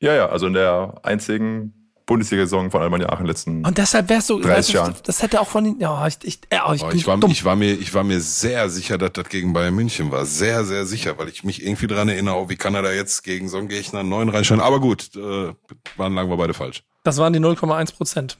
[0.00, 4.38] ja, ja, also in der einzigen Bundesliga-Saison von Alemannia Aachen letzten Und deshalb wärst du,
[4.38, 4.94] 30 Jahren.
[5.04, 7.56] Das hätte auch von den, ja, ich, ich, ja, ich, oh, ich, war, ich, war
[7.56, 10.26] mir, ich war mir sehr sicher, dass das gegen Bayern München war.
[10.26, 13.24] Sehr, sehr sicher, weil ich mich irgendwie dran erinnere, oh, wie kann er da jetzt
[13.24, 14.62] gegen so einen Gegner einen neuen reinstellen.
[14.62, 15.54] Aber gut, äh,
[15.96, 16.82] waren lang wir beide falsch.
[17.04, 18.38] Das waren die 0,1 Prozent.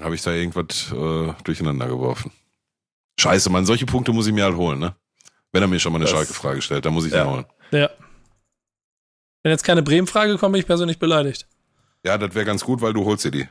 [0.00, 2.32] Habe ich da irgendwas äh, durcheinander geworfen.
[3.18, 4.94] Scheiße, man, solche Punkte muss ich mir halt holen, ne?
[5.52, 7.24] Wenn er mir schon mal eine Schalke-Frage stellt, dann muss ich ja.
[7.24, 7.44] den holen.
[7.72, 7.90] Ja.
[9.42, 11.46] Wenn jetzt keine Bremen-Frage kommt, bin ich persönlich beleidigt.
[12.06, 13.48] Ja, das wäre ganz gut, weil du holst dir die.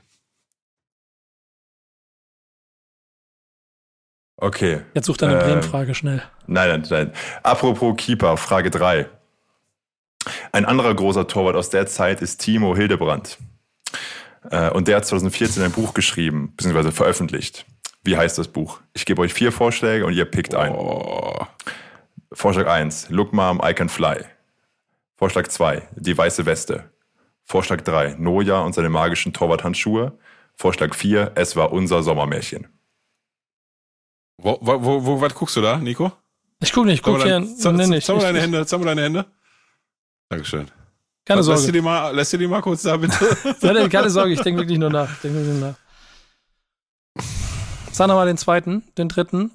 [4.37, 4.83] Okay.
[4.93, 6.23] Jetzt such deine äh, Bremen-Frage schnell.
[6.47, 7.13] Nein, nein, nein.
[7.43, 9.09] Apropos Keeper, Frage 3.
[10.53, 13.39] Ein anderer großer Torwart aus der Zeit ist Timo Hildebrand.
[14.49, 17.65] Äh, und der hat 2014 ein Buch geschrieben, beziehungsweise veröffentlicht.
[18.03, 18.79] Wie heißt das Buch?
[18.93, 20.57] Ich gebe euch vier Vorschläge und ihr pickt oh.
[20.59, 21.47] einen.
[22.31, 24.23] Vorschlag 1, Look Mom, I Can Fly.
[25.17, 26.94] Vorschlag 2, Die weiße Weste.
[27.45, 30.17] Vorschlag 3, Noja und seine magischen Torwarthandschuhe.
[30.55, 32.67] Vorschlag 4, es war unser Sommermärchen.
[34.37, 36.11] Wo, wo, wo, wo was guckst du da, Nico?
[36.61, 37.39] Ich guck nicht, ich guck hier.
[37.39, 39.25] Mal deine Hände, mal deine Hände.
[40.29, 40.71] Dankeschön.
[41.25, 41.59] Keine Sorge.
[41.59, 43.89] Lass dir, die mal, lass dir die mal kurz da, bitte.
[43.89, 45.11] Keine Sorge, ich denke wirklich nur nach.
[45.11, 45.75] Ich denke wirklich nur nach.
[47.91, 49.51] Sag nochmal den zweiten, den dritten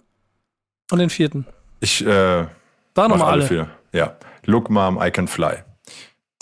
[0.90, 1.46] und den vierten.
[1.80, 2.46] Ich, äh,
[2.96, 3.46] Sag nochmal alle.
[3.46, 3.70] Vier.
[3.92, 4.16] Ja.
[4.46, 5.62] Look Mom, I Can Fly.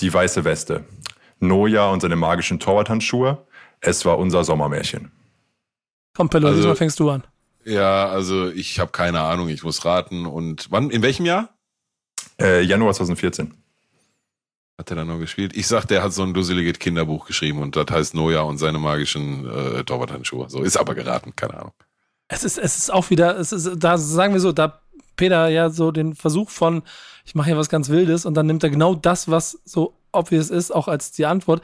[0.01, 0.85] Die weiße Weste.
[1.41, 3.47] Noja und seine magischen Torwarthandschuhe.
[3.81, 5.13] Es war unser Sommermärchen.
[6.17, 7.25] Komm, Pello, also, diesmal fängst du an.
[7.65, 10.27] Ja, also ich habe keine Ahnung, ich muss raten.
[10.27, 11.51] Und wann, in welchem Jahr?
[12.41, 13.55] Äh, Januar 2014.
[14.79, 15.57] Hat er da noch gespielt?
[15.57, 18.79] Ich sag, der hat so ein dusseliges Kinderbuch geschrieben und das heißt Noja und seine
[18.79, 20.49] magischen äh, Torwarthandschuhe.
[20.49, 21.73] So ist aber geraten, keine Ahnung.
[22.29, 24.81] Es ist, es ist auch wieder, es ist, da sagen wir so, da
[25.17, 26.83] Peter ja so den Versuch von,
[27.29, 30.49] ich mache hier was ganz Wildes und dann nimmt er genau das, was so obvious
[30.49, 31.63] ist, auch als die Antwort.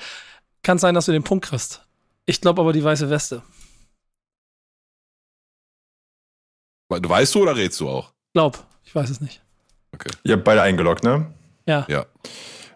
[0.63, 1.87] Kann sein, dass du den Punkt kriegst.
[2.27, 3.43] Ich glaube aber die weiße Weste.
[6.91, 8.13] Du weißt du oder redest du auch?
[8.35, 9.41] Glaub, ich weiß es nicht.
[9.93, 10.11] Okay.
[10.25, 11.33] Ihr habt beide eingeloggt, ne?
[11.67, 11.87] Ja.
[11.89, 12.05] Ja.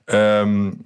[0.06, 0.82] Ähm,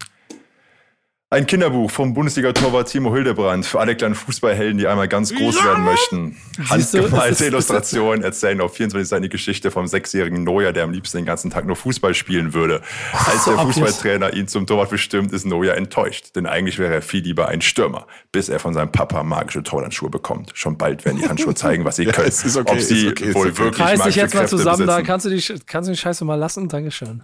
[1.32, 5.64] ein Kinderbuch vom Bundesliga-Torwart Timo Hildebrand für alle kleinen Fußballhelden, die einmal ganz groß ja.
[5.64, 6.36] werden möchten.
[6.68, 11.24] Handgemalte Illustrationen erzählen auf 24 Seiten die Geschichte vom sechsjährigen Neuer, der am liebsten den
[11.24, 12.82] ganzen Tag nur Fußball spielen würde.
[13.12, 17.22] Als der Fußballtrainer ihn zum Torwart bestimmt, ist Neuer enttäuscht, denn eigentlich wäre er viel
[17.22, 20.50] lieber ein Stürmer, bis er von seinem Papa magische Torhandschuhe bekommt.
[20.52, 22.30] Schon bald werden die Handschuhe zeigen, was sie können.
[22.30, 24.86] ja, okay, Ob sie okay, wohl wirklich Reiß dich jetzt mal zusammen, besitzen.
[24.86, 26.68] da kannst du, die, kannst du die Scheiße mal lassen.
[26.68, 27.22] Dankeschön.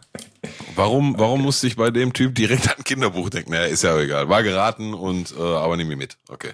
[0.76, 3.50] Warum, warum musste ich bei dem Typ direkt an Kinderbuch denken?
[3.50, 4.28] Naja, ist ja egal.
[4.28, 6.16] War geraten und äh, aber nimm mir mit.
[6.28, 6.53] Okay.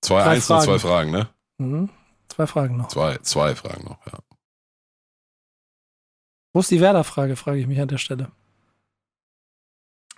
[0.00, 0.60] Zwei, eins Fragen.
[0.60, 1.28] und zwei Fragen, ne?
[1.58, 1.90] Mhm.
[2.28, 2.88] Zwei Fragen noch.
[2.88, 4.18] Zwei, zwei Fragen noch, ja.
[6.52, 8.30] Wo ist die Werder-Frage, frage ich mich an der Stelle.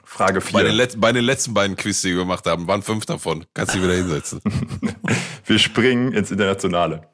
[0.04, 0.72] Frage Bei den, 4.
[0.72, 3.46] Let bei den letzten beiden Quiz, die wir gemacht haben, waren fünf davon.
[3.54, 4.40] Kannst dich wieder hinsetzen.
[5.46, 7.08] Wir springen ins Internationale.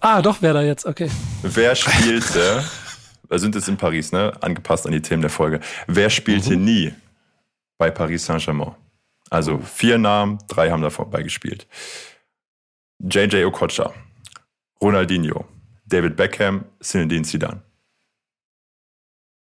[0.00, 1.10] Ah, doch, Werder jetzt, okay.
[1.42, 2.64] Wer spielte, wir
[3.38, 4.32] sind jetzt in Paris, ne?
[4.42, 5.60] Angepasst an die Themen der Folge.
[5.86, 6.64] Wer spielte Mhm.
[6.64, 6.92] nie
[7.78, 8.74] bei Paris Saint-Germain?
[9.30, 11.66] Also vier Namen, drei haben da vorbeigespielt.
[13.00, 13.92] JJ Okocha,
[14.80, 15.44] Ronaldinho,
[15.86, 17.62] David Beckham, Zinedine Zidane.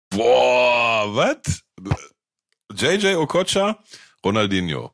[0.10, 1.64] Boah, was?
[2.74, 3.78] JJ Okocha,
[4.24, 4.92] Ronaldinho,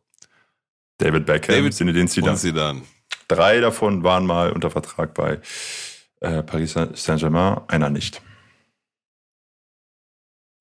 [0.98, 2.38] David Beckham, David Zinedine und Zidane.
[2.38, 2.82] Zidane.
[3.28, 5.40] Drei davon waren mal unter Vertrag bei
[6.22, 8.22] äh, Paris Saint-Germain, einer nicht.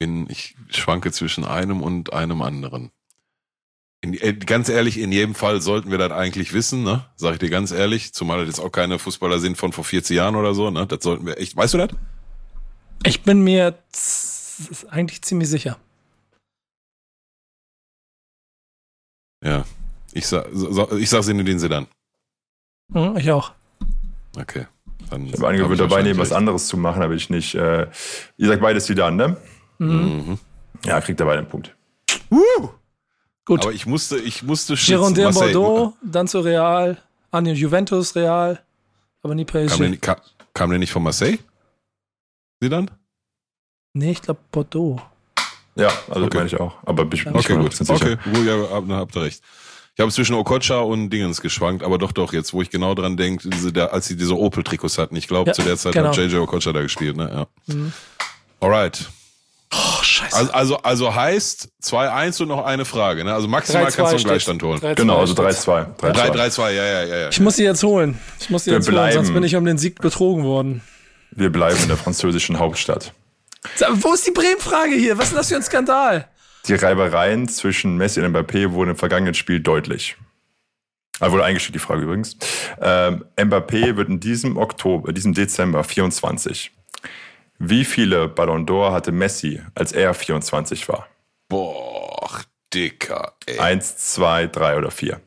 [0.01, 2.91] Bin, ich schwanke zwischen einem und einem anderen.
[4.03, 7.05] In, äh, ganz ehrlich, in jedem Fall sollten wir das eigentlich wissen, ne?
[7.17, 10.17] Sag ich dir ganz ehrlich, zumal das jetzt auch keine Fußballer sind von vor 40
[10.17, 10.87] Jahren oder so, ne?
[10.87, 11.55] Das sollten wir echt.
[11.55, 11.91] Weißt du das?
[13.05, 13.79] Ich bin mir
[14.89, 15.79] eigentlich ziemlich sicher.
[19.45, 19.67] Ja.
[20.13, 21.87] Ich sag, so, ich sag Sinne den Sedan.
[22.89, 23.53] Mhm, ich auch.
[24.39, 24.67] Okay.
[25.11, 27.55] Dann Ich habe angewöhnt, dabei nehmen, was anderes zu machen, aber ich nicht.
[27.55, 27.89] Äh,
[28.39, 29.37] ihr sagt beides Zidane, ne?
[29.81, 30.39] Mhm.
[30.85, 31.75] Ja, kriegt er beide einen Punkt.
[33.45, 33.63] Gut.
[33.65, 34.93] Aber ich musste, ich musste schützen.
[34.93, 36.99] Girondin Marseille, Bordeaux, dann zu Real,
[37.31, 38.61] an den Juventus Real,
[39.23, 40.01] aber nie Kam der, PSG.
[40.01, 40.17] kam,
[40.55, 41.39] kam der nicht von Marseille?
[42.61, 42.91] Sedan?
[43.95, 45.01] Nee, ich glaube Bordeaux.
[45.75, 46.37] Ja, also Okay.
[46.37, 46.77] meine ich auch.
[46.85, 47.89] Aber bin ich bin Okay, nicht gut.
[47.89, 48.13] 100% sicher.
[48.13, 49.43] Okay, gut, ja, hab- dann habt ihr recht.
[49.95, 53.17] Ich habe zwischen Okocha und Dingens geschwankt, aber doch, doch, jetzt, wo ich genau dran
[53.17, 53.49] denke,
[53.91, 55.17] als sie diese Opel-Trikots hatten.
[55.17, 56.11] Ich glaube, Ja, zu der Zeit genau.
[56.11, 57.47] hat JJ Okocha da gespielt, ne?
[57.69, 57.75] Ja.
[57.75, 57.93] Mhm.
[58.61, 59.09] Alright.
[59.73, 60.37] Oh, scheiße.
[60.37, 63.33] Also, also, also heißt 2-1 und noch eine Frage, ne?
[63.33, 64.25] Also maximal 3-2 kannst du einen.
[64.25, 64.81] Gleichstand holen.
[64.81, 65.67] 3-2 Genau, also steht's.
[65.67, 65.97] 3-2.
[65.97, 66.13] 3-2.
[66.33, 67.29] 3-3-2, ja, ja, ja, ja.
[67.29, 68.19] Ich muss sie jetzt holen.
[68.41, 69.35] Ich muss sie Wir jetzt holen, sonst bleiben.
[69.35, 70.83] bin ich um den Sieg betrogen worden.
[71.31, 73.13] Wir bleiben in der französischen Hauptstadt.
[73.93, 75.17] Wo ist die Bremen-Frage hier?
[75.19, 76.29] Was ist denn das für ein Skandal?
[76.67, 80.17] Die Reibereien zwischen Messi und Mbappé wurden im vergangenen Spiel deutlich.
[81.21, 82.37] Ah, wurde eingestellt, die Frage übrigens.
[82.81, 86.73] Ähm, Mbappé wird in diesem Oktober, diesem Dezember 24.
[87.63, 91.07] Wie viele Ballon d'Or hatte Messi, als er 24 war?
[91.47, 92.41] Boah,
[92.73, 93.59] Dicker, ey.
[93.59, 95.21] Eins, zwei, drei oder vier?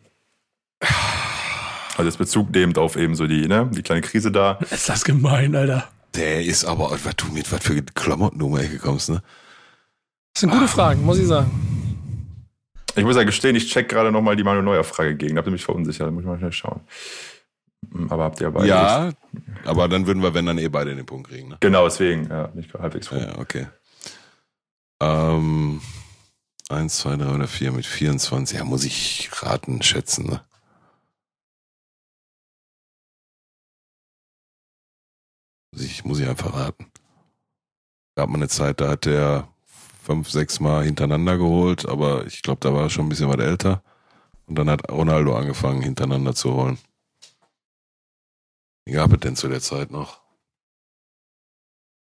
[1.95, 4.53] Also jetzt Bezug nehmend auf eben so die, ne, die kleine Krise da.
[4.71, 5.88] Ist das gemein, Alter.
[6.15, 9.21] Der ist aber, was du mit was für Klamotten du um die Ecke kommst, ne?
[10.33, 11.51] Das sind gute Fragen, muss ich sagen.
[12.95, 15.36] Ich muss ja gestehen, ich check gerade nochmal die Manuel Neuer Frage gegen.
[15.36, 16.82] Da habt ihr mich verunsichert, da muss ich mal schnell schauen.
[18.10, 19.12] Aber habt ihr beide Ja,
[19.66, 21.58] aber dann würden wir, wenn dann eh beide den Punkt kriegen, ne?
[21.60, 23.18] Genau, deswegen, ja, bin ich halbwegs froh.
[23.18, 23.68] Ja, okay.
[25.01, 25.82] Ähm,
[26.70, 28.58] eins, zwei, drei oder vier mit 24.
[28.58, 30.42] Ja, muss ich raten, schätzen, ne?
[35.74, 36.86] Muss ich, muss ich einfach raten.
[38.16, 39.47] Gab mal eine Zeit, da hat der
[40.04, 43.43] fünf, sechs Mal hintereinander geholt, aber ich glaube, da war er schon ein bisschen was
[43.43, 43.82] älter.
[44.46, 46.78] Und dann hat Ronaldo angefangen, hintereinander zu holen.
[48.86, 50.22] Wie gab es denn zu der Zeit noch?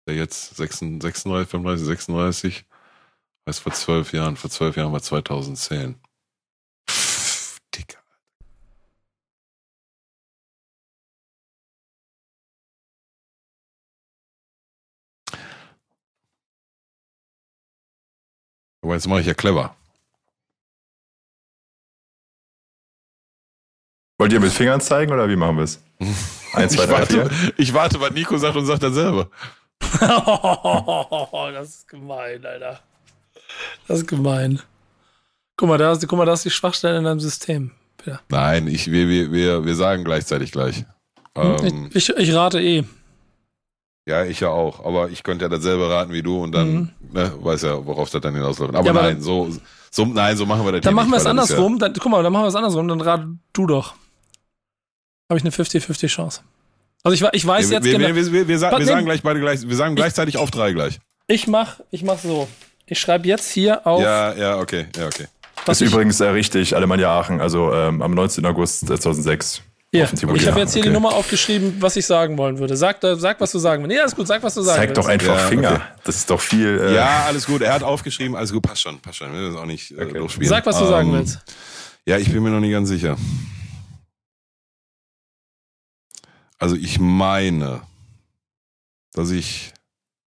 [0.08, 2.64] Der jetzt 36, 35, 36,
[3.48, 6.00] heißt vor zwölf Jahren, vor zwölf Jahren war 2010.
[6.88, 8.02] Pff, Dicker.
[18.82, 19.76] Aber jetzt mache ich ja clever.
[24.18, 25.82] Wollt ihr mit Fingern zeigen oder wie machen wir es?
[26.54, 27.30] Eins, zwei, drei, vier.
[27.56, 29.28] Ich warte, was Nico sagt und sagt dann selber.
[30.00, 32.80] das ist gemein, Alter.
[33.86, 34.60] Das ist gemein.
[35.56, 37.70] Guck mal, da ist, guck mal, da ist die Schwachstelle in deinem System.
[38.04, 38.20] Ja.
[38.28, 40.84] Nein, ich, wir, wir, wir sagen gleichzeitig gleich.
[41.34, 42.84] Ähm, ich, ich, ich, rate eh.
[44.06, 44.84] Ja, ich ja auch.
[44.84, 46.90] Aber ich könnte ja dasselbe raten wie du und dann mhm.
[47.12, 48.74] ne, weiß ja, worauf das dann hinausläuft.
[48.74, 49.48] Aber, ja, aber nein, so,
[49.90, 51.74] so, nein, so machen wir das Dann machen wir es andersrum.
[51.74, 52.88] Ja dann, guck mal, dann machen wir es andersrum.
[52.88, 53.94] Dann rat du doch.
[55.34, 56.40] Habe ich eine 50-50 Chance.
[57.02, 58.14] Also ich, ich weiß wir, jetzt wir, genau.
[58.14, 60.72] Wir, wir, wir, sagen, wir sagen gleich beide gleich, wir sagen gleichzeitig ich, auf drei
[60.72, 61.00] gleich.
[61.26, 62.48] Ich mach, ich mach so.
[62.86, 64.00] Ich schreibe jetzt hier auf.
[64.00, 65.26] Ja, ja, okay, ja, okay.
[65.64, 68.46] Das ist übrigens äh, richtig, Alemannia Aachen, also ähm, am 19.
[68.46, 69.62] August 2006.
[69.92, 70.82] Ja, ich habe jetzt hier okay.
[70.82, 72.76] die Nummer aufgeschrieben, was ich sagen wollen würde.
[72.76, 73.96] Sag, sag was du sagen willst.
[73.96, 74.98] Ja, ist gut, sag, was du sagen Zeig willst.
[74.98, 75.72] doch einfach ja, Finger.
[75.72, 75.80] Okay.
[76.04, 76.80] Das ist doch viel.
[76.80, 77.60] Äh ja, alles gut.
[77.60, 79.32] Er hat aufgeschrieben, alles gut, passt schon, passt schon.
[79.32, 80.46] Wir müssen auch nicht äh, okay.
[80.46, 81.40] Sag, was du um, sagen ähm, willst.
[82.06, 83.16] Ja, ich bin mir noch nicht ganz sicher.
[86.64, 87.82] Also ich meine,
[89.12, 89.74] dass ich.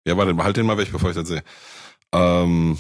[0.07, 1.45] Ja, warte, halt den mal weg, bevor ich das sehe.
[2.11, 2.79] Ähm,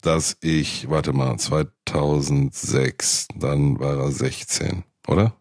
[0.00, 5.36] dass ich, warte mal, 2006, dann war er 16, oder?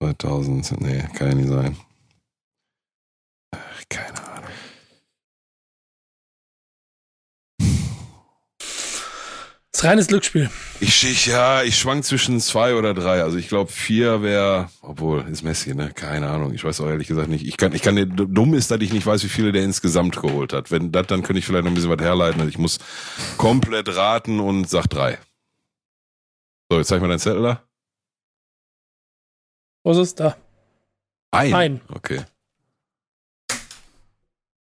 [0.00, 1.76] 2000, nee, kann ja nicht sein.
[3.50, 4.50] Ach, keine Ahnung.
[9.71, 10.50] Das ist reines Glücksspiel.
[10.80, 13.22] Ich, ich ja, ich schwank zwischen zwei oder drei.
[13.22, 15.90] Also ich glaube vier wäre, obwohl ist Messi, ne?
[15.92, 16.54] Keine Ahnung.
[16.54, 17.46] Ich weiß auch ehrlich gesagt nicht.
[17.46, 20.52] Ich kann, ich kann, dumm ist, dass ich nicht weiß, wie viele der insgesamt geholt
[20.52, 20.70] hat.
[20.70, 22.40] Wenn das, dann könnte ich vielleicht noch ein bisschen was herleiten.
[22.40, 22.78] Also ich muss
[23.36, 25.18] komplett raten und sag drei.
[26.70, 27.62] So, jetzt zeig mal deinen Zettel da.
[29.84, 30.36] Was ist da?
[31.32, 31.54] Ein.
[31.54, 31.80] Ein.
[31.88, 32.22] Okay.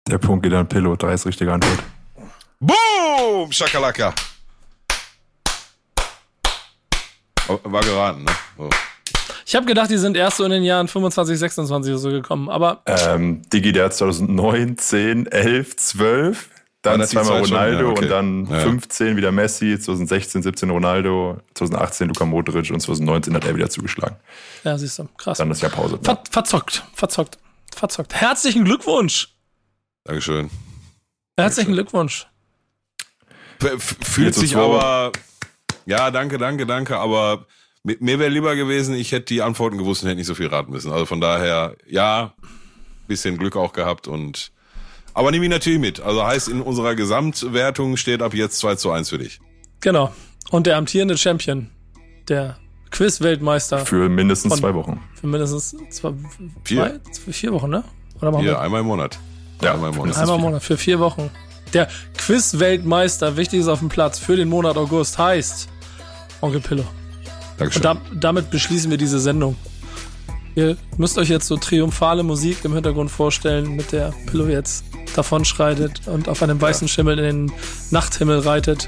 [0.08, 0.96] Der Punkt geht an Pillow.
[0.96, 1.80] Drei ist richtige Antwort.
[2.60, 3.52] Boom!
[3.52, 4.14] Schakalaka.
[7.48, 8.32] War geraten, ne?
[8.58, 8.70] So.
[9.46, 12.50] Ich habe gedacht, die sind erst so in den Jahren 25, 26 oder so gekommen,
[12.50, 12.82] aber.
[12.86, 16.50] Ähm, Digi, der hat 2009, 10, 11, 12.
[16.82, 18.02] Dann zweimal Ronaldo schon, ja, okay.
[18.04, 18.60] und dann ja.
[18.60, 24.18] 15 wieder Messi, 2016, 17 Ronaldo, 2018 Luka Modric und 2019 hat er wieder zugeschlagen.
[24.64, 25.38] Ja, siehst du, krass.
[25.38, 26.00] Dann ist ja Pause.
[26.04, 27.38] Ver verzockt, verzockt,
[27.74, 28.14] verzockt.
[28.14, 29.30] Herzlichen Glückwunsch!
[30.04, 30.50] Dankeschön.
[31.38, 31.74] Herzlichen Dankeschön.
[31.74, 32.28] Glückwunsch.
[34.04, 35.12] Fühlt sich aber
[35.88, 36.98] ja, danke, danke, danke.
[36.98, 37.48] Aber
[37.84, 40.72] mir wäre lieber gewesen, ich hätte die Antworten gewusst und hätte nicht so viel raten
[40.72, 40.92] müssen.
[40.92, 42.34] Also von daher, ja,
[43.08, 44.52] bisschen Glück auch gehabt und
[45.14, 46.00] aber nimm ihn natürlich mit.
[46.00, 49.40] Also heißt, in unserer Gesamtwertung steht ab jetzt 2 zu 1 für dich.
[49.80, 50.14] Genau.
[50.52, 51.72] Und der amtierende Champion,
[52.28, 52.58] der
[52.92, 53.80] Quiz-Weltmeister.
[53.80, 55.02] Für mindestens von, zwei Wochen.
[55.16, 56.14] Für mindestens zwei,
[56.64, 57.00] vier.
[57.12, 57.84] Zwei, vier Wochen, ne?
[58.22, 59.18] Oder machen ja, einmal im Monat.
[59.62, 60.18] Ja, einmal im Monat.
[60.18, 61.32] Einmal im Monat, für vier Wochen.
[61.74, 61.88] Der
[62.18, 65.68] Quiz-Weltmeister, wichtig ist auf dem Platz für den Monat August, heißt
[66.42, 66.86] Onkel Pillow.
[67.58, 67.86] Dankeschön.
[67.86, 69.56] Und da, damit beschließen wir diese Sendung.
[70.56, 74.84] Ihr müsst euch jetzt so triumphale Musik im Hintergrund vorstellen, mit der Pillow jetzt
[75.16, 77.58] davonschreitet und auf einem weißen Schimmel in den
[77.92, 78.88] Nachthimmel reitet,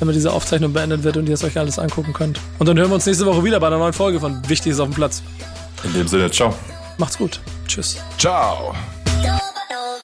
[0.00, 2.38] damit diese Aufzeichnung beendet wird und ihr es euch alles angucken könnt.
[2.58, 4.80] Und dann hören wir uns nächste Woche wieder bei einer neuen Folge von Wichtig ist
[4.80, 5.22] auf dem Platz.
[5.84, 6.54] In dem Sinne, ciao.
[6.98, 7.40] Macht's gut.
[7.66, 7.96] Tschüss.
[8.18, 8.74] Ciao.